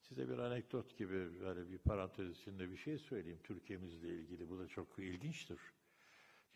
[0.00, 4.48] Size bir anekdot gibi böyle bir parantez içinde bir şey söyleyeyim Türkiye'mizle ilgili.
[4.48, 5.58] Bu da çok ilginçtir.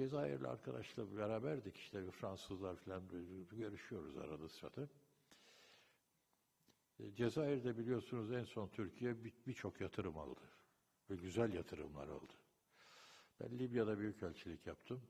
[0.00, 3.02] Cezayirli arkadaşla beraberdik işte Fransızlar falan
[3.50, 4.88] görüşüyoruz arada sırada.
[7.00, 9.16] E, Cezayir'de biliyorsunuz en son Türkiye
[9.46, 10.40] birçok yatırım aldı.
[11.10, 12.32] Ve güzel yatırımlar aldı.
[13.40, 15.00] Ben Libya'da büyükelçilik yaptım.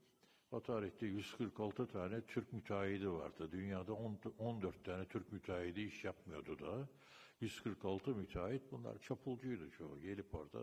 [0.50, 3.52] O tarihte 146 tane Türk müteahhidi vardı.
[3.52, 3.92] Dünyada
[4.38, 6.88] 14 tane Türk müteahhidi iş yapmıyordu da.
[7.40, 10.00] 146 müteahhit bunlar çapulcuydu çoğu.
[10.00, 10.60] Gelip orada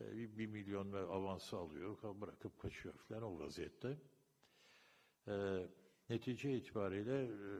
[0.00, 3.96] e, bir milyon ve avansı alıyor, bırakıp kaçıyor falan o vaziyette.
[5.28, 5.66] E,
[6.10, 7.50] netice itibariyle e,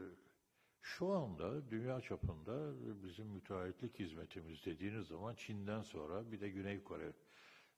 [0.83, 2.75] şu anda dünya çapında
[3.05, 7.13] bizim müteahhitlik hizmetimiz dediğiniz zaman Çin'den sonra bir de Güney Kore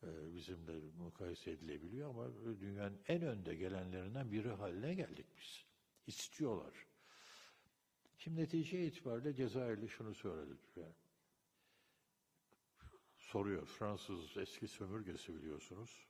[0.03, 2.27] e, bizimle mukayese edilebiliyor ama
[2.61, 5.65] dünyanın en önde gelenlerinden biri haline geldik biz.
[6.07, 6.87] İstiyorlar.
[8.19, 10.57] Şimdi netice itibariyle Cezayirli şunu söyledi.
[10.77, 10.95] Yani,
[13.31, 13.67] soruyor.
[13.67, 16.07] Fransız eski sömürgesi biliyorsunuz.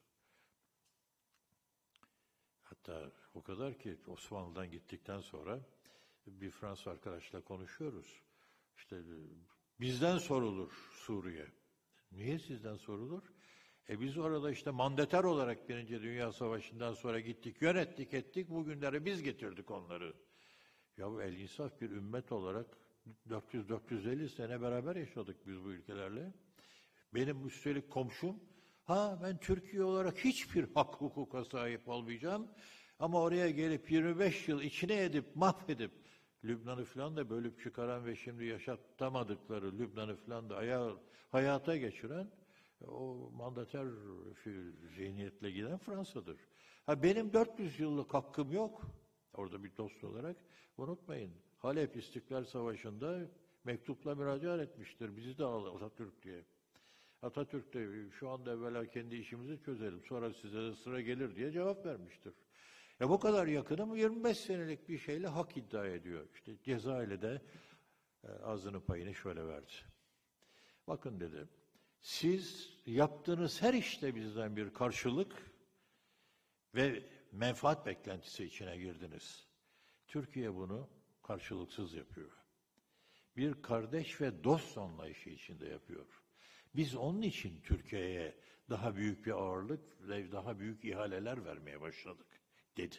[2.63, 5.61] Hatta o kadar ki Osmanlı'dan gittikten sonra
[6.27, 8.23] bir Fransız arkadaşla konuşuyoruz.
[8.77, 9.03] İşte
[9.81, 11.47] bizden sorulur Suriye.
[12.13, 13.23] Niye sizden sorulur?
[13.89, 18.51] E biz orada işte mandater olarak Birinci Dünya Savaşı'ndan sonra gittik, yönettik, ettik.
[18.51, 20.15] Bugünlere biz getirdik onları.
[20.97, 22.67] Ya bu el insaf bir ümmet olarak
[23.29, 26.33] 400-450 sene beraber yaşadık biz bu ülkelerle.
[27.15, 28.37] Benim üstelik komşum,
[28.85, 32.49] ha ben Türkiye olarak hiçbir hak hukuka sahip olmayacağım.
[32.99, 35.93] Ama oraya gelip 25 yıl içine edip, mahvedip,
[36.45, 41.01] Lübnan'ı falan da bölüp çıkaran ve şimdi yaşatamadıkları Lübnan'ı falan da ayağı,
[41.31, 42.31] hayata geçiren
[42.89, 43.87] o mandater
[44.97, 46.37] zihniyetle giden Fransa'dır.
[46.87, 48.87] Ha benim 400 yıllık hakkım yok.
[49.35, 50.37] Orada bir dost olarak
[50.77, 51.33] unutmayın.
[51.59, 53.29] Halep İstiklal Savaşı'nda
[53.65, 55.17] mektupla müracaat etmiştir.
[55.17, 56.45] Bizi de al Atatürk diye.
[57.23, 61.87] Atatürk de şu anda evvela kendi işimizi çözelim sonra size de sıra gelir diye cevap
[61.87, 62.35] vermiştir.
[63.01, 66.29] Ya bu kadar yakınım 25 senelik bir şeyle hak iddia ediyor.
[66.35, 67.43] İşte Cezayir'le de
[68.25, 69.73] e, ağzını payını şöyle verdi.
[70.87, 71.49] Bakın dedi,
[72.01, 75.51] siz yaptığınız her işte bizden bir karşılık
[76.75, 77.03] ve
[77.33, 79.47] menfaat beklentisi içine girdiniz.
[80.07, 80.89] Türkiye bunu
[81.23, 82.31] karşılıksız yapıyor.
[83.37, 86.20] Bir kardeş ve dost anlayışı içinde yapıyor.
[86.75, 88.35] Biz onun için Türkiye'ye
[88.71, 92.27] daha büyük bir ağırlık ve daha büyük ihaleler vermeye başladık
[92.77, 92.97] dedi.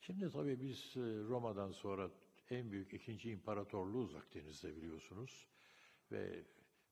[0.00, 2.10] Şimdi tabii biz e, Roma'dan sonra
[2.50, 5.46] en büyük ikinci imparatorluğuz Akdeniz'de biliyorsunuz.
[6.12, 6.44] Ve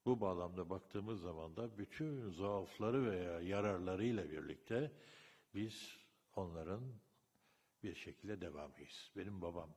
[0.06, 4.92] bu bağlamda baktığımız zaman da bütün zaafları veya yararlarıyla birlikte
[5.54, 5.96] biz
[6.36, 6.82] onların
[7.82, 9.12] bir şekilde devamıyız.
[9.16, 9.74] Benim babam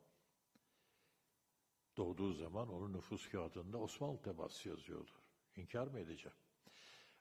[1.97, 5.11] doğduğu zaman onun nüfus kağıdında Osmanlı tebaası yazıyordu.
[5.57, 6.37] İnkar mı edeceğim?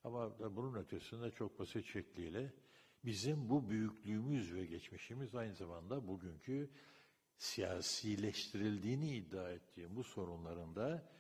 [0.05, 2.53] Ama bunun ötesinde çok basit şekliyle
[3.05, 6.71] bizim bu büyüklüğümüz ve geçmişimiz aynı zamanda bugünkü
[7.39, 11.13] siyasileştirildiğini iddia ettiğim bu sorunların da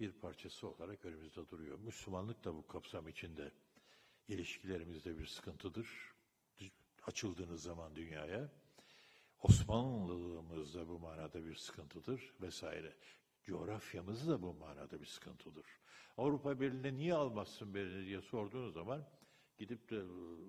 [0.00, 1.78] bir parçası olarak önümüzde duruyor.
[1.78, 3.52] Müslümanlık da bu kapsam içinde
[4.28, 5.88] ilişkilerimizde bir sıkıntıdır.
[7.06, 8.50] Açıldığınız zaman dünyaya.
[9.42, 12.96] Osmanlılığımız da bu manada bir sıkıntıdır vesaire.
[13.44, 15.66] Coğrafyamız da bu manada bir sıkıntıdır.
[16.18, 19.04] Avrupa Birliği'ne niye almazsın beni diye sorduğunuz zaman
[19.58, 20.02] gidip de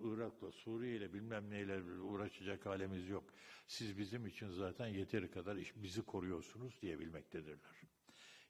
[0.03, 3.24] Irak'la, Suriye'yle bilmem neyle uğraşacak halimiz yok.
[3.68, 7.82] Siz bizim için zaten yeteri kadar iş, bizi koruyorsunuz diyebilmektedirler.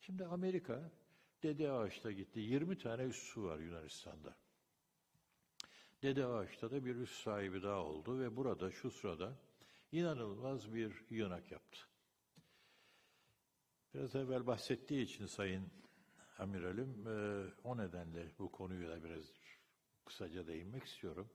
[0.01, 0.91] Şimdi Amerika
[1.43, 2.39] Dede Ağaç'ta gitti.
[2.39, 4.35] 20 tane üssü var Yunanistan'da.
[6.03, 9.37] Dede Ağaç'ta da bir üs sahibi daha oldu ve burada şu sırada
[9.91, 11.79] inanılmaz bir yığınak yaptı.
[13.93, 15.67] Biraz evvel bahsettiği için Sayın
[16.39, 19.25] Amiralim, e, o nedenle bu konuyu da biraz
[20.05, 21.29] kısaca değinmek istiyorum.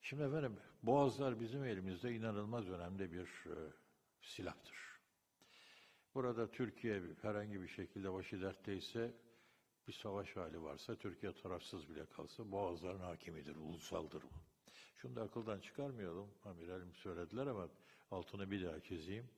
[0.00, 3.56] Şimdi efendim, boğazlar bizim elimizde inanılmaz önemli bir e,
[4.20, 4.76] silahtır.
[6.14, 9.14] Burada Türkiye herhangi bir şekilde başı dertteyse,
[9.88, 14.28] bir savaş hali varsa, Türkiye tarafsız bile kalsa boğazların hakimidir, ulusaldır bu.
[14.96, 17.68] Şunu da akıldan çıkarmayalım, amiralim söylediler ama
[18.10, 19.30] altını bir daha çizeyim.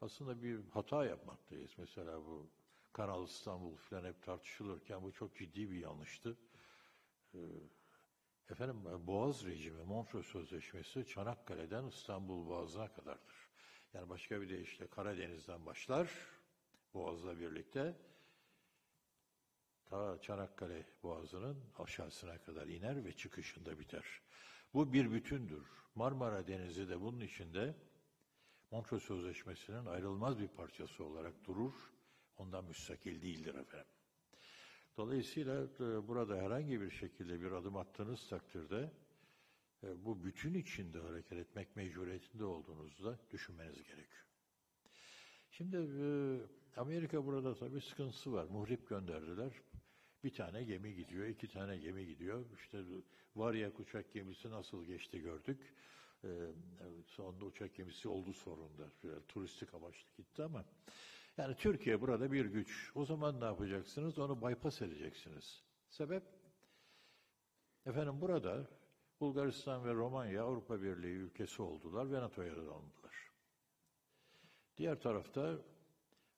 [0.00, 1.70] Aslında bir hata yapmaktayız.
[1.78, 2.50] Mesela bu
[2.92, 6.36] Kanal İstanbul falan hep tartışılırken bu çok ciddi bir yanlıştı.
[7.34, 7.38] Ee,
[8.50, 13.48] efendim Boğaz rejimi, Montreux Sözleşmesi Çanakkale'den İstanbul Boğazı'na kadardır.
[13.94, 16.10] Yani başka bir deyişle Karadeniz'den başlar,
[16.94, 17.96] Boğaz'la birlikte
[19.84, 24.22] ta Çanakkale Boğazı'nın aşağısına kadar iner ve çıkışında biter.
[24.74, 25.66] Bu bir bütündür.
[25.94, 27.87] Marmara Denizi de bunun içinde
[28.70, 31.72] Montreux Sözleşmesi'nin ayrılmaz bir parçası olarak durur.
[32.36, 33.92] Ondan müstakil değildir efendim.
[34.96, 38.92] Dolayısıyla e, burada herhangi bir şekilde bir adım attığınız takdirde
[39.82, 44.26] e, bu bütün içinde hareket etmek mecburiyetinde olduğunuzda düşünmeniz gerekiyor.
[45.50, 46.06] Şimdi e,
[46.80, 48.44] Amerika burada tabii sıkıntısı var.
[48.44, 49.52] Muhrip gönderdiler.
[50.24, 52.44] Bir tane gemi gidiyor, iki tane gemi gidiyor.
[52.56, 52.84] İşte
[53.36, 55.74] Varyak uçak gemisi nasıl geçti gördük.
[56.24, 56.28] Ee,
[57.06, 58.90] sonunda uçak gemisi oldu sorunda.
[59.04, 60.64] Böyle turistik amaçlı gitti ama
[61.36, 62.90] yani Türkiye burada bir güç.
[62.94, 64.18] O zaman ne yapacaksınız?
[64.18, 65.62] Onu bypass edeceksiniz.
[65.88, 66.22] Sebep?
[67.86, 68.66] Efendim burada
[69.20, 73.30] Bulgaristan ve Romanya Avrupa Birliği ülkesi oldular ve NATO'ya alındılar.
[74.76, 75.58] Diğer tarafta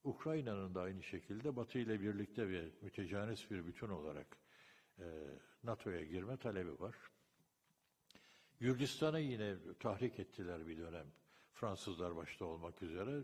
[0.04, 4.38] Ukrayna'nın da aynı şekilde Batı ile birlikte ve mütecanis bir bütün olarak
[4.98, 5.04] e,
[5.64, 6.96] NATO'ya girme talebi var.
[8.60, 11.06] Gürcistan'ı yine tahrik ettiler bir dönem.
[11.52, 13.22] Fransızlar başta olmak üzere.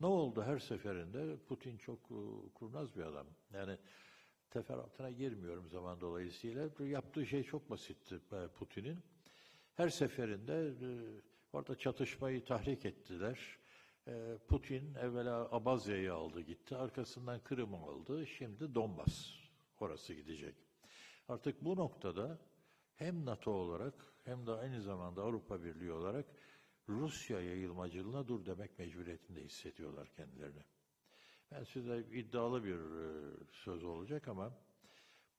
[0.00, 1.36] Ne oldu her seferinde?
[1.48, 2.18] Putin çok e,
[2.54, 3.26] kurnaz bir adam.
[3.52, 3.78] Yani
[4.50, 6.70] teferruatına girmiyorum zaman dolayısıyla.
[6.80, 8.98] Yaptığı şey çok basitti e, Putin'in.
[9.74, 10.88] Her seferinde e,
[11.52, 13.58] orada çatışmayı tahrik ettiler.
[14.48, 16.76] Putin evvela Abazya'yı aldı gitti.
[16.76, 18.26] Arkasından Kırım'ı aldı.
[18.26, 19.30] Şimdi Donbas.
[19.80, 20.54] Orası gidecek.
[21.28, 22.38] Artık bu noktada
[22.96, 26.26] hem NATO olarak hem de aynı zamanda Avrupa Birliği olarak
[26.88, 30.62] Rusya yayılmacılığına dur demek mecburiyetinde hissediyorlar kendilerini.
[31.50, 34.52] Ben size iddialı bir e, söz olacak ama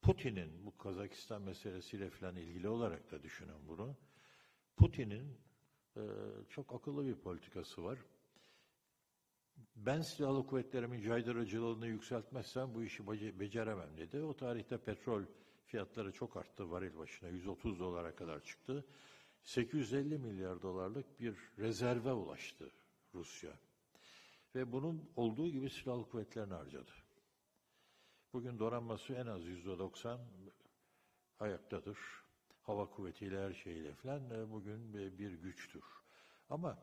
[0.01, 3.95] Putin'in bu Kazakistan meselesiyle falan ilgili olarak da düşünün bunu.
[4.75, 5.37] Putin'in
[5.97, 6.01] e,
[6.49, 7.99] çok akıllı bir politikası var.
[9.75, 13.07] Ben silahlı kuvvetlerimin caydırıcılığını yükseltmezsem bu işi
[13.39, 14.21] beceremem dedi.
[14.21, 15.23] O tarihte petrol
[15.75, 18.85] fiyatları çok arttı varil başına 130 dolara kadar çıktı.
[19.43, 22.71] 850 milyar dolarlık bir rezerve ulaştı
[23.13, 23.51] Rusya.
[24.55, 26.91] Ve bunun olduğu gibi silahlı kuvvetlerini harcadı.
[28.33, 30.19] Bugün donanması en az yüzde 90
[31.39, 31.97] ayaktadır.
[32.61, 35.83] Hava kuvvetiyle her şeyle falan e, bugün bir güçtür.
[36.49, 36.77] Ama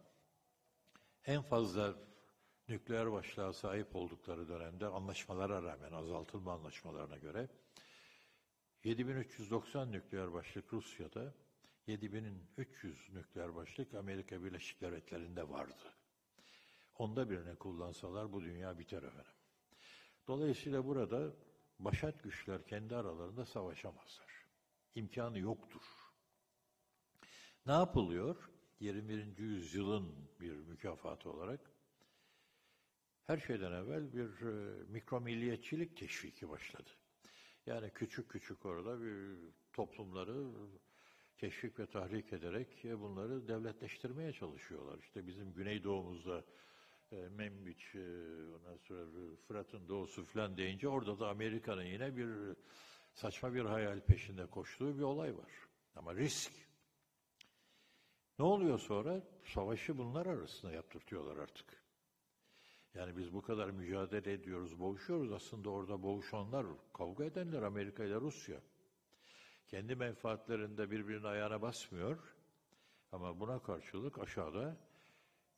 [1.27, 1.95] en fazla
[2.69, 7.49] nükleer başlığa sahip oldukları dönemde anlaşmalara rağmen azaltılma anlaşmalarına göre
[8.85, 11.35] 7390 nükleer başlık Rusya'da,
[11.87, 15.95] 7300 nükleer başlık Amerika Birleşik Devletleri'nde vardı.
[16.99, 19.33] Onda birini kullansalar bu dünya biter efendim.
[20.29, 21.35] Dolayısıyla burada
[21.79, 24.47] başat güçler kendi aralarında savaşamazlar.
[24.95, 25.83] İmkanı yoktur.
[27.67, 28.51] Ne yapılıyor?
[28.81, 29.39] 21.
[29.39, 31.71] yüzyılın bir mükafatı olarak
[33.25, 36.91] her şeyden evvel bir e, mikro milliyetçilik teşviki başladı.
[37.67, 39.39] Yani küçük küçük orada bir
[39.73, 40.53] toplumları
[41.39, 44.99] teşvik ve tahrik ederek e, bunları devletleştirmeye çalışıyorlar.
[44.99, 46.45] İşte bizim Güneydoğumuzda
[47.13, 47.99] e, Membiç, e,
[48.55, 49.07] ondan sonra
[49.49, 52.57] Fırat'ın doğusu falan deyince orada da Amerika'nın yine bir
[53.15, 55.51] saçma bir hayal peşinde koştuğu bir olay var.
[55.97, 56.53] Ama risk.
[58.39, 59.23] Ne oluyor sonra?
[59.45, 61.82] Savaşı bunlar arasında yaptırtıyorlar artık.
[62.95, 65.33] Yani biz bu kadar mücadele ediyoruz, boğuşuyoruz.
[65.33, 68.61] Aslında orada boğuşanlar, kavga edenler Amerika ile Rusya.
[69.69, 72.19] Kendi menfaatlerinde birbirinin ayağına basmıyor.
[73.13, 74.77] Ama buna karşılık aşağıda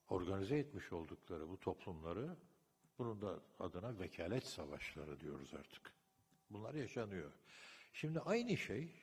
[0.09, 2.37] organize etmiş oldukları bu toplumları,
[2.99, 5.93] bunun da adına vekalet savaşları diyoruz artık.
[6.51, 7.33] Bunlar yaşanıyor.
[7.93, 8.95] Şimdi aynı şey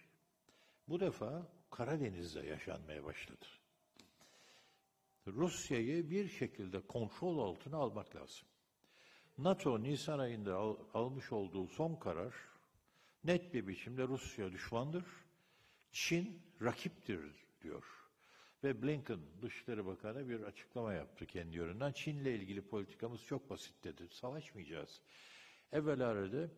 [0.88, 3.46] bu defa Karadeniz'de yaşanmaya başladı.
[5.28, 8.48] Rusya'yı bir şekilde kontrol altına almak lazım.
[9.38, 12.34] NATO Nisan ayında al- almış olduğu son karar
[13.24, 15.06] net bir biçimde Rusya düşmandır,
[15.92, 17.20] Çin rakiptir
[17.62, 17.84] diyor.
[18.64, 21.92] Ve Blinken Dışişleri Bakanı bir açıklama yaptı kendi yönünden.
[21.92, 24.08] Çin'le ilgili politikamız çok basit dedi.
[24.10, 25.02] Savaşmayacağız.
[25.72, 26.52] Evvela dedi,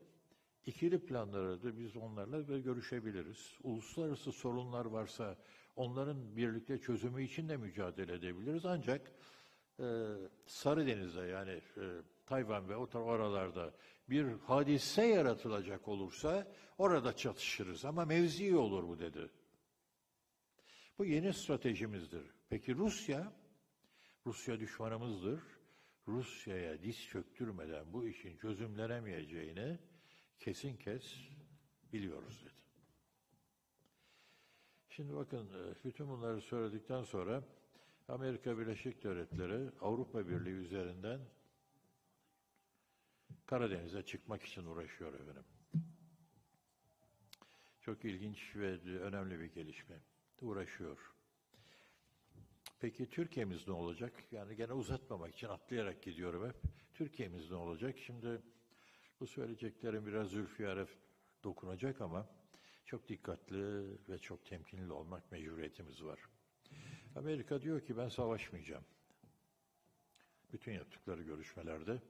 [0.66, 3.58] ikili planları da biz onlarla görüşebiliriz.
[3.64, 5.38] Uluslararası sorunlar varsa
[5.76, 8.66] onların birlikte çözümü için de mücadele edebiliriz.
[8.66, 9.12] Ancak
[9.80, 9.86] e,
[10.46, 11.86] Sarıdeniz'de yani e,
[12.26, 13.74] Tayvan ve o oralarda
[14.10, 16.48] bir hadise yaratılacak olursa
[16.78, 17.86] orada çatışırız.
[17.86, 19.30] Ama mevzi olur bu dedi.
[20.98, 22.24] Bu yeni stratejimizdir.
[22.50, 23.34] Peki Rusya?
[24.26, 25.42] Rusya düşmanımızdır.
[26.08, 29.80] Rusya'ya diz çöktürmeden bu işin çözümlenemeyeceğini
[30.40, 31.04] kesin kes
[31.94, 32.63] biliyoruz dedi.
[34.96, 37.44] Şimdi bakın e, bütün bunları söyledikten sonra
[38.08, 41.22] Amerika Birleşik Devletleri Avrupa Birliği üzerinden
[43.46, 45.44] Karadeniz'e çıkmak için uğraşıyor efendim.
[47.82, 49.96] Çok ilginç ve önemli bir gelişme.
[50.42, 51.14] Uğraşıyor.
[52.80, 54.24] Peki Türkiye'miz ne olacak?
[54.32, 56.56] Yani gene uzatmamak için atlayarak gidiyorum hep.
[56.94, 57.98] Türkiye'miz ne olacak?
[57.98, 58.42] Şimdi
[59.20, 60.88] bu söyleyeceklerim biraz Zülfiyar'a
[61.44, 62.43] dokunacak ama
[62.86, 66.20] çok dikkatli ve çok temkinli olmak mecburiyetimiz var.
[67.16, 68.84] Amerika diyor ki ben savaşmayacağım.
[70.54, 72.02] Bütün yaptıkları görüşmelerde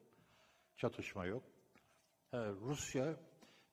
[0.78, 1.44] çatışma yok.
[2.32, 3.20] Ha, Rusya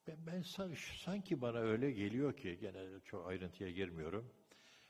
[0.06, 0.74] ben, ben san-
[1.04, 4.32] sanki bana öyle geliyor ki gene çok ayrıntıya girmiyorum.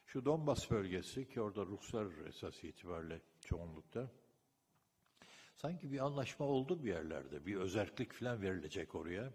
[0.07, 4.11] Şu Donbas bölgesi ki orada Ruslar esas itibariyle çoğunlukta.
[5.57, 7.47] Sanki bir anlaşma oldu bir yerlerde.
[7.47, 9.33] Bir özerklik falan verilecek oraya.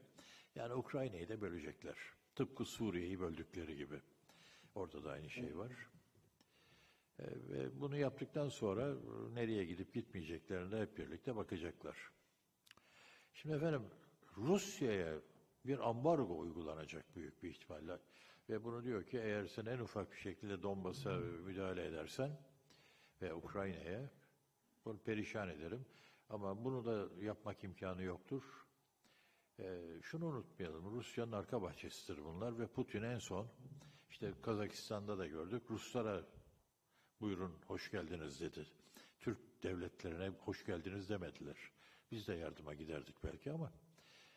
[0.55, 1.95] Yani Ukrayna'yı da bölecekler.
[2.35, 4.01] Tıpkı Suriye'yi böldükleri gibi.
[4.75, 5.71] Orada da aynı şey var.
[7.19, 12.11] E, ve bunu yaptıktan sonra e, nereye gidip gitmeyeceklerine hep birlikte bakacaklar.
[13.33, 13.81] Şimdi efendim
[14.37, 15.19] Rusya'ya
[15.65, 17.99] bir ambargo uygulanacak büyük bir ihtimalle.
[18.49, 22.31] Ve bunu diyor ki eğer sen en ufak bir şekilde Donbas'a müdahale edersen
[23.21, 24.09] ve Ukrayna'ya
[24.85, 25.85] bunu perişan ederim.
[26.29, 28.64] Ama bunu da yapmak imkanı yoktur.
[29.59, 33.47] Ee, şunu unutmayalım, Rusya'nın arka bahçesidir bunlar ve Putin en son,
[34.09, 36.23] işte Kazakistan'da da gördük, Ruslara
[37.21, 38.67] buyurun hoş geldiniz dedi.
[39.19, 41.57] Türk devletlerine hoş geldiniz demediler.
[42.11, 43.73] Biz de yardıma giderdik belki ama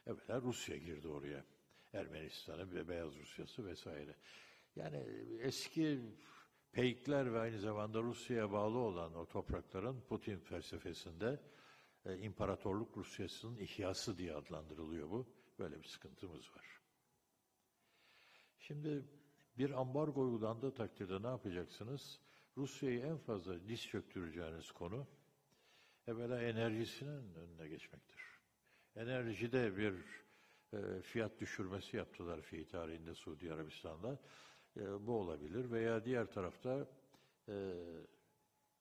[0.07, 1.45] evvela Rusya girdi oraya.
[1.93, 4.15] Ermenistan'ı ve Beyaz Rusya'sı vesaire.
[4.77, 4.97] Yani
[5.41, 6.01] eski
[6.73, 11.41] peykler ve aynı zamanda Rusya'ya bağlı olan o toprakların Putin felsefesinde
[12.07, 15.27] e, İmparatorluk Rusyası'nın ihyası diye adlandırılıyor bu.
[15.59, 16.81] Böyle bir sıkıntımız var.
[18.59, 19.05] Şimdi
[19.59, 22.21] bir ambargo uygulandığı takdirde ne yapacaksınız?
[22.57, 25.07] Rusya'yı en fazla diz çöktüreceğiniz konu
[26.07, 28.21] evvela enerjisinin önüne geçmektir.
[28.97, 29.95] Enerjide bir
[30.73, 34.19] e, fiyat düşürmesi yaptılar fi tarihinde Suudi Arabistan'da.
[34.77, 36.89] E, bu olabilir veya diğer tarafta
[37.49, 37.75] e,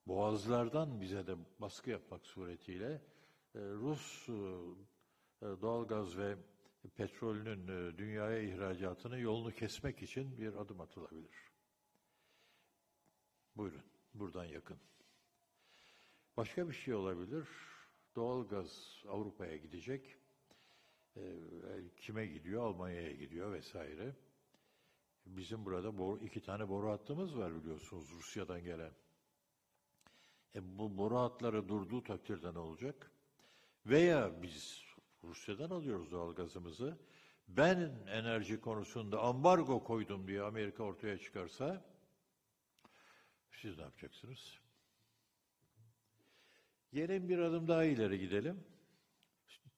[0.08, 3.02] boğazlardan bize de baskı yapmak suretiyle
[3.56, 4.34] e, Rus e,
[5.42, 6.38] doğalgaz ve
[6.96, 11.36] petrolünün e, dünyaya ihracatının yolunu kesmek için bir adım atılabilir.
[13.56, 14.78] Buyurun, buradan yakın.
[16.38, 17.48] Başka bir şey olabilir.
[18.16, 20.18] Doğalgaz Avrupa'ya gidecek.
[21.98, 22.64] Kime gidiyor?
[22.64, 24.16] Almanya'ya gidiyor vesaire.
[25.26, 28.92] Bizim burada iki tane boru hattımız var biliyorsunuz Rusya'dan gelen.
[30.58, 33.12] E bu boru hatları durduğu takdirde ne olacak?
[33.86, 34.84] Veya biz
[35.24, 36.98] Rusya'dan alıyoruz doğalgazımızı.
[37.48, 37.78] Ben
[38.08, 41.86] enerji konusunda ambargo koydum diye Amerika ortaya çıkarsa
[43.52, 44.60] siz ne yapacaksınız?
[46.94, 48.64] Gelin bir adım daha ileri gidelim.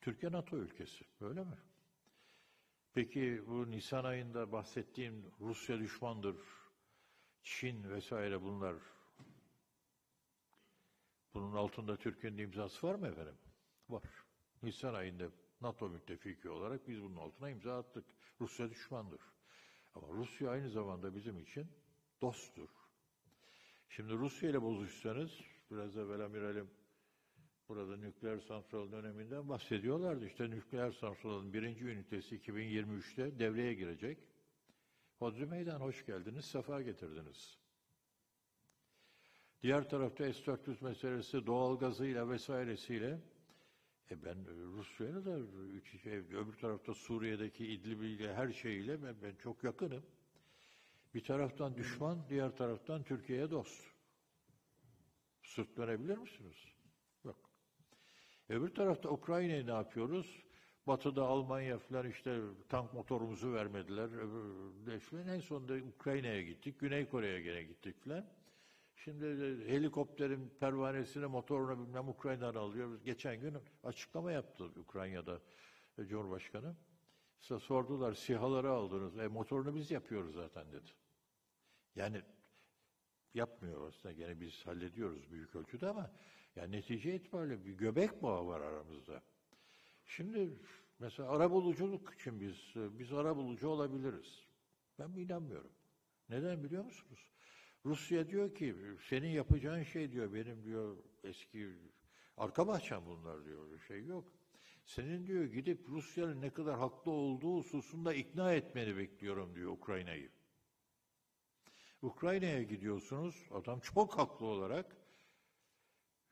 [0.02, 1.58] Türkiye NATO ülkesi, öyle mi?
[2.94, 6.36] Peki bu Nisan ayında bahsettiğim Rusya düşmandır,
[7.44, 8.76] Çin vesaire bunlar
[11.34, 13.38] bunun altında Türkiye'nin imzası var mı efendim?
[13.90, 14.04] Var.
[14.64, 15.30] Nisan ayında
[15.62, 18.06] NATO müttefiki olarak biz bunun altına imza attık.
[18.42, 19.22] Rusya düşmandır.
[19.96, 21.68] Ama Rusya aynı zamanda bizim için
[22.22, 22.70] dosttur.
[23.90, 25.32] Şimdi Rusya ile bozuşsanız,
[25.72, 26.70] biraz evvel amiralim
[27.70, 30.26] burada nükleer santral döneminden bahsediyorlardı.
[30.26, 34.18] İşte nükleer santralın birinci ünitesi 2023'te devreye girecek.
[35.20, 37.59] Hodri Meydan hoş geldiniz, sefa getirdiniz.
[39.64, 43.20] Diğer tarafta S-400 meselesi doğalgazıyla vesairesiyle
[44.12, 44.38] e ben
[44.78, 45.40] Rusya'yla da
[45.74, 50.04] üç şey, öbür tarafta Suriye'deki İdlib'iyle her şeyiyle ben, ben çok yakınım.
[51.14, 53.84] Bir taraftan düşman, diğer taraftan Türkiye'ye dost.
[55.44, 56.58] Sırt dönebilir misiniz?
[57.26, 57.50] Yok.
[58.50, 60.44] Öbür tarafta Ukrayna'yı ne yapıyoruz?
[60.88, 64.10] Batı'da Almanya falan işte tank motorumuzu vermediler.
[64.12, 65.30] Öbür.
[65.30, 66.80] En sonunda Ukrayna'ya gittik.
[66.80, 68.26] Güney Kore'ye gene gittik falan.
[69.04, 69.26] Şimdi
[69.68, 73.04] helikopterin pervanesine motoruna bilmem Ukrayna'dan alıyoruz.
[73.04, 75.42] Geçen gün açıklama yaptı Ukrayna'da
[75.98, 76.76] e, Cumhurbaşkanı.
[77.40, 79.18] Size sordular sihaları aldınız.
[79.18, 80.90] E motorunu biz yapıyoruz zaten dedi.
[81.96, 82.22] Yani
[83.34, 86.12] yapmıyor aslında gene biz hallediyoruz büyük ölçüde ama
[86.56, 89.22] yani netice itibariyle bir göbek bağı var aramızda.
[90.06, 90.60] Şimdi
[91.00, 94.48] mesela arabuluculuk için biz biz arabulucu olabiliriz.
[95.00, 95.72] Ben inanmıyorum.
[96.30, 97.20] Neden biliyor musunuz?
[97.86, 98.76] Rusya diyor ki
[99.10, 101.70] senin yapacağın şey diyor benim diyor eski
[102.38, 104.34] arka bahçem bunlar diyor bir şey yok.
[104.86, 110.30] Senin diyor gidip Rusya'nın ne kadar haklı olduğu hususunda ikna etmeni bekliyorum diyor Ukrayna'yı.
[112.02, 114.98] Ukrayna'ya gidiyorsunuz adam çok haklı olarak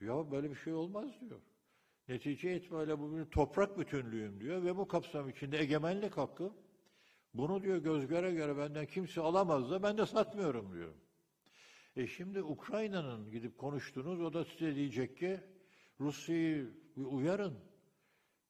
[0.01, 1.41] ya böyle bir şey olmaz diyor.
[2.07, 6.53] Netice itibariyle bu bir toprak bütünlüğüm diyor ve bu kapsam içinde egemenlik hakkı
[7.33, 10.93] bunu diyor göz göre göre benden kimse alamaz da ben de satmıyorum diyor.
[11.97, 15.39] E şimdi Ukrayna'nın gidip konuştunuz, o da size diyecek ki
[15.99, 17.59] Rusya'yı uyarın.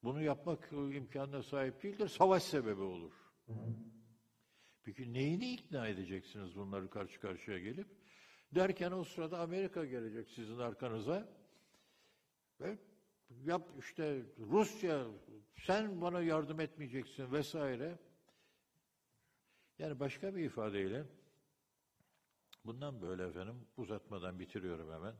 [0.03, 3.13] Bunu yapmak imkanına sahip değildir, savaş sebebi olur.
[4.83, 7.87] Peki neyini ikna edeceksiniz bunları karşı karşıya gelip?
[8.55, 11.29] Derken o sırada Amerika gelecek sizin arkanıza
[12.61, 12.77] ve
[13.29, 15.07] yap işte Rusya
[15.55, 17.99] sen bana yardım etmeyeceksin vesaire.
[19.79, 21.05] Yani başka bir ifadeyle
[22.67, 25.15] Bundan böyle efendim uzatmadan bitiriyorum hemen.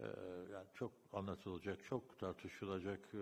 [0.00, 0.04] Ee,
[0.52, 3.18] yani çok anlatılacak, çok tartışılacak e,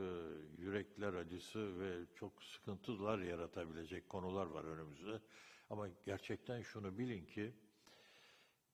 [0.58, 5.20] yürekler acısı ve çok sıkıntılar yaratabilecek konular var önümüzde.
[5.70, 7.52] Ama gerçekten şunu bilin ki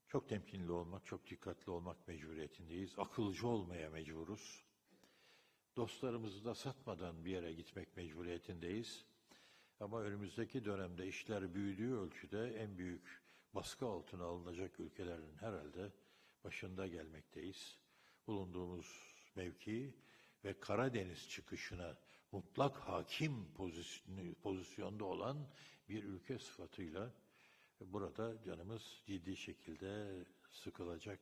[0.08, 2.98] çok temkinli olmak, çok dikkatli olmak mecburiyetindeyiz.
[2.98, 4.64] Akılcı olmaya mecburuz.
[5.76, 9.04] Dostlarımızı da satmadan bir yere gitmek mecburiyetindeyiz.
[9.80, 13.25] Ama önümüzdeki dönemde işler büyüdüğü ölçüde en büyük
[13.56, 15.92] baskı altına alınacak ülkelerin herhalde
[16.44, 17.78] başında gelmekteyiz.
[18.26, 18.86] Bulunduğumuz
[19.36, 19.94] mevki
[20.44, 21.96] ve Karadeniz çıkışına
[22.32, 23.54] mutlak hakim
[24.42, 25.48] pozisyonda olan
[25.88, 27.10] bir ülke sıfatıyla
[27.80, 31.20] burada canımız ciddi şekilde sıkılacak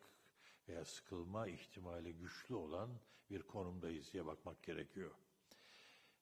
[0.69, 2.91] veya sıkılma ihtimali güçlü olan
[3.31, 5.11] bir konumdayız diye bakmak gerekiyor.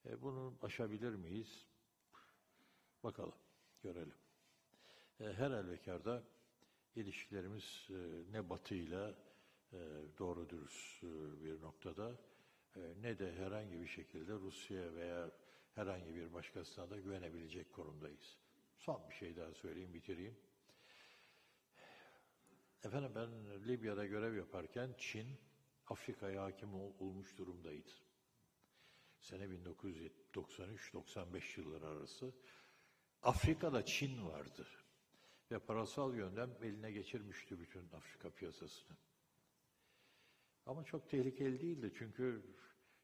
[0.06, 1.66] E, bunu aşabilir miyiz?
[3.02, 3.34] Bakalım,
[3.82, 4.22] görelim.
[5.20, 6.22] E, her halükarda
[6.97, 7.94] ilişkilerimiz e,
[8.32, 9.14] ne batıyla
[9.72, 9.78] e,
[10.18, 11.02] doğru dürüst
[11.44, 12.16] bir noktada
[13.01, 15.30] ne de herhangi bir şekilde Rusya veya
[15.74, 18.39] herhangi bir başkasına da güvenebilecek konumdayız.
[18.76, 20.36] Son bir şey daha söyleyeyim, bitireyim.
[22.84, 23.28] Efendim ben
[23.68, 25.26] Libya'da görev yaparken Çin
[25.86, 27.90] Afrika'ya hakim olmuş durumdaydı.
[29.20, 32.32] Sene 1993-95 yılları arası
[33.22, 34.66] Afrika'da Çin vardı
[35.53, 38.97] ve parasal yönden eline geçirmişti bütün Afrika piyasasını.
[40.66, 42.43] Ama çok tehlikeli değildi çünkü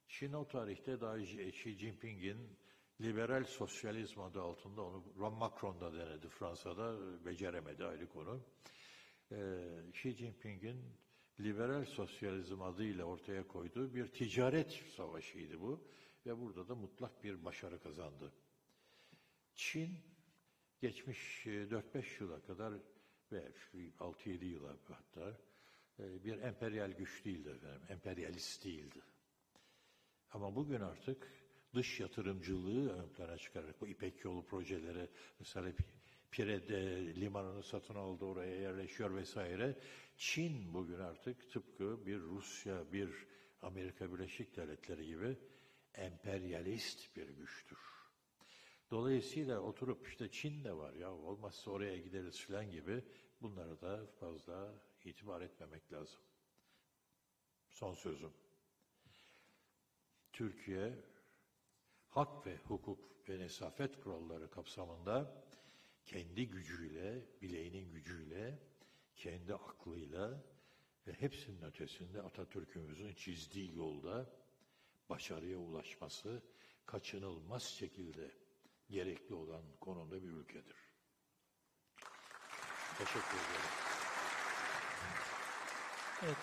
[0.09, 2.59] Çin o tarihte daha Xi Jinping'in
[3.01, 8.41] liberal sosyalizm adı altında onu Ron Macron da denedi Fransa'da beceremedi ayrı konu.
[9.33, 9.61] Ee,
[9.93, 10.85] Xi Jinping'in
[11.41, 15.85] liberal sosyalizm adıyla ortaya koyduğu bir ticaret savaşıydı bu
[16.27, 18.33] ve burada da mutlak bir başarı kazandı.
[19.55, 19.99] Çin
[20.81, 22.75] geçmiş e, 4-5 yıla kadar
[23.33, 23.53] ve
[23.99, 25.37] 6-7 yıla hatta
[25.99, 29.01] e, bir emperyal güç değildi efendim, emperyalist değildi.
[30.31, 31.33] Ama bugün artık
[31.75, 35.73] dış yatırımcılığı ön plana çıkararak bu İpek Yolu projeleri mesela
[36.31, 39.79] Pire'de limanını satın aldı oraya yerleşiyor vesaire.
[40.17, 43.11] Çin bugün artık tıpkı bir Rusya, bir
[43.63, 45.37] Amerika Birleşik Devletleri gibi
[45.95, 47.98] emperyalist bir güçtür.
[48.91, 53.05] Dolayısıyla oturup işte Çin de var ya olmazsa oraya gideriz filan gibi
[53.43, 54.75] bunlara da fazla
[55.05, 56.21] itibar etmemek lazım.
[57.71, 58.33] Son sözüm.
[60.33, 60.95] Türkiye
[62.09, 65.45] hak ve hukuk ve nesafet kuralları kapsamında
[66.05, 68.59] kendi gücüyle, bileğinin gücüyle,
[69.17, 70.45] kendi aklıyla
[71.07, 74.31] ve hepsinin ötesinde Atatürk'ümüzün çizdiği yolda
[75.09, 76.43] başarıya ulaşması
[76.87, 78.31] kaçınılmaz şekilde
[78.91, 80.77] gerekli olan konumda bir ülkedir.
[82.99, 83.89] Teşekkür ederim.
[86.25, 86.37] Evet.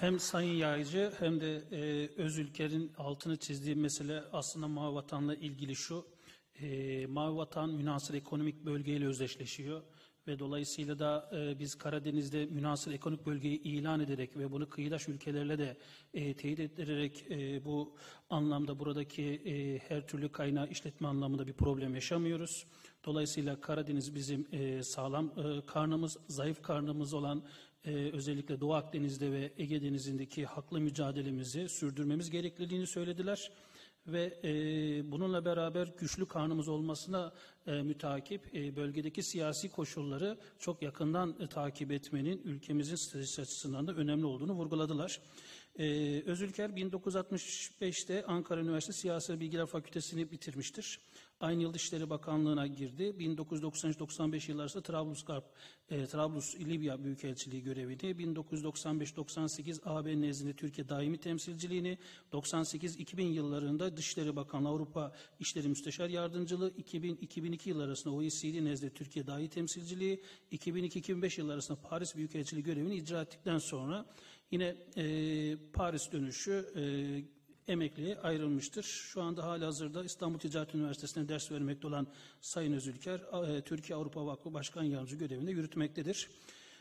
[0.00, 6.06] Hem Sayın Yaycı hem de e, Özülker'in altını çizdiği mesele aslında Mavi Vatan'la ilgili şu.
[6.54, 9.82] E, Mavi Vatan münasır ekonomik bölgeyle özdeşleşiyor
[10.26, 15.58] ve dolayısıyla da e, biz Karadeniz'de münasır ekonomik bölgeyi ilan ederek ve bunu kıyıdaş ülkelerle
[15.58, 15.76] de
[16.14, 17.96] e, teyit ettirerek e, bu
[18.30, 22.66] anlamda buradaki e, her türlü kaynağı işletme anlamında bir problem yaşamıyoruz.
[23.04, 27.42] Dolayısıyla Karadeniz bizim e, sağlam e, karnımız, zayıf karnımız olan
[27.84, 33.50] e, özellikle Doğu Akdeniz'de ve Ege Denizi'ndeki haklı mücadelemizi sürdürmemiz gerekliliğini söylediler
[34.12, 34.50] ve e,
[35.12, 37.32] bununla beraber güçlü karnımız olmasına
[37.66, 43.92] e, mütakip e, bölgedeki siyasi koşulları çok yakından e, takip etmenin ülkemizin stratejisi açısından da
[43.92, 45.20] önemli olduğunu vurguladılar.
[45.78, 51.00] Ee, Özülker 1965'te Ankara Üniversitesi Siyasi Bilgiler Fakültesini bitirmiştir.
[51.40, 53.02] Aynı yıl Dışişleri Bakanlığı'na girdi.
[53.02, 55.44] 1993-95 yılları arasında Trablusgarp,
[55.90, 61.98] e, Trablus Libya Büyükelçiliği görevini, 1995-98 AB nezdinde Türkiye daimi temsilciliğini,
[62.32, 69.48] 98-2000 yıllarında Dışişleri Bakanlığı Avrupa İşleri Müsteşar Yardımcılığı, 2000-2002 yılları arasında OECD nezdinde Türkiye daimi
[69.48, 70.22] temsilciliği,
[70.52, 74.06] 2002-2005 yılları arasında Paris Büyükelçiliği görevini icra ettikten sonra
[74.50, 76.82] Yine e, Paris dönüşü e,
[77.70, 78.82] emekliye ayrılmıştır.
[78.82, 82.06] Şu anda hala hazırda İstanbul Ticaret Üniversitesi'nde ders vermekte olan
[82.40, 86.30] Sayın Özülker, e, Türkiye Avrupa Vakfı Başkan Yardımcısı görevinde yürütmektedir.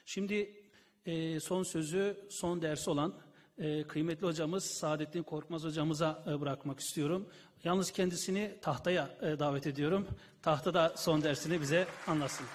[0.06, 0.64] Şimdi
[1.06, 3.14] e, son sözü, son ders olan
[3.58, 7.30] e, kıymetli hocamız Saadettin Korkmaz hocamıza bırakmak istiyorum.
[7.64, 10.08] Yalnız kendisini tahtaya davet ediyorum.
[10.42, 12.46] Tahtada son dersini bize anlatsın.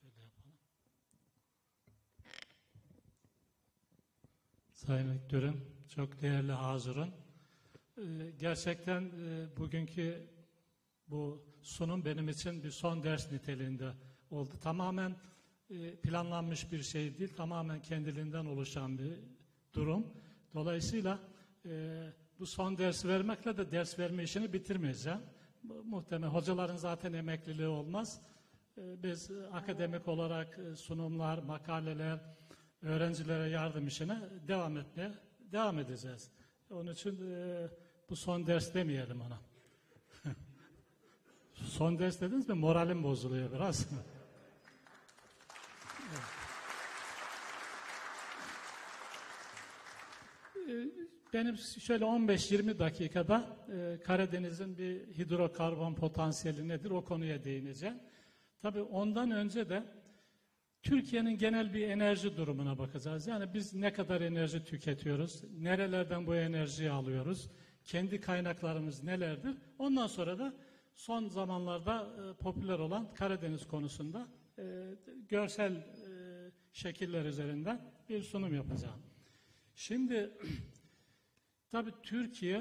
[0.00, 0.52] Şöyle yapalım.
[4.74, 7.08] Sayın Rektörüm, çok değerli hazırın.
[7.98, 8.02] Ee,
[8.38, 10.26] gerçekten e, bugünkü
[11.08, 13.92] bu sunum benim için bir son ders niteliğinde
[14.30, 14.50] oldu.
[14.62, 15.16] Tamamen
[15.70, 19.12] e, planlanmış bir şey değil, tamamen kendiliğinden oluşan bir
[19.74, 20.06] durum.
[20.54, 21.18] Dolayısıyla
[21.66, 22.02] e,
[22.38, 25.20] bu son dersi vermekle de ders verme işini bitirmeyeceğim.
[25.84, 28.20] Muhtemelen hocaların zaten emekliliği olmaz.
[28.76, 32.18] Biz akademik olarak sunumlar, makaleler,
[32.82, 34.18] öğrencilere yardım işine
[34.48, 35.12] devam etmeye
[35.52, 36.30] devam edeceğiz.
[36.70, 37.68] Onun için e,
[38.10, 39.38] bu son ders demeyelim ona.
[41.54, 43.88] son ders dediniz mi moralim bozuluyor biraz.
[51.32, 57.98] Benim şöyle 15-20 dakikada e, Karadeniz'in bir hidrokarbon potansiyeli nedir o konuya değineceğim.
[58.62, 59.82] Tabii ondan önce de
[60.88, 63.26] Türkiye'nin genel bir enerji durumuna bakacağız.
[63.26, 67.50] Yani biz ne kadar enerji tüketiyoruz, nerelerden bu enerjiyi alıyoruz,
[67.84, 69.54] kendi kaynaklarımız nelerdir.
[69.78, 70.54] Ondan sonra da
[70.94, 74.28] son zamanlarda e, popüler olan Karadeniz konusunda
[74.58, 74.64] e,
[75.28, 75.82] görsel e,
[76.72, 79.00] şekiller üzerinden bir sunum yapacağım.
[79.74, 80.30] Şimdi
[81.70, 82.58] Tabii Türkiye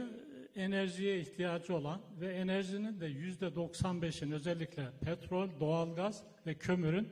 [0.56, 7.08] e, enerjiye ihtiyacı olan ve enerjinin de yüzde 95'in özellikle petrol, doğalgaz ve kömürün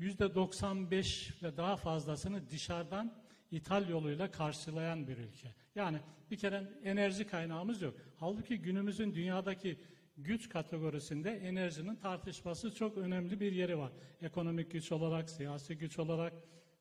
[0.00, 3.14] 95 ve daha fazlasını dışarıdan
[3.50, 5.54] ithal yoluyla karşılayan bir ülke.
[5.74, 5.98] Yani
[6.30, 7.94] bir kere enerji kaynağımız yok.
[8.16, 9.78] Halbuki günümüzün dünyadaki
[10.16, 13.92] güç kategorisinde enerjinin tartışması çok önemli bir yeri var.
[14.22, 16.32] Ekonomik güç olarak, siyasi güç olarak,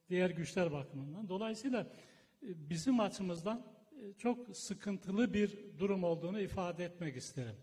[0.09, 1.29] diğer güçler bakımından.
[1.29, 1.81] Dolayısıyla
[2.43, 7.55] e, bizim açımızdan e, çok sıkıntılı bir durum olduğunu ifade etmek isterim.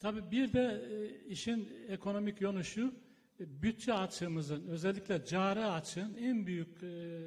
[0.00, 2.94] Tabii bir de e, işin ekonomik yönü şu,
[3.38, 7.20] bütçe açığımızın özellikle cari açığın en büyük e,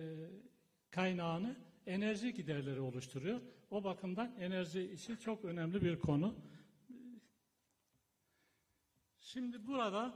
[0.91, 1.55] kaynağını
[1.85, 3.41] enerji giderleri oluşturuyor.
[3.71, 6.35] O bakımdan enerji işi çok önemli bir konu.
[9.19, 10.13] Şimdi burada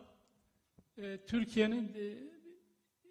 [0.97, 2.35] e, Türkiye'nin e,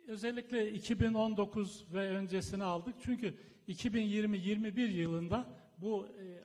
[0.07, 2.95] özellikle 2019 ve öncesini aldık.
[3.01, 3.35] Çünkü
[3.69, 5.47] 2020-21 yılında
[5.79, 6.45] bu e,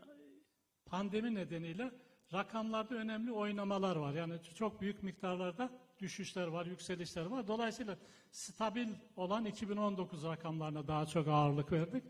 [0.85, 1.91] pandemi nedeniyle
[2.33, 4.13] rakamlarda önemli oynamalar var.
[4.13, 7.47] Yani çok büyük miktarlarda düşüşler var, yükselişler var.
[7.47, 7.97] Dolayısıyla
[8.31, 12.03] stabil olan 2019 rakamlarına daha çok ağırlık verdik.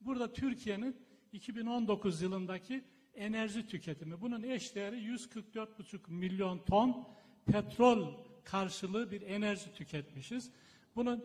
[0.00, 0.96] Burada Türkiye'nin
[1.32, 2.84] 2019 yılındaki
[3.14, 7.08] enerji tüketimi, bunun eşdeğeri 144,5 milyon ton
[7.46, 8.14] petrol
[8.44, 10.50] karşılığı bir enerji tüketmişiz.
[10.96, 11.24] Bunun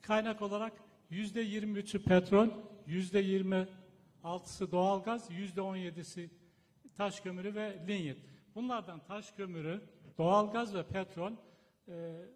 [0.00, 0.72] kaynak olarak
[1.10, 2.48] %23'ü petrol,
[2.88, 6.30] %26'sı doğalgaz, %17'si
[6.96, 8.18] taş kömürü ve linyit.
[8.54, 9.80] Bunlardan taş kömürü,
[10.18, 11.32] doğalgaz ve petrol
[11.92, 12.28] e,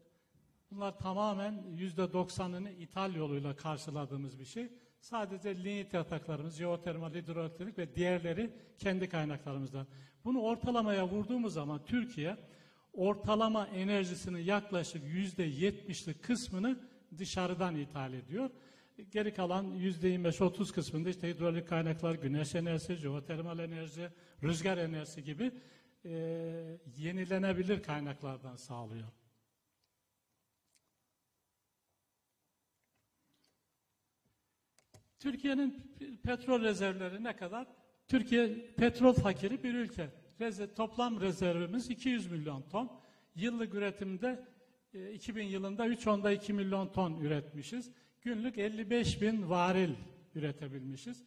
[0.70, 4.68] bunlar tamamen yüzde doksanını ithal yoluyla karşıladığımız bir şey.
[5.00, 9.86] Sadece linyit yataklarımız, jeotermal, hidroelektrik ve diğerleri kendi kaynaklarımızdan.
[10.24, 12.36] Bunu ortalamaya vurduğumuz zaman Türkiye
[12.92, 16.80] ortalama enerjisinin yaklaşık yüzde yetmişlik kısmını
[17.18, 18.50] dışarıdan ithal ediyor.
[19.10, 24.08] Geri kalan yüzde 25-30 kısmında işte hidrolik kaynaklar, güneş enerjisi, jeotermal enerji,
[24.42, 25.52] rüzgar enerjisi gibi
[26.04, 26.10] e,
[26.96, 29.08] yenilenebilir kaynaklardan sağlıyor.
[35.18, 35.82] Türkiye'nin
[36.22, 37.66] petrol rezervleri ne kadar?
[38.08, 40.10] Türkiye petrol fakiri bir ülke.
[40.40, 42.92] Reze, toplam rezervimiz 200 milyon ton.
[43.34, 44.44] Yıllık üretimde
[44.94, 47.90] e, 2000 yılında 3.2 milyon ton üretmişiz.
[48.22, 49.94] Günlük 55 bin varil
[50.34, 51.24] üretebilmişiz.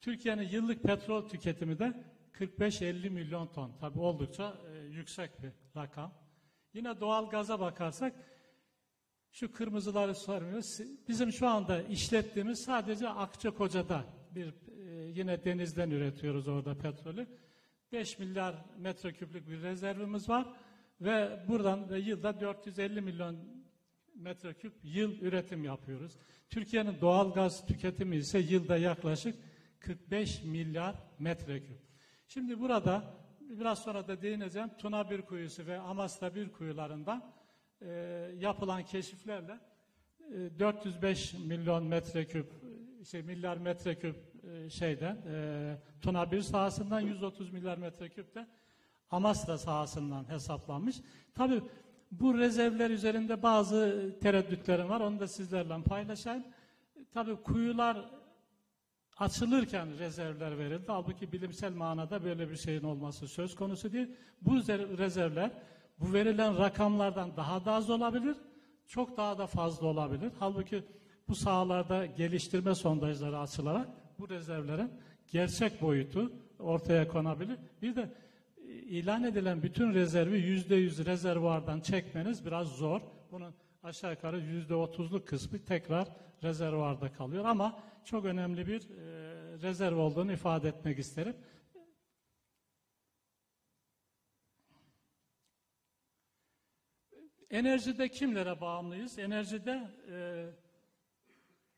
[0.00, 1.94] Türkiye'nin yıllık petrol tüketimi de
[2.32, 3.72] 45-50 milyon ton.
[3.80, 6.12] Tabi oldukça e, yüksek bir rakam.
[6.74, 8.12] Yine doğal gaza bakarsak
[9.32, 10.80] şu kırmızıları sormuyoruz.
[11.08, 14.04] Bizim şu anda işlettiğimiz sadece Akçakoca'da
[14.34, 17.26] bir e, yine denizden üretiyoruz orada petrolü.
[17.92, 20.46] 5 milyar metreküplük bir rezervimiz var
[21.00, 23.36] ve buradan da yılda 450 milyon
[24.14, 26.16] metreküp yıl üretim yapıyoruz.
[26.50, 29.36] Türkiye'nin doğal gaz tüketimi ise yılda yaklaşık
[29.80, 31.78] 45 milyar metreküp.
[32.26, 37.32] Şimdi burada biraz sonra da değineceğim Tuna bir kuyusu ve Amasra bir kuyularından
[37.82, 37.88] e,
[38.38, 39.58] yapılan keşiflerle
[40.34, 42.52] e, 405 milyon metreküp
[43.04, 48.46] şey milyar metreküp e, şeyden e, Tuna bir sahasından 130 milyar metreküp de
[49.10, 50.96] Amasra sahasından hesaplanmış.
[51.34, 51.62] Tabii
[52.10, 55.00] bu rezervler üzerinde bazı tereddütlerim var.
[55.00, 56.44] Onu da sizlerle paylaşayım.
[57.14, 58.10] Tabii kuyular
[59.18, 60.84] açılırken rezervler verildi.
[60.86, 64.08] Halbuki bilimsel manada böyle bir şeyin olması söz konusu değil.
[64.42, 64.56] Bu
[64.98, 65.50] rezervler
[66.00, 68.36] bu verilen rakamlardan daha da az olabilir,
[68.86, 70.32] çok daha da fazla olabilir.
[70.38, 70.84] Halbuki
[71.28, 74.90] bu sahalarda geliştirme sondajları açılarak bu rezervlerin
[75.32, 77.56] gerçek boyutu ortaya konabilir.
[77.82, 78.10] Bir de
[78.68, 83.00] ilan edilen bütün rezervi yüzde yüz rezervuardan çekmeniz biraz zor.
[83.32, 86.08] Bunun aşağı yukarı yüzde otuzluk kısmı tekrar
[86.42, 91.34] rezervuarda kalıyor ama çok önemli bir e, rezerv olduğunu ifade etmek isterim.
[97.50, 99.18] Enerjide kimlere bağımlıyız?
[99.18, 100.46] Enerjide e,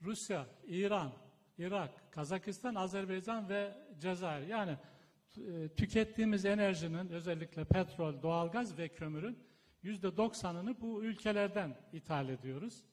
[0.03, 1.13] Rusya, İran,
[1.59, 4.47] Irak, Kazakistan, Azerbaycan ve Cezayir.
[4.47, 4.77] Yani
[5.37, 9.39] e, tükettiğimiz enerjinin özellikle petrol, doğalgaz ve kömürün
[9.83, 12.85] yüzde doksanını bu ülkelerden ithal ediyoruz.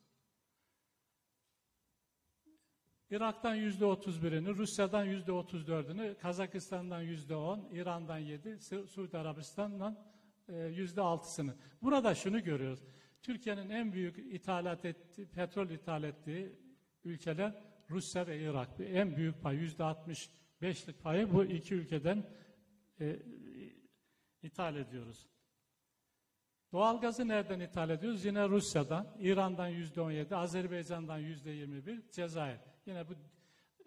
[3.11, 10.08] Irak'tan yüzde otuz birini, Rusya'dan yüzde otuz dördünü, Kazakistan'dan yüzde on, İran'dan yedi, Suudi Arabistan'dan
[10.49, 11.55] yüzde altısını.
[11.81, 12.83] Burada şunu görüyoruz.
[13.21, 16.55] Türkiye'nin en büyük ithalat ettiği, petrol ithal ettiği
[17.03, 18.69] ülkeler Rusya ve Irak.
[18.79, 20.29] En büyük pay yüzde altmış
[20.61, 22.23] beşlik payı bu iki ülkeden
[22.99, 23.19] e,
[24.43, 25.27] ithal ediyoruz.
[26.71, 28.25] Doğalgazı nereden ithal ediyoruz?
[28.25, 32.59] Yine Rusya'dan, İran'dan yüzde on yedi, Azerbaycan'dan yüzde yirmi bir, Cezayir.
[32.85, 33.13] Yine bu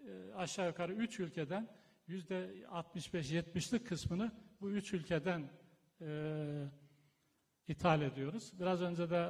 [0.07, 1.67] e, aşağı yukarı üç ülkeden
[2.07, 4.31] yüzde 65-70'lik kısmını
[4.61, 5.49] bu üç ülkeden
[6.07, 6.71] e,
[7.67, 8.53] ithal ediyoruz.
[8.59, 9.29] Biraz önce de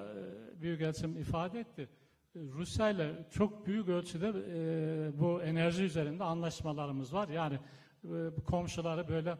[0.57, 1.89] e, Büyükelçim ifade etti.
[2.35, 7.29] Rusya ile çok büyük ölçüde e, bu enerji üzerinde anlaşmalarımız var.
[7.29, 7.59] Yani
[8.03, 8.09] e,
[8.47, 9.37] komşuları böyle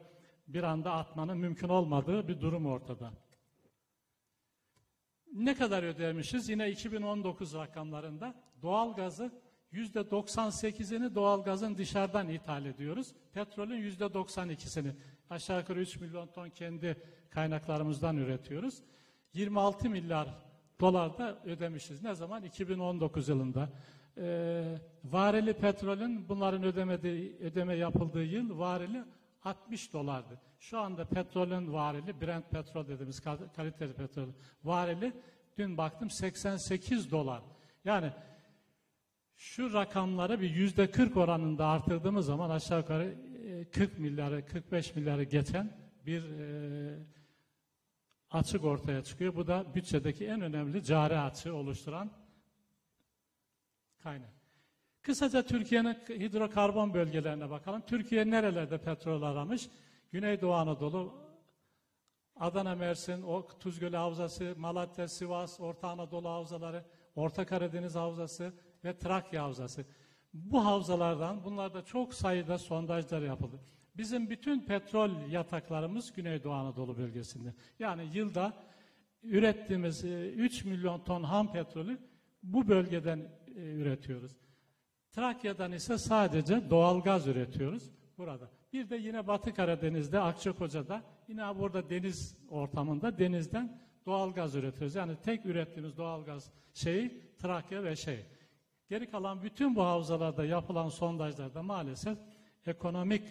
[0.48, 3.14] bir anda atmanın mümkün olmadığı bir durum ortada.
[5.34, 6.50] Ne kadar ödemişiz?
[6.50, 9.32] Yine 2019 rakamlarında doğalgazı
[9.74, 13.14] %98'ini doğalgazın dışarıdan ithal ediyoruz.
[13.34, 14.92] Petrolün %92'sini
[15.30, 16.98] aşağı yukarı 3 milyon ton kendi
[17.34, 18.84] kaynaklarımızdan üretiyoruz.
[19.34, 20.28] 26 milyar
[20.80, 22.04] dolar da ödemişiz.
[22.04, 22.44] Ne zaman?
[22.44, 23.70] 2019 yılında.
[24.18, 29.04] Ee, varili petrolün bunların ödemediği, ödeme yapıldığı yıl varili
[29.44, 30.40] 60 dolardı.
[30.60, 34.28] Şu anda petrolün varili, Brent petrol dediğimiz kal- kaliteli petrol
[34.64, 35.14] varili
[35.58, 37.42] dün baktım 88 dolar.
[37.86, 38.12] Yani
[39.36, 43.16] şu rakamları bir yüzde 40 oranında artırdığımız zaman aşağı yukarı
[43.48, 45.72] e, 40 milyarı, 45 milyarı geçen
[46.06, 47.00] bir e,
[48.34, 49.36] açık ortaya çıkıyor.
[49.36, 52.12] Bu da bütçedeki en önemli cari açığı oluşturan
[54.04, 54.34] kaynak.
[55.02, 57.82] Kısaca Türkiye'nin hidrokarbon bölgelerine bakalım.
[57.88, 59.70] Türkiye nerelerde petrol aramış?
[60.12, 61.14] Güneydoğu Anadolu,
[62.36, 66.86] Adana, Mersin, o Tuzgölü Havzası, Malatya, Sivas, Orta Anadolu Havzaları,
[67.16, 68.54] Orta Karadeniz Havzası
[68.84, 69.86] ve Trakya Havzası.
[70.34, 73.60] Bu havzalardan bunlarda çok sayıda sondajlar yapıldı.
[73.98, 77.54] Bizim bütün petrol yataklarımız Güneydoğu Anadolu bölgesinde.
[77.80, 78.54] Yani yılda
[79.24, 81.98] ürettiğimiz e, 3 milyon ton ham petrolü
[82.44, 83.20] bu bölgeden
[83.56, 84.32] e, üretiyoruz.
[85.12, 88.50] Trakya'dan ise sadece doğalgaz üretiyoruz burada.
[88.74, 94.96] Bir de yine Batı Karadeniz'de, Akçakoca'da yine burada deniz ortamında denizden doğalgaz üretiyoruz.
[94.96, 98.26] Yani tek ürettiğimiz doğalgaz şeyi Trakya ve şey.
[98.90, 102.18] Geri kalan bütün bu havzalarda yapılan sondajlarda maalesef
[102.66, 103.24] ekonomik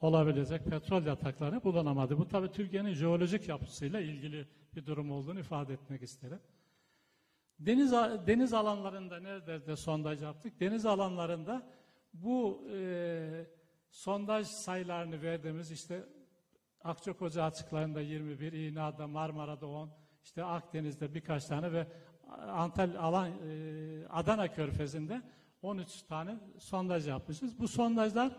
[0.00, 2.18] olabilecek petrol yatakları bulunamadı.
[2.18, 4.46] Bu tabii Türkiye'nin jeolojik yapısıyla ilgili
[4.76, 6.40] bir durum olduğunu ifade etmek isterim.
[7.58, 7.92] Deniz
[8.26, 10.60] deniz alanlarında nerede sondaj yaptık?
[10.60, 11.62] Deniz alanlarında
[12.14, 13.46] bu e,
[13.90, 16.04] sondaj sayılarını verdiğimiz işte
[16.84, 19.90] Akçakoca açıklarında 21, İğneada, Marmara'da 10,
[20.24, 21.86] işte Akdeniz'de birkaç tane ve
[22.48, 25.22] Antalya alan e, Adana Körfezi'nde
[25.62, 27.58] 13 tane sondaj yapmışız.
[27.58, 28.36] Bu sondajlar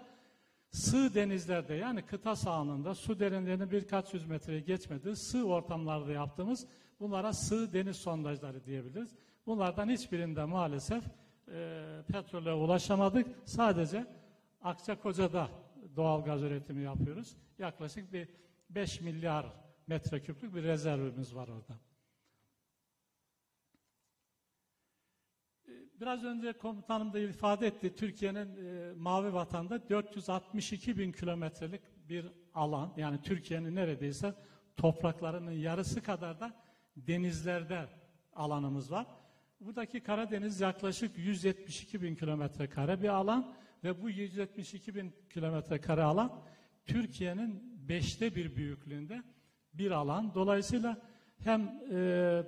[0.71, 6.67] sığ denizlerde yani kıta sahanlığında su derinliğinin birkaç yüz metreye geçmediği sığ ortamlarda yaptığımız
[6.99, 9.15] bunlara sığ deniz sondajları diyebiliriz.
[9.45, 11.03] Bunlardan hiçbirinde maalesef
[11.47, 13.27] e, petrole ulaşamadık.
[13.45, 14.05] Sadece
[14.61, 15.49] Akçakoca'da
[15.95, 17.37] doğal gaz üretimi yapıyoruz.
[17.59, 18.29] Yaklaşık bir
[18.69, 19.45] 5 milyar
[19.87, 21.88] metreküplük bir rezervimiz var orada.
[26.01, 27.95] Biraz önce komutanım da ifade etti.
[27.95, 32.93] Türkiye'nin e, mavi vatanda 462 bin kilometrelik bir alan.
[32.97, 34.33] Yani Türkiye'nin neredeyse
[34.77, 36.53] topraklarının yarısı kadar da
[36.95, 37.85] denizlerde
[38.33, 39.07] alanımız var.
[39.59, 43.53] Buradaki Karadeniz yaklaşık 172 bin kilometre kare bir alan
[43.83, 46.41] ve bu 172 bin kilometre kare alan
[46.85, 49.23] Türkiye'nin beşte bir büyüklüğünde
[49.73, 50.35] bir alan.
[50.35, 50.97] Dolayısıyla
[51.39, 51.95] hem e,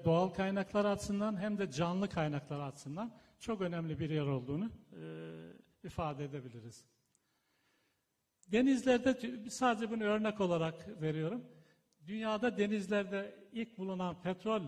[0.05, 3.11] doğal kaynaklar açısından hem de canlı kaynaklar açısından
[3.41, 6.85] çok önemli bir yer olduğunu e, ifade edebiliriz.
[8.47, 11.41] Denizlerde sadece bunu örnek olarak veriyorum.
[12.07, 14.61] Dünyada denizlerde ilk bulunan petrol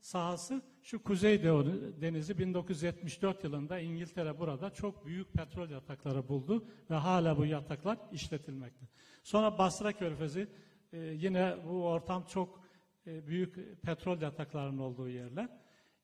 [0.00, 1.64] sahası şu Kuzeydoğu
[2.00, 8.86] Denizi 1974 yılında İngiltere burada çok büyük petrol yatakları buldu ve hala bu yataklar işletilmekte.
[9.22, 10.48] Sonra Basra Körfezi
[10.92, 12.60] e, yine bu ortam çok
[13.06, 15.48] e, büyük petrol yataklarının olduğu yerler.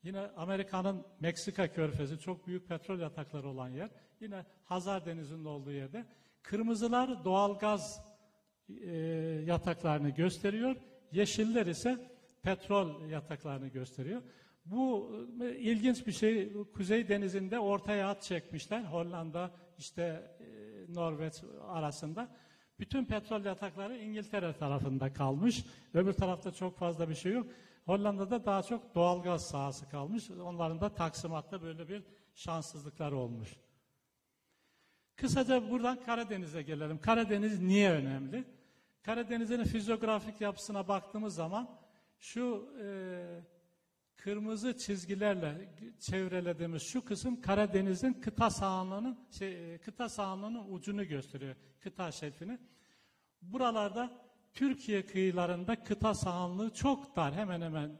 [0.05, 3.91] Yine Amerika'nın Meksika Körfezi çok büyük petrol yatakları olan yer.
[4.21, 6.05] Yine Hazar Denizi'nin olduğu yerde.
[6.43, 8.05] Kırmızılar doğal gaz
[8.69, 8.97] e,
[9.47, 10.77] yataklarını gösteriyor.
[11.13, 12.11] Yeşiller ise
[12.43, 14.23] petrol yataklarını gösteriyor.
[14.65, 15.13] Bu
[15.43, 16.53] e, ilginç bir şey.
[16.75, 18.83] Kuzey Denizi'nde ortaya at çekmişler.
[18.85, 20.03] Hollanda, işte
[20.41, 21.35] e, Norveç
[21.69, 22.29] arasında.
[22.79, 25.65] Bütün petrol yatakları İngiltere tarafında kalmış.
[25.95, 27.47] Öbür tarafta çok fazla bir şey yok.
[27.87, 30.31] Hollanda'da daha çok doğalgaz sahası kalmış.
[30.31, 32.05] Onların da taksimatta böyle bir
[32.35, 33.57] şanssızlıklar olmuş.
[35.17, 37.01] Kısaca buradan Karadeniz'e gelelim.
[37.01, 38.45] Karadeniz niye önemli?
[39.03, 41.79] Karadeniz'in fizyografik yapısına baktığımız zaman
[42.19, 42.87] şu e,
[44.17, 51.57] kırmızı çizgilerle çevrelediğimiz şu kısım Karadeniz'in kıta sahanlığının şey, kıta sahanlığının ucunu gösteriyor.
[51.81, 52.59] Kıta şelfini.
[53.43, 54.24] Buralarda
[54.55, 57.35] Türkiye kıyılarında kıta sahanlığı çok dar.
[57.35, 57.91] Hemen hemen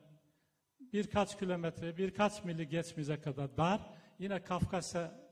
[0.93, 3.81] birkaç kilometre, birkaç mili geçmeyecek kadar dar.
[4.19, 5.25] Yine Kafkasya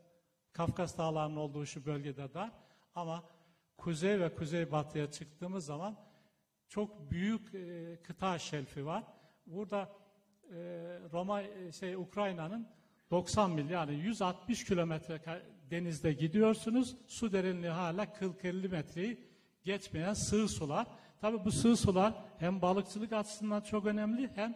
[0.52, 2.50] Kafkas Dağları'nın olduğu şu bölgede dar.
[2.94, 3.24] Ama
[3.76, 5.96] kuzey ve kuzeybatıya çıktığımız zaman
[6.68, 9.04] çok büyük e, kıta şelfi var.
[9.46, 9.92] Burada
[10.50, 10.58] e,
[11.12, 12.68] Roma e, şey Ukrayna'nın
[13.10, 15.20] 90 mil yani 160 kilometre
[15.70, 16.96] denizde gidiyorsunuz.
[17.06, 19.20] Su derinliği hala 40-50 metreyi
[19.64, 20.86] geçmeyen sığ sular.
[21.22, 24.54] Tabi bu sığ sular hem balıkçılık açısından çok önemli hem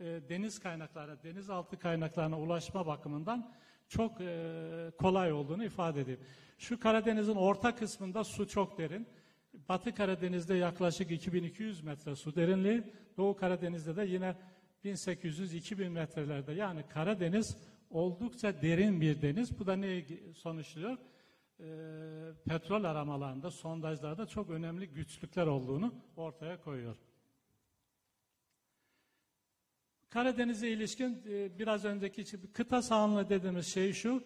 [0.00, 3.52] e, deniz kaynaklarına, denizaltı kaynaklarına ulaşma bakımından
[3.88, 6.20] çok e, kolay olduğunu ifade edeyim.
[6.58, 9.06] Şu Karadeniz'in orta kısmında su çok derin.
[9.68, 12.82] Batı Karadeniz'de yaklaşık 2200 metre su derinliği,
[13.16, 14.36] Doğu Karadeniz'de de yine
[14.84, 16.52] 1800-2000 metrelerde.
[16.52, 17.56] Yani Karadeniz
[17.90, 19.58] oldukça derin bir deniz.
[19.58, 20.98] Bu da neyi sonuçluyor?
[21.60, 21.64] Ee,
[22.48, 26.96] petrol aramalarında, sondajlarda çok önemli güçlükler olduğunu ortaya koyuyor.
[30.10, 34.24] Karadeniz'e ilişkin e, biraz önceki kıta sahanlığı dediğimiz şey şu,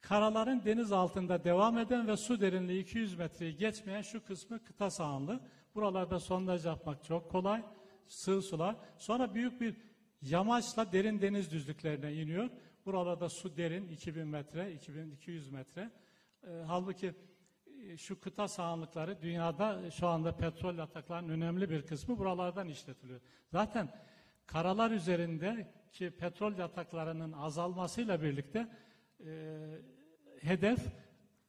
[0.00, 5.40] karaların deniz altında devam eden ve su derinliği 200 metreyi geçmeyen şu kısmı kıta sahanlığı.
[5.74, 7.62] Buralarda sondaj yapmak çok kolay,
[8.06, 8.76] sığ sular.
[8.98, 9.76] Sonra büyük bir
[10.22, 12.50] yamaçla derin deniz düzlüklerine iniyor.
[12.86, 15.90] Buralarda su derin, 2000 metre, 2200 metre.
[16.46, 17.14] E, halbuki
[17.82, 23.20] e, şu kıta sahanlıkları dünyada şu anda petrol yataklarının önemli bir kısmı buralardan işletiliyor.
[23.52, 23.88] Zaten
[24.46, 28.68] karalar üzerindeki petrol yataklarının azalmasıyla birlikte
[29.24, 29.58] e,
[30.40, 30.78] hedef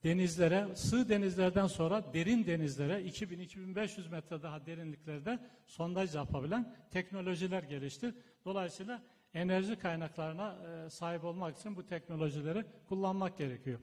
[0.04, 8.14] denizlere, sığ denizlerden sonra derin denizlere 2000-2500 metre daha derinliklerde sondaj yapabilen teknolojiler gelişti.
[8.44, 9.02] Dolayısıyla
[9.34, 10.56] enerji kaynaklarına
[10.86, 13.80] e, sahip olmak için bu teknolojileri kullanmak gerekiyor.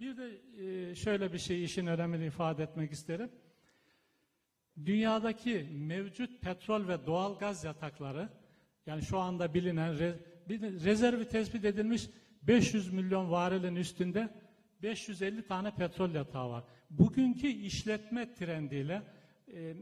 [0.00, 0.40] Bir de
[0.90, 3.30] e, şöyle bir şey işin önemini ifade etmek isterim.
[4.84, 8.28] Dünyadaki mevcut petrol ve doğal gaz yatakları
[8.86, 9.98] yani şu anda bilinen
[10.84, 12.08] rezervi tespit edilmiş
[12.42, 14.28] 500 milyon varilin üstünde
[14.82, 16.64] 550 tane petrol yatağı var.
[16.90, 19.02] Bugünkü işletme trendiyle
[19.54, 19.74] e,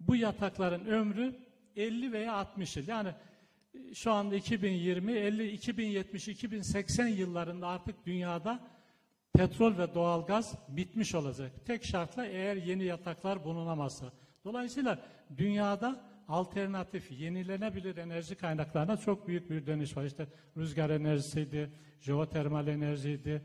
[0.00, 1.34] bu yatakların ömrü
[1.76, 2.88] 50 veya 60 yıl.
[2.88, 3.08] Yani
[3.74, 8.60] e, şu anda 2020, 50, 2070, 2080 yıllarında artık dünyada
[9.36, 11.52] petrol ve doğalgaz bitmiş olacak.
[11.66, 14.06] Tek şartla eğer yeni yataklar bulunamazsa.
[14.44, 14.98] Dolayısıyla
[15.36, 20.04] dünyada alternatif, yenilenebilir enerji kaynaklarına çok büyük bir dönüş var.
[20.04, 20.26] İşte
[20.56, 23.42] rüzgar enerjisiydi, jeotermal enerjiydi,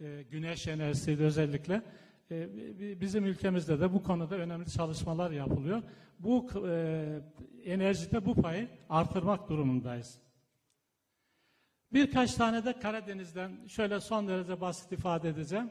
[0.00, 1.82] e, güneş enerjisiydi özellikle.
[2.30, 2.48] E,
[2.78, 5.82] bi- bizim ülkemizde de bu konuda önemli çalışmalar yapılıyor.
[6.18, 7.20] Bu e,
[7.64, 10.23] enerjide bu payı artırmak durumundayız.
[11.94, 15.70] Birkaç tane de Karadeniz'den şöyle son derece basit ifade edeceğim.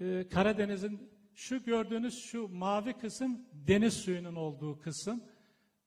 [0.00, 5.24] Ee, Karadeniz'in şu gördüğünüz şu mavi kısım deniz suyunun olduğu kısım.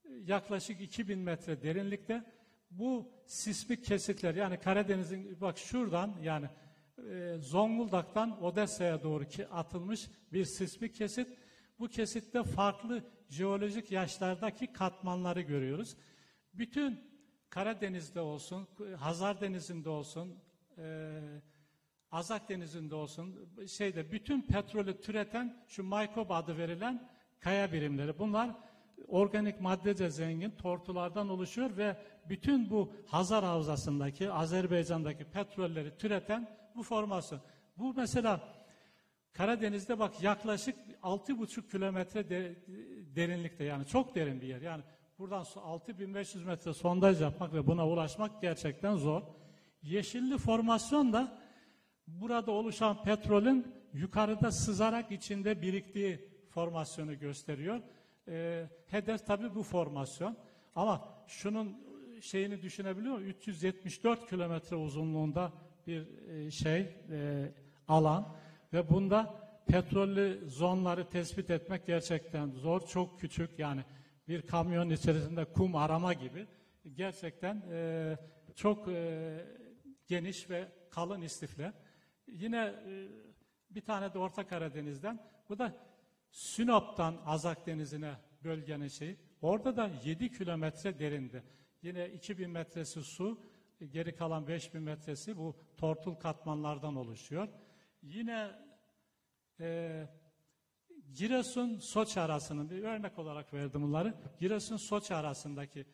[0.06, 2.24] Ee, Yaklaşık 2000 metre derinlikte.
[2.72, 6.50] Bu sismik kesitler yani Karadeniz'in bak şuradan yani
[7.10, 11.28] e, Zonguldak'tan Odessa'ya doğru ki atılmış bir sismik kesit.
[11.80, 15.98] Bu kesitte farklı jeolojik yaşlardaki katmanları görüyoruz.
[16.54, 17.17] Bütün
[17.50, 18.68] Karadeniz'de olsun,
[19.00, 20.40] Hazar Denizi'nde olsun,
[20.78, 21.20] e,
[22.12, 27.10] Azak Denizi'nde olsun, şeyde bütün petrolü türeten şu Maykob adı verilen
[27.40, 28.20] kaya birimleri.
[28.20, 28.56] Bunlar
[29.08, 31.98] organik maddece zengin tortulardan oluşuyor ve
[32.30, 37.42] bütün bu Hazar Havzası'ndaki, Azerbaycan'daki petrolleri türeten bu formasyon.
[37.78, 38.58] Bu mesela
[39.34, 42.56] Karadeniz'de bak yaklaşık 6,5 kilometre de-
[43.16, 44.62] derinlikte yani çok derin bir yer.
[44.62, 44.84] Yani
[45.20, 49.22] buradan su- 6500 metre sondaj yapmak ve buna ulaşmak gerçekten zor.
[49.82, 51.38] Yeşilli formasyon da
[52.08, 57.82] burada oluşan petrolün yukarıda sızarak içinde biriktiği formasyonu gösteriyor.
[58.28, 60.38] Ee, hedef tabii bu formasyon.
[60.76, 61.78] Ama şunun
[62.22, 63.28] şeyini düşünebiliyor musun?
[63.28, 65.52] 374 kilometre uzunluğunda
[65.88, 67.52] bir e, şey e,
[67.88, 68.36] alan
[68.74, 69.36] ve bunda
[69.68, 73.84] petrollü zonları tespit etmek gerçekten zor, çok küçük yani
[74.28, 76.48] bir kamyon içerisinde kum arama gibi
[76.96, 78.18] gerçekten e,
[78.56, 79.46] çok e,
[80.08, 81.74] geniş ve kalın istifler.
[82.28, 83.08] Yine e,
[83.70, 85.74] bir tane de Orta Karadeniz'den bu da
[86.32, 88.14] Sinop'tan Azak Denizi'ne
[88.44, 89.18] bölgenin şeyi.
[89.42, 91.44] Orada da 7 kilometre derinde.
[91.82, 93.42] Yine 2000 metresi su,
[93.90, 97.48] geri kalan 5000 metresi bu tortul katmanlardan oluşuyor.
[98.02, 98.52] Yine
[99.60, 100.08] e,
[101.14, 104.14] Giresun Soçi arasının bir örnek olarak verdim bunları.
[104.40, 105.86] Giresun Soçi arasındaki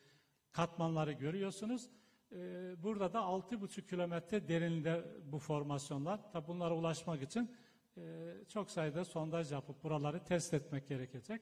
[0.52, 1.90] katmanları görüyorsunuz.
[2.32, 6.32] Ee, burada da 6,5 kilometre derinliğinde bu formasyonlar.
[6.32, 7.52] Tabi bunlara ulaşmak için
[7.98, 8.02] e,
[8.50, 11.42] çok sayıda sondaj yapıp buraları test etmek gerekecek.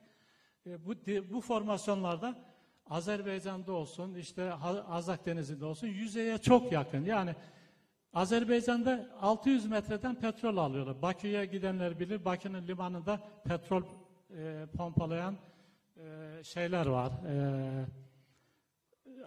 [0.66, 0.94] E, bu
[1.34, 2.52] bu formasyonlarda
[2.86, 4.54] Azerbaycan'da olsun, işte
[4.88, 7.06] Azak Denizi'nde olsun yüzeye çok yakın.
[7.06, 7.36] Yani
[8.14, 11.02] Azerbaycan'da 600 metreden petrol alıyorlar.
[11.02, 12.26] Bakü'ye gidenler bilir.
[12.26, 13.84] Bakü'nün limanında petrol
[14.30, 15.38] e, pompalayan
[15.98, 17.12] e, şeyler var.
[17.12, 17.86] E,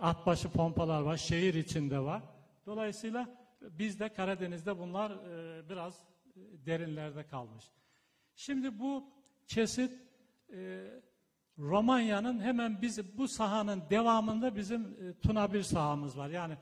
[0.01, 1.17] atbaşı pompalar var.
[1.17, 2.23] Şehir içinde var.
[2.67, 3.29] Dolayısıyla
[3.61, 7.65] bizde Karadeniz'de bunlar e, biraz e, derinlerde kalmış.
[8.35, 9.05] Şimdi bu
[9.47, 9.93] kesit
[10.53, 10.87] e,
[11.59, 16.29] Romanya'nın hemen biz bu sahanın devamında bizim e, Tuna bir sahamız var.
[16.29, 16.57] Yani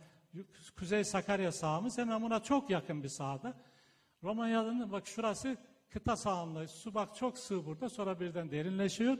[0.77, 3.55] Kuzey Sakarya sahamız hemen buna çok yakın bir sahada.
[4.23, 5.57] Romanya'nın bak şurası
[5.91, 6.69] kıta sahanlığı.
[6.69, 9.19] Su bak çok sığ burada sonra birden derinleşiyor.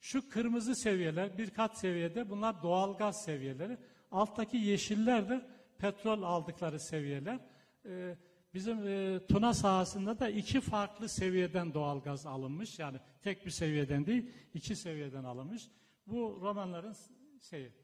[0.00, 3.78] Şu kırmızı seviyeler bir kat seviyede bunlar doğal gaz seviyeleri.
[4.10, 5.46] Alttaki yeşiller de
[5.78, 7.40] petrol aldıkları seviyeler.
[7.84, 8.16] Ee,
[8.54, 12.78] bizim e, Tuna sahasında da iki farklı seviyeden doğal gaz alınmış.
[12.78, 15.68] Yani tek bir seviyeden değil iki seviyeden alınmış.
[16.06, 16.96] Bu romanların
[17.40, 17.79] şeyi.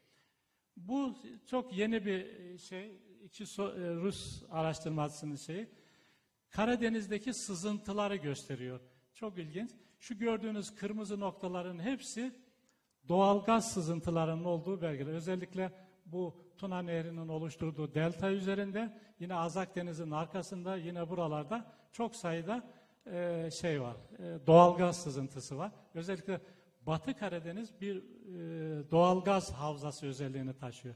[0.77, 1.17] Bu
[1.47, 3.01] çok yeni bir e, şey.
[3.25, 3.47] İki e,
[3.95, 5.69] Rus araştırmacısının şeyi.
[6.51, 8.81] Karadeniz'deki sızıntıları gösteriyor.
[9.15, 9.71] Çok ilginç.
[9.99, 12.33] Şu gördüğünüz kırmızı noktaların hepsi
[13.09, 15.13] doğal gaz sızıntılarının olduğu belgeler.
[15.13, 15.73] Özellikle
[16.07, 22.71] bu Tuna Nehri'nin oluşturduğu delta üzerinde yine Azak Denizi'nin arkasında yine buralarda çok sayıda
[23.07, 23.97] e, şey var.
[24.19, 25.73] E, doğal gaz sızıntısı var.
[25.95, 26.41] Özellikle
[26.87, 30.95] Batı Karadeniz bir e, doğal gaz havzası özelliğini taşıyor.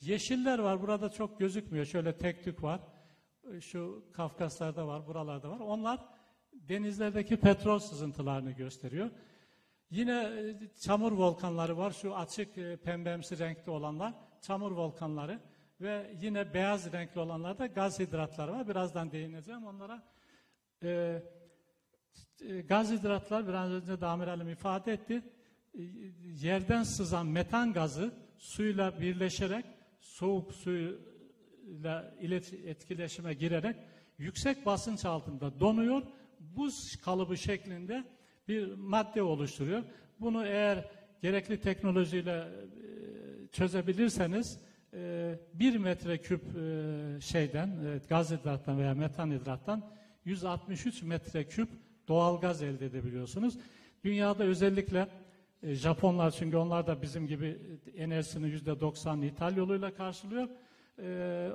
[0.00, 0.82] Yeşiller var.
[0.82, 1.84] Burada çok gözükmüyor.
[1.84, 2.80] Şöyle tek tük var.
[3.52, 5.60] E, Şu Kafkaslarda var, buralarda var.
[5.60, 6.00] Onlar
[6.52, 9.10] denizlerdeki petrol sızıntılarını gösteriyor.
[9.90, 11.90] Yine e, çamur volkanları var.
[11.90, 15.40] Şu açık e, pembemsi renkli olanlar çamur volkanları
[15.80, 18.68] ve yine beyaz renkli olanlar da gaz hidratları var.
[18.68, 20.02] Birazdan değineceğim onlara.
[20.82, 21.22] Ee,
[22.48, 25.22] e, gaz hidratlar biraz önce de amiralim ifade etti.
[25.74, 25.82] E,
[26.42, 29.64] Yerden sızan metan gazı suyla birleşerek
[30.00, 32.14] soğuk suyla
[32.64, 33.76] etkileşime girerek
[34.18, 36.02] yüksek basınç altında donuyor.
[36.40, 38.04] Buz kalıbı şeklinde
[38.48, 39.82] bir madde oluşturuyor.
[40.20, 40.90] Bunu eğer
[41.22, 42.46] gerekli teknolojiyle e,
[43.52, 44.60] çözebilirseniz
[45.54, 49.92] bir metreküp e, şeyden gaz hidrattan veya metan hidrattan
[50.24, 51.91] 163 metreküp doğal
[52.40, 53.58] gaz elde edebiliyorsunuz.
[54.04, 55.08] Dünyada özellikle
[55.62, 57.58] e, Japonlar çünkü onlar da bizim gibi
[57.96, 60.48] enerjisini %90 ithal yoluyla karşılıyor.
[60.98, 61.50] E,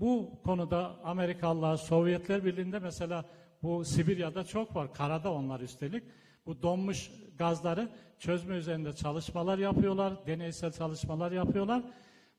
[0.00, 3.24] bu konuda Amerikalılar, Sovyetler Birliği'nde mesela
[3.62, 4.94] bu Sibirya'da çok var.
[4.94, 6.04] Karada onlar üstelik.
[6.46, 7.88] Bu donmuş gazları
[8.18, 10.26] çözme üzerinde çalışmalar yapıyorlar.
[10.26, 11.82] Deneysel çalışmalar yapıyorlar.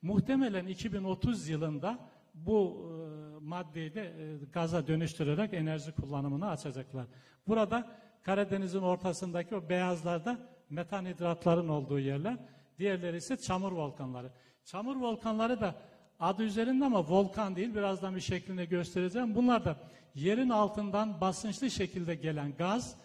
[0.01, 1.99] Muhtemelen 2030 yılında
[2.33, 3.14] bu e,
[3.45, 7.05] maddeyi de e, gaza dönüştürerek enerji kullanımını açacaklar.
[7.47, 7.91] Burada
[8.23, 10.39] Karadeniz'in ortasındaki o beyazlarda
[10.69, 12.37] metan hidratların olduğu yerler.
[12.79, 14.31] Diğerleri ise çamur volkanları.
[14.65, 15.75] Çamur volkanları da
[16.19, 17.75] adı üzerinde ama volkan değil.
[17.75, 19.35] Birazdan bir şeklini göstereceğim.
[19.35, 19.77] Bunlar da
[20.15, 22.95] yerin altından basınçlı şekilde gelen gaz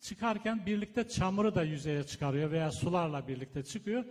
[0.00, 4.04] çıkarken birlikte çamuru da yüzeye çıkarıyor veya sularla birlikte çıkıyor.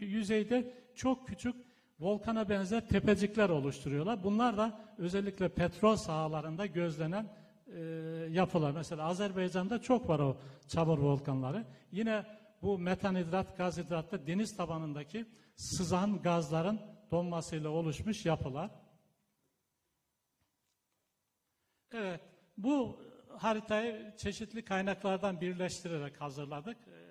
[0.00, 1.69] Yüzeyde çok küçük
[2.00, 4.24] volkana benzer tepecikler oluşturuyorlar.
[4.24, 7.28] Bunlar da özellikle petrol sahalarında gözlenen
[7.66, 7.80] e,
[8.30, 8.70] yapılar.
[8.70, 10.36] Mesela Azerbaycan'da çok var o
[10.68, 11.64] çamur volkanları.
[11.92, 12.26] Yine
[12.62, 18.70] bu metanhidrat, gaz hidratta deniz tabanındaki sızan gazların donmasıyla oluşmuş yapılar.
[21.92, 22.20] Evet,
[22.56, 23.00] bu
[23.38, 26.76] haritayı çeşitli kaynaklardan birleştirerek hazırladık.
[26.88, 27.10] Ee,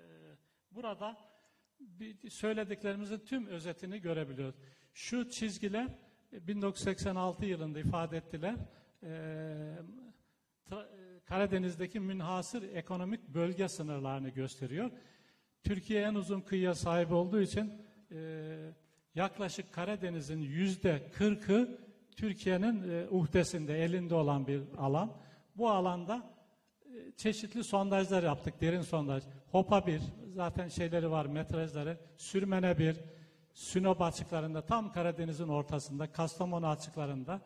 [0.71, 1.17] Burada
[2.29, 4.55] söylediklerimizin tüm özetini görebiliyoruz.
[4.99, 5.87] Şu çizgiler
[6.33, 8.55] e, 1986 yılında ifade ettiler.
[10.69, 14.91] Tra- e, Karadeniz'deki münhasır ekonomik bölge sınırlarını gösteriyor.
[15.63, 17.73] Türkiye en uzun kıyıya sahip olduğu için
[18.11, 18.71] e,
[19.15, 21.79] yaklaşık Karadeniz'in yüzde 40'ı
[22.15, 25.17] Türkiye'nin e, uhdesinde, elinde olan bir alan.
[25.55, 26.33] Bu alanda
[26.85, 29.23] e, çeşitli sondajlar yaptık, derin sondaj.
[29.51, 31.97] Hopa 1, zaten şeyleri var, metrajları.
[32.17, 32.97] Sürmene 1,
[33.59, 37.41] Sinop açıklarında, tam Karadeniz'in ortasında, Kastamonu açıklarında,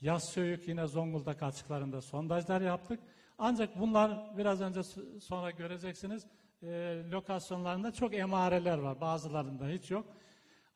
[0.00, 3.00] Yassöyük yine Zonguldak açıklarında sondajlar yaptık.
[3.38, 4.82] Ancak bunlar biraz önce
[5.20, 6.26] sonra göreceksiniz
[6.62, 6.66] e,
[7.10, 9.00] lokasyonlarında çok emareler var.
[9.00, 10.06] Bazılarında hiç yok.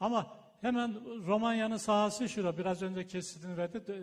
[0.00, 0.94] Ama hemen
[1.26, 2.58] Romanya'nın sahası şurada.
[2.58, 3.92] Biraz önce kesitini verdi.
[3.92, 4.00] E,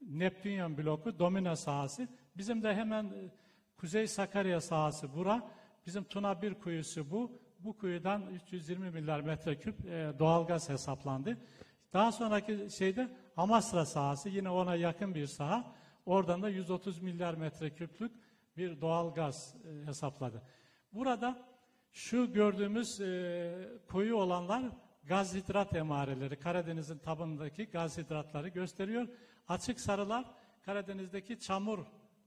[0.00, 2.08] Neptünyan bloku, Domina sahası.
[2.36, 3.30] Bizim de hemen e,
[3.76, 5.50] Kuzey Sakarya sahası bura.
[5.86, 7.47] Bizim Tuna bir kuyusu bu.
[7.58, 11.38] Bu kuyudan 320 milyar metreküp e, doğalgaz hesaplandı.
[11.92, 15.74] Daha sonraki şeyde Amasra sahası yine ona yakın bir saha.
[16.06, 18.12] Oradan da 130 milyar metreküplük
[18.56, 20.42] bir doğalgaz e, hesapladı.
[20.92, 21.46] Burada
[21.92, 24.62] şu gördüğümüz e, koyu olanlar
[25.04, 26.38] gaz hidrat emareleri.
[26.38, 29.08] Karadeniz'in tabanındaki gaz hidratları gösteriyor.
[29.48, 30.24] Açık sarılar
[30.62, 31.78] Karadeniz'deki çamur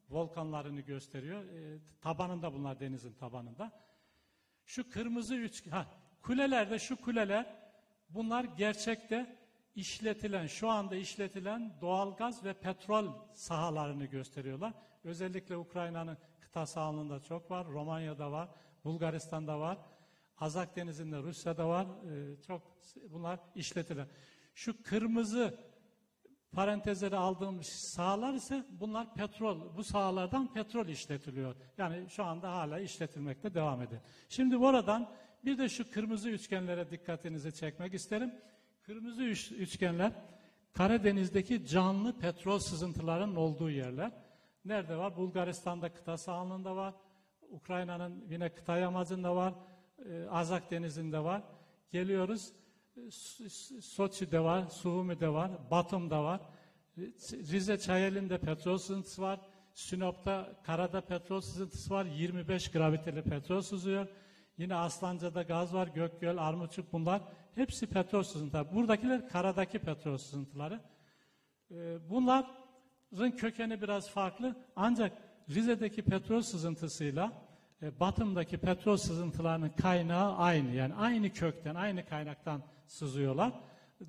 [0.09, 1.43] volkanlarını gösteriyor.
[1.45, 3.71] E, tabanında bunlar denizin tabanında.
[4.71, 5.85] Şu kırmızı üç ha
[6.21, 7.55] kulelerde şu kuleler
[8.09, 9.35] bunlar gerçekte
[9.75, 14.73] işletilen, şu anda işletilen doğalgaz ve petrol sahalarını gösteriyorlar.
[15.03, 18.49] Özellikle Ukrayna'nın kıta sahanlığında çok var, Romanya'da var,
[18.83, 19.77] Bulgaristan'da var,
[20.37, 21.85] Azak Denizi'nde Rusya'da var.
[21.85, 22.61] Ee, çok
[23.09, 24.07] bunlar işletilen.
[24.55, 25.59] Şu kırmızı
[26.51, 31.55] parantezlere aldığım sahalar ise bunlar petrol, bu sahalardan petrol işletiliyor.
[31.77, 34.01] Yani şu anda hala işletilmekte devam ediyor.
[34.29, 35.09] Şimdi buradan
[35.45, 38.35] bir de şu kırmızı üçgenlere dikkatinizi çekmek isterim.
[38.83, 40.11] Kırmızı üç- üçgenler
[40.73, 44.11] Karadeniz'deki canlı petrol sızıntılarının olduğu yerler.
[44.65, 45.15] Nerede var?
[45.15, 46.93] Bulgaristan'da kıta sahanlığında var.
[47.49, 49.53] Ukrayna'nın yine kıta yamacında var.
[50.09, 51.43] e, Azak Denizi'nde var.
[51.91, 52.53] Geliyoruz.
[53.81, 56.41] Soçi'de var, Suhumi'de var, Batum'da var.
[57.31, 59.39] Rize Çayeli'nde petrol sızıntısı var.
[59.73, 62.05] Sinop'ta karada petrol sızıntısı var.
[62.05, 64.07] 25 graviteli petrol sızıyor.
[64.57, 67.21] Yine Aslanca'da gaz var, Gökgöl, Armutçuk bunlar.
[67.55, 68.75] Hepsi petrol sızıntıları.
[68.75, 70.81] Buradakiler karadaki petrol sızıntıları.
[71.71, 74.55] Ee, Bunların kökeni biraz farklı.
[74.75, 75.17] Ancak
[75.49, 77.31] Rize'deki petrol sızıntısıyla
[77.81, 80.71] e, Batım'daki petrol sızıntılarının kaynağı aynı.
[80.75, 82.61] Yani aynı kökten, aynı kaynaktan
[82.91, 83.53] sızıyorlar.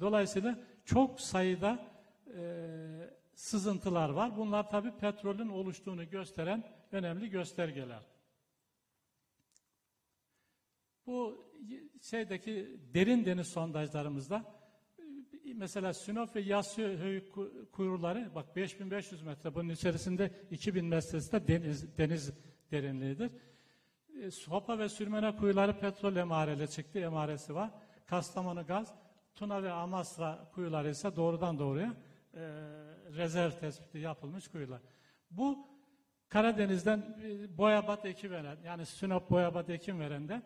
[0.01, 1.93] Dolayısıyla çok sayıda
[2.37, 2.43] e,
[3.35, 4.37] sızıntılar var.
[4.37, 8.03] Bunlar tabii petrolün oluştuğunu gösteren önemli göstergeler.
[11.07, 11.47] Bu
[12.01, 14.45] şeydeki derin deniz sondajlarımızda
[14.99, 21.33] e, mesela Sinop ve Yassı höyük ku- kuyruları bak 5500 metre bunun içerisinde 2000 metresi
[21.33, 22.33] de deniz, deniz
[22.71, 23.31] derinliğidir.
[24.23, 27.71] E, Sopa ve Sürmene kuyuları petrol emareli çıktı, emaresi var.
[28.07, 28.95] Kastamonu gaz,
[29.35, 31.95] Tuna ve Amasra kuyuları ise doğrudan doğruya
[32.35, 32.41] e,
[33.17, 34.81] rezerv tespiti yapılmış kuyular.
[35.31, 35.59] Bu
[36.29, 40.43] Karadeniz'den e, Boyabat ekim veren, yani Sinop Boyabat ekim verende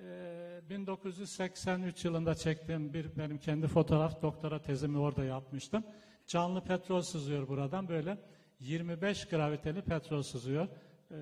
[0.00, 5.84] e, 1983 yılında çektiğim bir benim kendi fotoğraf doktora tezimi orada yapmıştım.
[6.26, 8.18] Canlı petrol sızıyor buradan böyle
[8.60, 10.68] 25 graviteli petrol sızıyor.
[11.10, 11.16] E,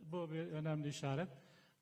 [0.00, 1.28] bu bir önemli işaret.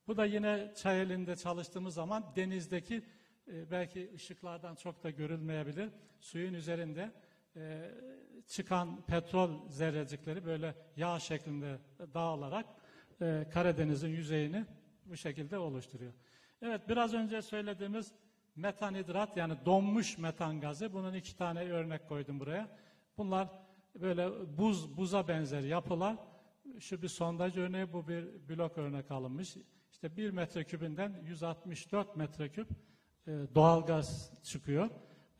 [0.06, 3.02] Bu da yine Çayeli'nde çalıştığımız zaman denizdeki
[3.48, 5.90] e, belki ışıklardan çok da görülmeyebilir.
[6.20, 7.12] Suyun üzerinde
[7.56, 7.90] e,
[8.46, 11.78] çıkan petrol zerrecikleri böyle yağ şeklinde
[12.14, 12.66] dağılarak
[13.20, 14.66] e, Karadeniz'in yüzeyini
[15.06, 16.12] bu şekilde oluşturuyor.
[16.62, 18.12] Evet biraz önce söylediğimiz
[18.56, 22.68] metanhidrat yani donmuş metan gazı bunun iki tane örnek koydum buraya.
[23.18, 23.48] Bunlar
[23.94, 26.16] böyle buz buza benzer yapılar.
[26.80, 29.56] Şu bir sondaj örneği bu bir blok örnek alınmış.
[29.92, 32.68] İşte 1 metrekübünden 164 metreküp
[33.26, 34.90] e, doğal gaz çıkıyor.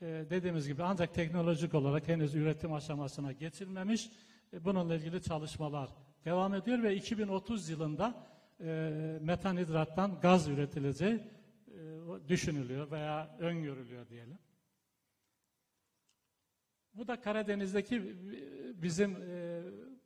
[0.03, 4.11] E, dediğimiz gibi ancak teknolojik olarak henüz üretim aşamasına geçilmemiş.
[4.53, 5.91] E, bununla ilgili çalışmalar
[6.25, 8.27] devam ediyor ve 2030 yılında
[8.61, 11.21] e, metanhidrattan gaz üretileceği
[12.29, 14.39] düşünülüyor veya öngörülüyor diyelim.
[16.95, 18.17] Bu da Karadeniz'deki
[18.83, 19.17] bizim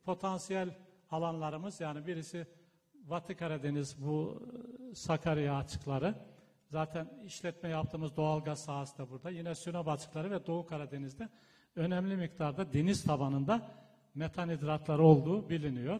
[0.03, 0.77] potansiyel
[1.09, 2.47] alanlarımız yani birisi
[2.93, 4.43] Batı Karadeniz bu
[4.93, 6.15] Sakarya açıkları.
[6.69, 9.29] Zaten işletme yaptığımız doğal gaz sahası da burada.
[9.29, 11.29] Yine Sinop açıkları ve Doğu Karadeniz'de
[11.75, 13.71] önemli miktarda deniz tabanında
[14.15, 15.99] metanhidratlar olduğu biliniyor.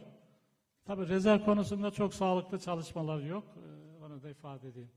[0.84, 3.44] Tabi rezerv konusunda çok sağlıklı çalışmalar yok.
[3.56, 4.90] Ee, Onu da ifade edeyim.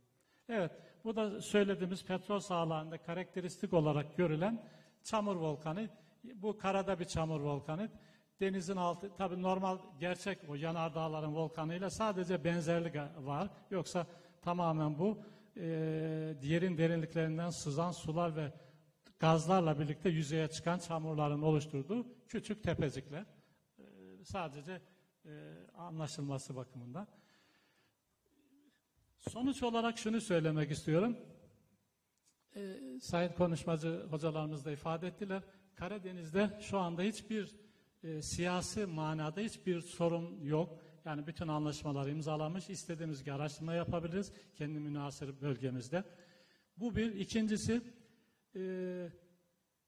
[0.49, 0.71] Evet,
[1.03, 4.63] bu da söylediğimiz petrol sahalarında karakteristik olarak görülen
[5.03, 5.89] çamur volkanı.
[6.23, 7.89] Bu karada bir çamur volkanı.
[8.39, 13.49] Denizin altı, tabi normal gerçek o yanardağların volkanıyla sadece benzerlik var.
[13.71, 14.07] Yoksa
[14.41, 15.17] tamamen bu
[15.57, 15.65] e,
[16.41, 18.53] yerin derinliklerinden sızan sular ve
[19.19, 23.25] gazlarla birlikte yüzeye çıkan çamurların oluşturduğu küçük tepecikler.
[23.79, 23.83] E,
[24.23, 24.81] sadece
[25.25, 25.31] e,
[25.73, 27.07] anlaşılması bakımından.
[29.19, 31.17] Sonuç olarak şunu söylemek istiyorum.
[32.55, 35.43] E, sayın konuşmacı hocalarımız da ifade ettiler.
[35.75, 37.55] Karadeniz'de şu anda hiçbir
[38.03, 40.79] e, siyasi manada hiçbir sorun yok.
[41.05, 42.69] Yani bütün anlaşmalar imzalanmış.
[42.69, 46.03] İstediğimiz gibi araştırma yapabiliriz kendi münasır bölgemizde.
[46.77, 47.15] Bu bir.
[47.15, 47.81] İkincisi
[48.55, 48.61] e,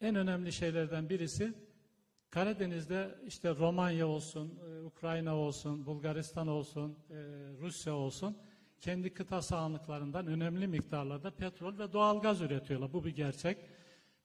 [0.02, 1.54] en önemli şeylerden birisi
[2.30, 7.16] Karadeniz'de işte Romanya olsun, e, Ukrayna olsun, Bulgaristan olsun, e,
[7.62, 8.38] Rusya olsun
[8.84, 12.94] kendi kıta sahanlıklarından önemli miktarlarda petrol ve doğalgaz üretiyorlar.
[12.94, 13.58] Bu bir gerçek.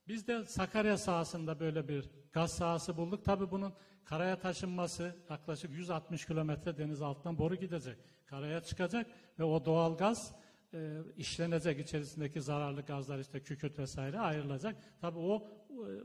[0.08, 3.24] Biz de Sakarya sahasında böyle bir gaz sahası bulduk.
[3.24, 3.72] Tabii bunun
[4.08, 7.96] karaya taşınması yaklaşık 160 kilometre deniz altından boru gidecek.
[8.26, 9.06] Karaya çıkacak
[9.38, 10.34] ve o doğalgaz
[10.74, 14.76] e, işlenecek içerisindeki zararlı gazlar işte kükürt vesaire ayrılacak.
[15.00, 15.48] Tabii o,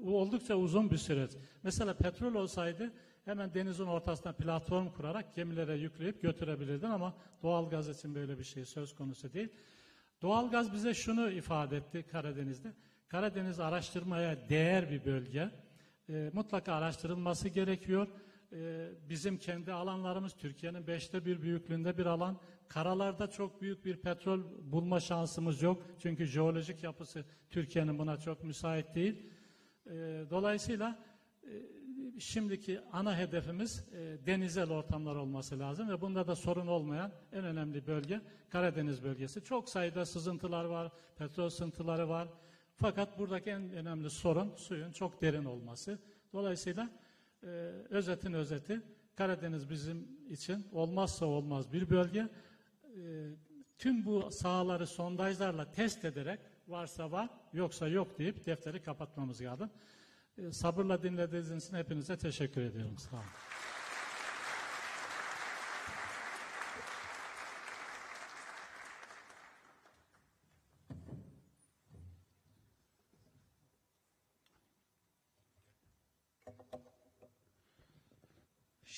[0.05, 1.31] o oldukça uzun bir süreç.
[1.63, 2.93] Mesela petrol olsaydı
[3.25, 8.95] hemen denizin ortasına platform kurarak gemilere yükleyip götürebilirdin ama doğalgaz için böyle bir şey söz
[8.95, 9.49] konusu değil.
[10.21, 12.73] Doğalgaz bize şunu ifade etti Karadeniz'de.
[13.07, 15.49] Karadeniz araştırmaya değer bir bölge.
[16.09, 18.07] E, mutlaka araştırılması gerekiyor.
[18.51, 22.39] E, bizim kendi alanlarımız Türkiye'nin beşte bir büyüklüğünde bir alan.
[22.67, 24.41] Karalarda çok büyük bir petrol
[24.71, 25.83] bulma şansımız yok.
[25.99, 29.29] Çünkü jeolojik yapısı Türkiye'nin buna çok müsait değil.
[29.85, 29.91] E,
[30.29, 30.99] dolayısıyla
[31.43, 31.49] e,
[32.19, 37.87] şimdiki ana hedefimiz e, denizel ortamlar olması lazım ve bunda da sorun olmayan en önemli
[37.87, 39.43] bölge Karadeniz bölgesi.
[39.43, 42.27] Çok sayıda sızıntılar var, petrol sızıntıları var.
[42.75, 45.99] Fakat buradaki en önemli sorun suyun çok derin olması.
[46.33, 46.89] Dolayısıyla
[47.43, 47.47] e,
[47.89, 48.81] özetin özeti
[49.15, 52.19] Karadeniz bizim için olmazsa olmaz bir bölge.
[52.19, 52.29] E,
[53.77, 59.69] tüm bu sahaları sondajlarla test ederek varsa var yoksa yok deyip defteri kapatmamız lazım.
[60.37, 62.97] E, sabırla dinlediğiniz için hepinize teşekkür ediyorum.
[62.97, 63.25] Sağ olun.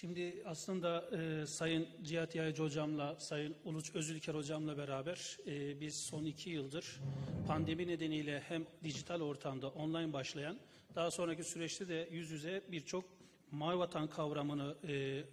[0.05, 6.25] Şimdi aslında e, Sayın Cihat Yaycı Hocam'la, Sayın Uluç Özülker Hocam'la beraber e, biz son
[6.25, 7.01] iki yıldır
[7.47, 10.57] pandemi nedeniyle hem dijital ortamda online başlayan,
[10.95, 13.05] daha sonraki süreçte de yüz yüze birçok
[13.51, 15.23] mavi vatan kavramını e,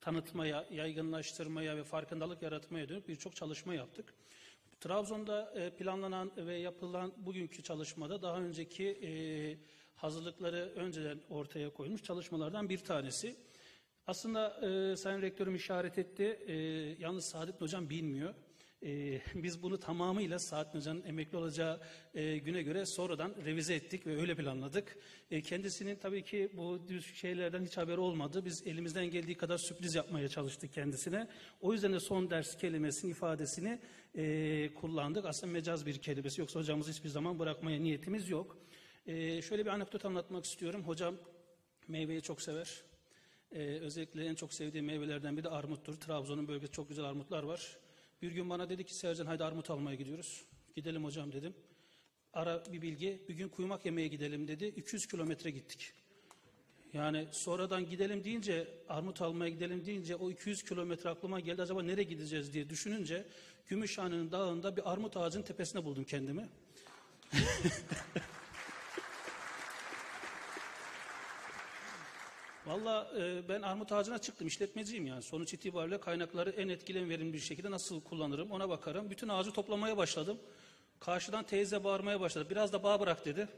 [0.00, 4.14] tanıtmaya, yaygınlaştırmaya ve farkındalık yaratmaya dönük birçok çalışma yaptık.
[4.80, 9.10] Trabzon'da e, planlanan ve yapılan bugünkü çalışmada daha önceki e,
[9.96, 13.49] hazırlıkları önceden ortaya koymuş çalışmalardan bir tanesi.
[14.06, 16.38] Aslında e, Sayın Rektörüm işaret etti.
[16.46, 16.54] E,
[16.98, 18.34] yalnız Saadettin Hocam bilmiyor.
[18.82, 21.80] E, biz bunu tamamıyla Saadettin Hoca'nın emekli olacağı
[22.14, 24.98] e, güne göre sonradan revize ettik ve öyle planladık.
[25.30, 28.44] E, kendisinin tabii ki bu düz şeylerden hiç haberi olmadı.
[28.44, 31.28] Biz elimizden geldiği kadar sürpriz yapmaya çalıştık kendisine.
[31.60, 33.80] O yüzden de son ders kelimesini, ifadesini
[34.14, 35.24] e, kullandık.
[35.24, 36.40] Aslında mecaz bir kelimesi.
[36.40, 38.58] Yoksa hocamızı hiçbir zaman bırakmaya niyetimiz yok.
[39.06, 40.82] E, şöyle bir anekdot anlatmak istiyorum.
[40.82, 41.16] Hocam
[41.88, 42.89] meyveyi çok sever.
[43.52, 45.94] Ee, özellikle en çok sevdiğim meyvelerden biri de armuttur.
[45.94, 47.78] Trabzon'un bölgesinde çok güzel armutlar var.
[48.22, 50.44] Bir gün bana dedi ki Sercan haydi armut almaya gidiyoruz.
[50.76, 51.54] Gidelim hocam dedim.
[52.32, 53.22] Ara bir bilgi.
[53.28, 54.66] Bir gün kuymak yemeye gidelim dedi.
[54.66, 55.92] 200 kilometre gittik.
[56.92, 61.62] Yani sonradan gidelim deyince, armut almaya gidelim deyince o 200 kilometre aklıma geldi.
[61.62, 63.26] Acaba nereye gideceğiz diye düşününce
[63.66, 66.48] Gümüşhane'nin dağında bir armut ağacının tepesine buldum kendimi.
[72.70, 75.22] Valla e, ben armut ağacına çıktım işletmeciyim yani.
[75.22, 79.10] Sonuç itibariyle kaynakları en etkili verimli bir şekilde nasıl kullanırım ona bakarım.
[79.10, 80.38] Bütün ağacı toplamaya başladım.
[81.00, 82.50] Karşıdan teyze bağırmaya başladı.
[82.50, 83.48] Biraz da bağ bırak dedi.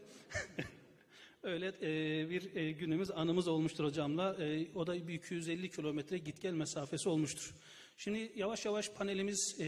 [1.42, 4.36] Öyle e, bir e, günümüz anımız olmuştur hocamla.
[4.44, 7.54] E, o da bir 250 kilometre git gel mesafesi olmuştur.
[7.96, 9.66] Şimdi yavaş yavaş panelimiz e,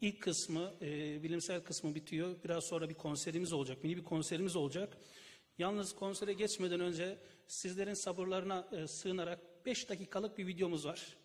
[0.00, 2.36] ilk kısmı, e, bilimsel kısmı bitiyor.
[2.44, 4.96] Biraz sonra bir konserimiz olacak, mini bir konserimiz olacak.
[5.60, 11.16] Yalnız konsere geçmeden önce sizlerin sabırlarına e, sığınarak 5 dakikalık bir videomuz var.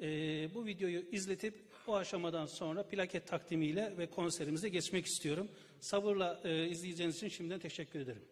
[0.00, 0.06] E,
[0.54, 1.54] bu videoyu izletip
[1.86, 5.48] o aşamadan sonra plaket takdimiyle ve konserimize geçmek istiyorum.
[5.80, 8.22] Sabırla e, izleyeceğiniz için şimdiden teşekkür ederim.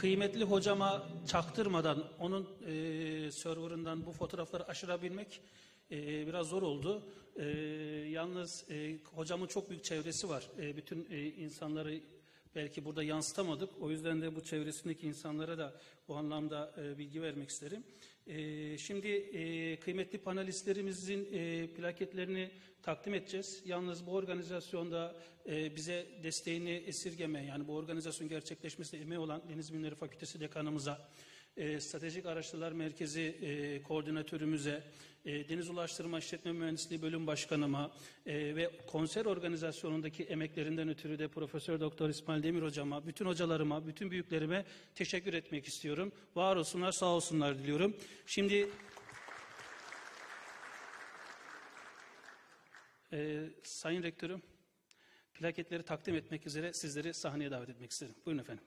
[0.00, 5.40] Kıymetli hocama çaktırmadan onun e, serverından bu fotoğrafları aşırabilmek
[5.90, 7.02] e, biraz zor oldu.
[7.36, 7.44] E,
[8.10, 10.48] yalnız e, hocamın çok büyük çevresi var.
[10.58, 12.00] E, bütün e, insanları
[12.54, 13.70] belki burada yansıtamadık.
[13.80, 15.74] O yüzden de bu çevresindeki insanlara da
[16.08, 17.84] bu anlamda e, bilgi vermek isterim.
[18.26, 22.50] E, şimdi e, kıymetli panelistlerimizin e, plaketlerini
[22.82, 23.62] takdim edeceğiz.
[23.64, 25.16] Yalnız bu organizasyonda
[25.48, 31.10] e, bize desteğini esirgeme, yani bu organizasyon gerçekleşmesine emeği olan Deniz Bilimleri Fakültesi Dekanımıza,
[31.78, 33.34] Stratejik Araştırmalar Merkezi
[33.88, 34.82] Koordinatörümüze,
[35.24, 37.90] e, Deniz Ulaştırma İşletme Mühendisliği Bölüm Başkanıma
[38.26, 44.10] e, ve konser organizasyonundaki emeklerinden ötürü de Profesör Doktor İsmail Demir hocama, bütün hocalarıma, bütün
[44.10, 46.12] büyüklerime teşekkür etmek istiyorum.
[46.34, 47.96] Var olsunlar, sağ olsunlar diliyorum.
[48.26, 48.70] Şimdi
[53.12, 54.42] e, Sayın Rektörüm,
[55.34, 58.14] plaketleri takdim etmek üzere sizleri sahneye davet etmek isterim.
[58.26, 58.64] Buyurun efendim.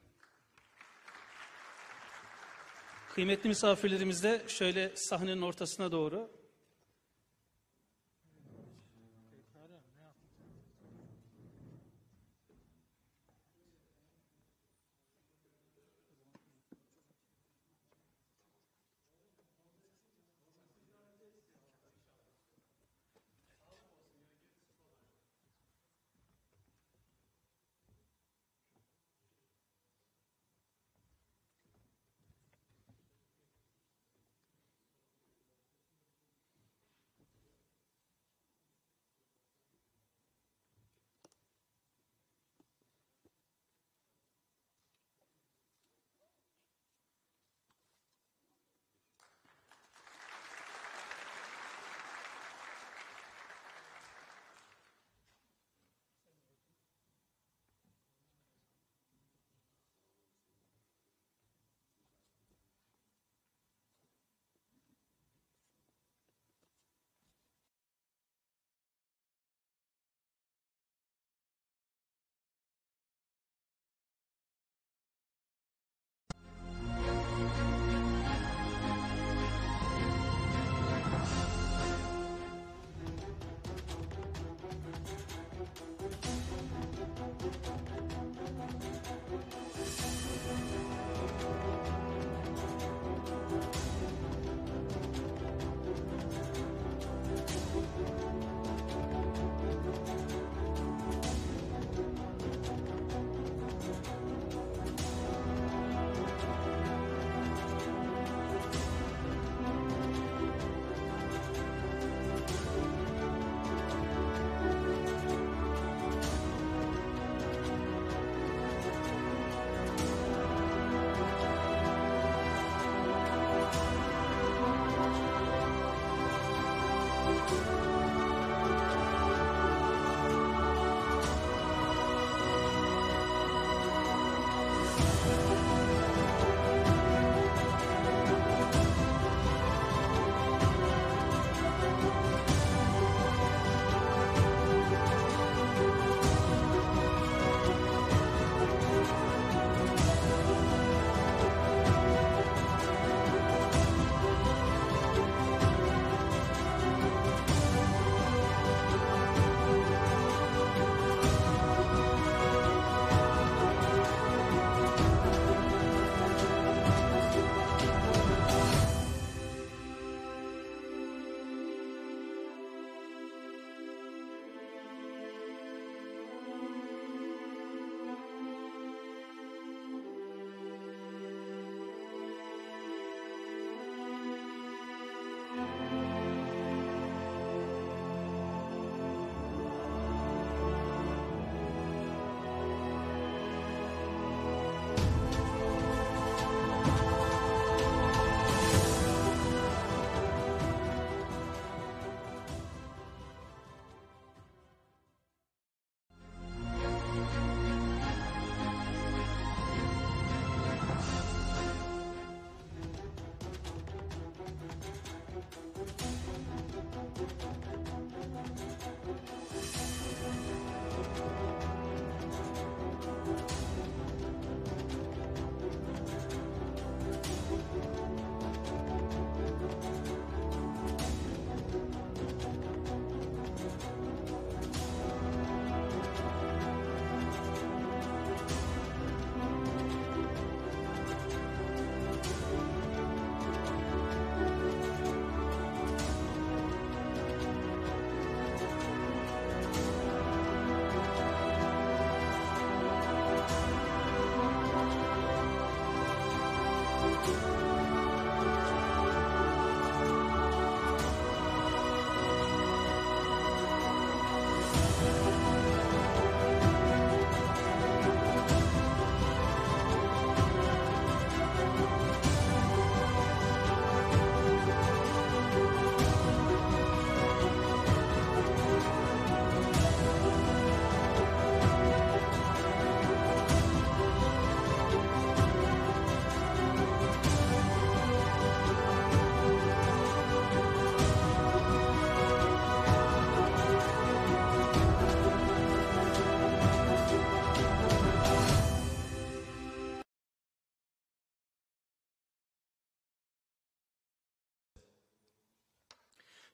[3.14, 6.43] Kıymetli misafirlerimiz de şöyle sahnenin ortasına doğru.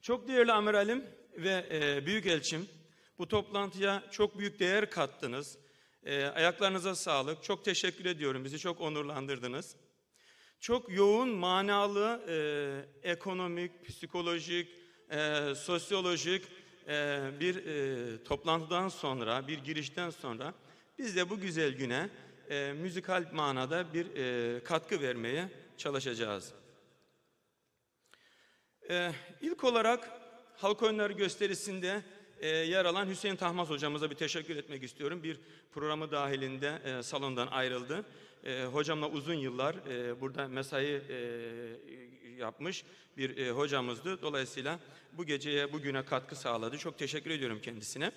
[0.03, 1.05] Çok değerli amiralim
[1.37, 2.69] ve e, büyükelçim,
[3.19, 5.59] bu toplantıya çok büyük değer kattınız.
[6.05, 7.43] E, ayaklarınıza sağlık.
[7.43, 8.45] Çok teşekkür ediyorum.
[8.45, 9.77] Bizi çok onurlandırdınız.
[10.61, 14.69] Çok yoğun, manalı, e, ekonomik, psikolojik,
[15.11, 16.45] e, sosyolojik
[16.89, 20.55] e, bir e, toplantıdan sonra, bir girişten sonra
[20.99, 22.09] biz de bu güzel güne
[22.51, 26.60] e, müzikal manada bir e, katkı vermeye çalışacağız.
[28.91, 30.11] E, ilk olarak
[30.57, 32.03] halk oyunları gösterisinde
[32.41, 35.23] e, yer alan Hüseyin Tahmaz hocamıza bir teşekkür etmek istiyorum.
[35.23, 35.41] Bir
[35.73, 38.05] programı dahilinde e, salondan ayrıldı.
[38.45, 41.19] E, hocamla uzun yıllar e, burada mesai e,
[42.39, 42.85] yapmış
[43.17, 44.23] bir e, hocamızdı.
[44.23, 44.79] Dolayısıyla
[45.13, 46.79] bu geceye, bugüne katkı sağladı.
[46.79, 48.13] Çok teşekkür ediyorum kendisine.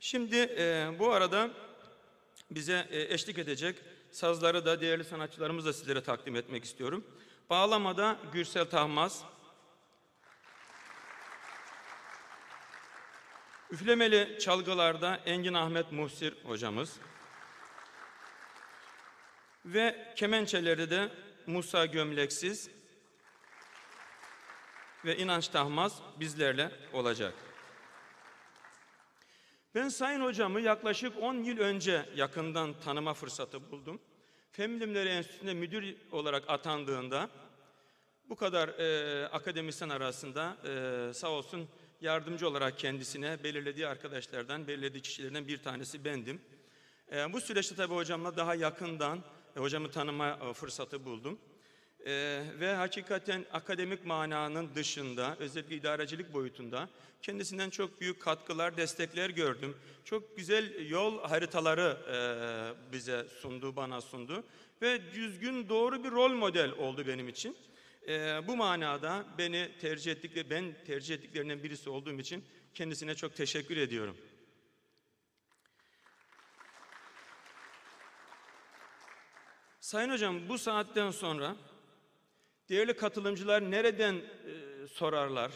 [0.00, 1.50] Şimdi e, bu arada
[2.50, 3.76] bize e, eşlik edecek
[4.10, 7.04] sazları da değerli sanatçılarımızla sizlere takdim etmek istiyorum.
[7.50, 9.24] Bağlamada Gürsel Tahmaz,
[13.70, 16.96] Üflemeli çalgılarda Engin Ahmet Muhsir hocamız
[19.64, 21.10] ve kemençelerde de
[21.46, 22.70] Musa Gömleksiz
[25.04, 27.34] ve İnanç Tahmaz bizlerle olacak.
[29.74, 34.00] Ben Sayın Hocamı yaklaşık 10 yıl önce yakından tanıma fırsatı buldum.
[34.52, 37.30] Fen Enstitüsü'nde müdür olarak atandığında
[38.28, 41.68] bu kadar e, akademisyen arasında e, sağ olsun
[42.00, 46.40] yardımcı olarak kendisine belirlediği arkadaşlardan, belirlediği kişilerden bir tanesi bendim.
[47.12, 49.24] E, bu süreçte tabii hocamla daha yakından
[49.56, 51.38] e, hocamı tanıma e, fırsatı buldum.
[52.06, 56.88] E, ve hakikaten akademik mananın dışında, özellikle idarecilik boyutunda
[57.22, 59.76] kendisinden çok büyük katkılar, destekler gördüm.
[60.04, 64.44] Çok güzel yol haritaları e, bize sundu, bana sundu.
[64.82, 67.56] Ve düzgün, doğru bir rol model oldu benim için.
[68.08, 72.44] E, bu manada beni tercih ettikleri, ben tercih ettiklerinden birisi olduğum için
[72.74, 74.16] kendisine çok teşekkür ediyorum.
[79.80, 81.56] Sayın Hocam bu saatten sonra
[82.68, 84.22] değerli katılımcılar nereden e,
[84.88, 85.52] sorarlar?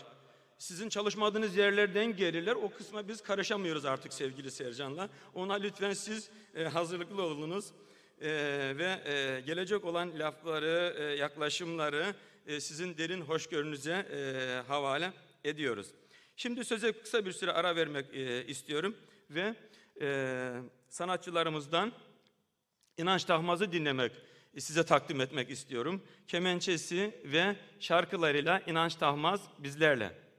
[0.58, 2.54] Sizin çalışmadığınız yerlerden gelirler.
[2.54, 5.08] O kısma biz karışamıyoruz artık sevgili Sercan'la.
[5.34, 7.72] Ona lütfen siz e, hazırlıklı olunuz.
[8.20, 8.28] E,
[8.78, 12.14] ve e, gelecek olan lafları, e, yaklaşımları
[12.46, 15.12] e, sizin derin hoşgörünüze e, havale
[15.44, 15.86] ediyoruz.
[16.36, 18.96] Şimdi söze kısa bir süre ara vermek e, istiyorum
[19.30, 19.54] ve
[20.00, 20.52] e,
[20.88, 21.92] sanatçılarımızdan
[22.98, 24.12] İnanç Tahmaz'ı dinlemek,
[24.58, 26.02] size takdim etmek istiyorum.
[26.28, 30.29] Kemençesi ve şarkılarıyla İnanç Tahmaz bizlerle.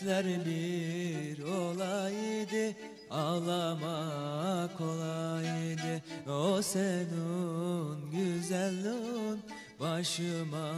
[0.00, 2.76] Dertler bir olaydı
[3.10, 9.42] Ağlamak kolaydı O senin güzelliğin
[9.80, 10.72] Başıma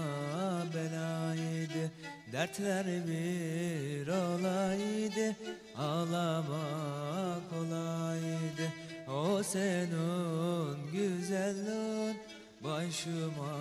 [0.74, 1.90] belaydı.
[2.32, 5.36] Dertler bir olaydı
[5.78, 8.72] Ağlamak kolaydı
[9.08, 12.16] O senin güzelliğin
[12.64, 13.58] Başıma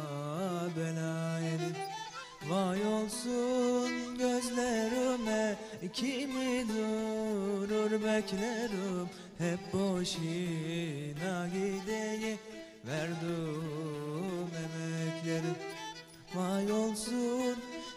[0.78, 2.01] belaydı
[2.52, 5.56] Vay olsun gözlerime
[5.94, 9.10] kimi durur beklerim?
[9.38, 12.38] Hep boşuna gideyi
[12.86, 15.56] verdim emeklerim
[16.36, 17.56] Vay olsun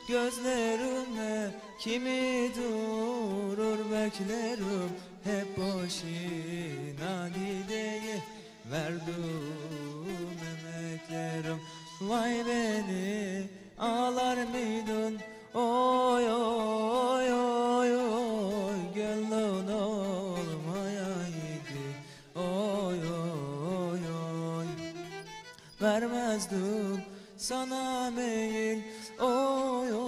[0.08, 1.50] gözlerime
[1.80, 4.90] kimi durur beklerim?
[5.24, 8.22] Hep boşuna gideyi
[8.70, 11.60] verdim emeklerim.
[12.00, 15.18] Vay beni ağlar mıydın?
[15.54, 21.24] Oy oy oy oy gönlün olmayaydı.
[22.36, 24.66] Oy oy oy
[25.82, 27.00] vermezdin
[27.36, 28.82] sana meyil.
[29.20, 30.03] Oy oy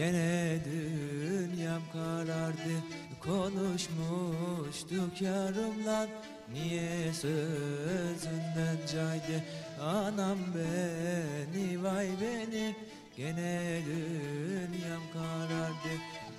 [0.00, 2.74] Gene dünyam karardı
[3.20, 6.08] Konuşmuştuk yarımla.
[6.52, 9.44] Niye sözünden caydı?
[9.82, 12.76] Anam beni vay beni.
[13.16, 15.92] Gene dünyam karardı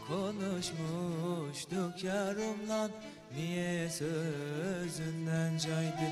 [0.07, 2.90] Konuşmuştuk yarımla.
[3.35, 6.11] Niye sözünden caydı?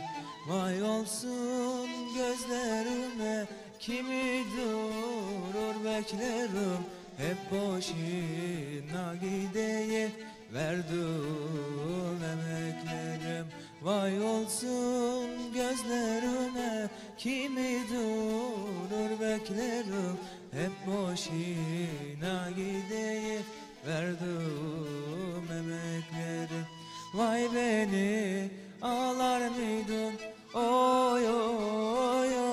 [0.49, 3.47] Vay olsun gözlerime
[3.79, 10.09] Kimi durur beklerim Hep boşuna gideye
[10.53, 13.45] Verdim emeklerim.
[13.81, 20.17] Vay olsun gözlerime Kimi durur beklerim.
[20.51, 23.39] Hep boşuna gideye
[23.87, 26.65] Verdim emeklerim.
[27.13, 28.49] Vay beni
[28.81, 30.13] ağlar mıydın?
[30.53, 32.48] Oy oy oy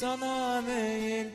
[0.00, 1.26] sana meyil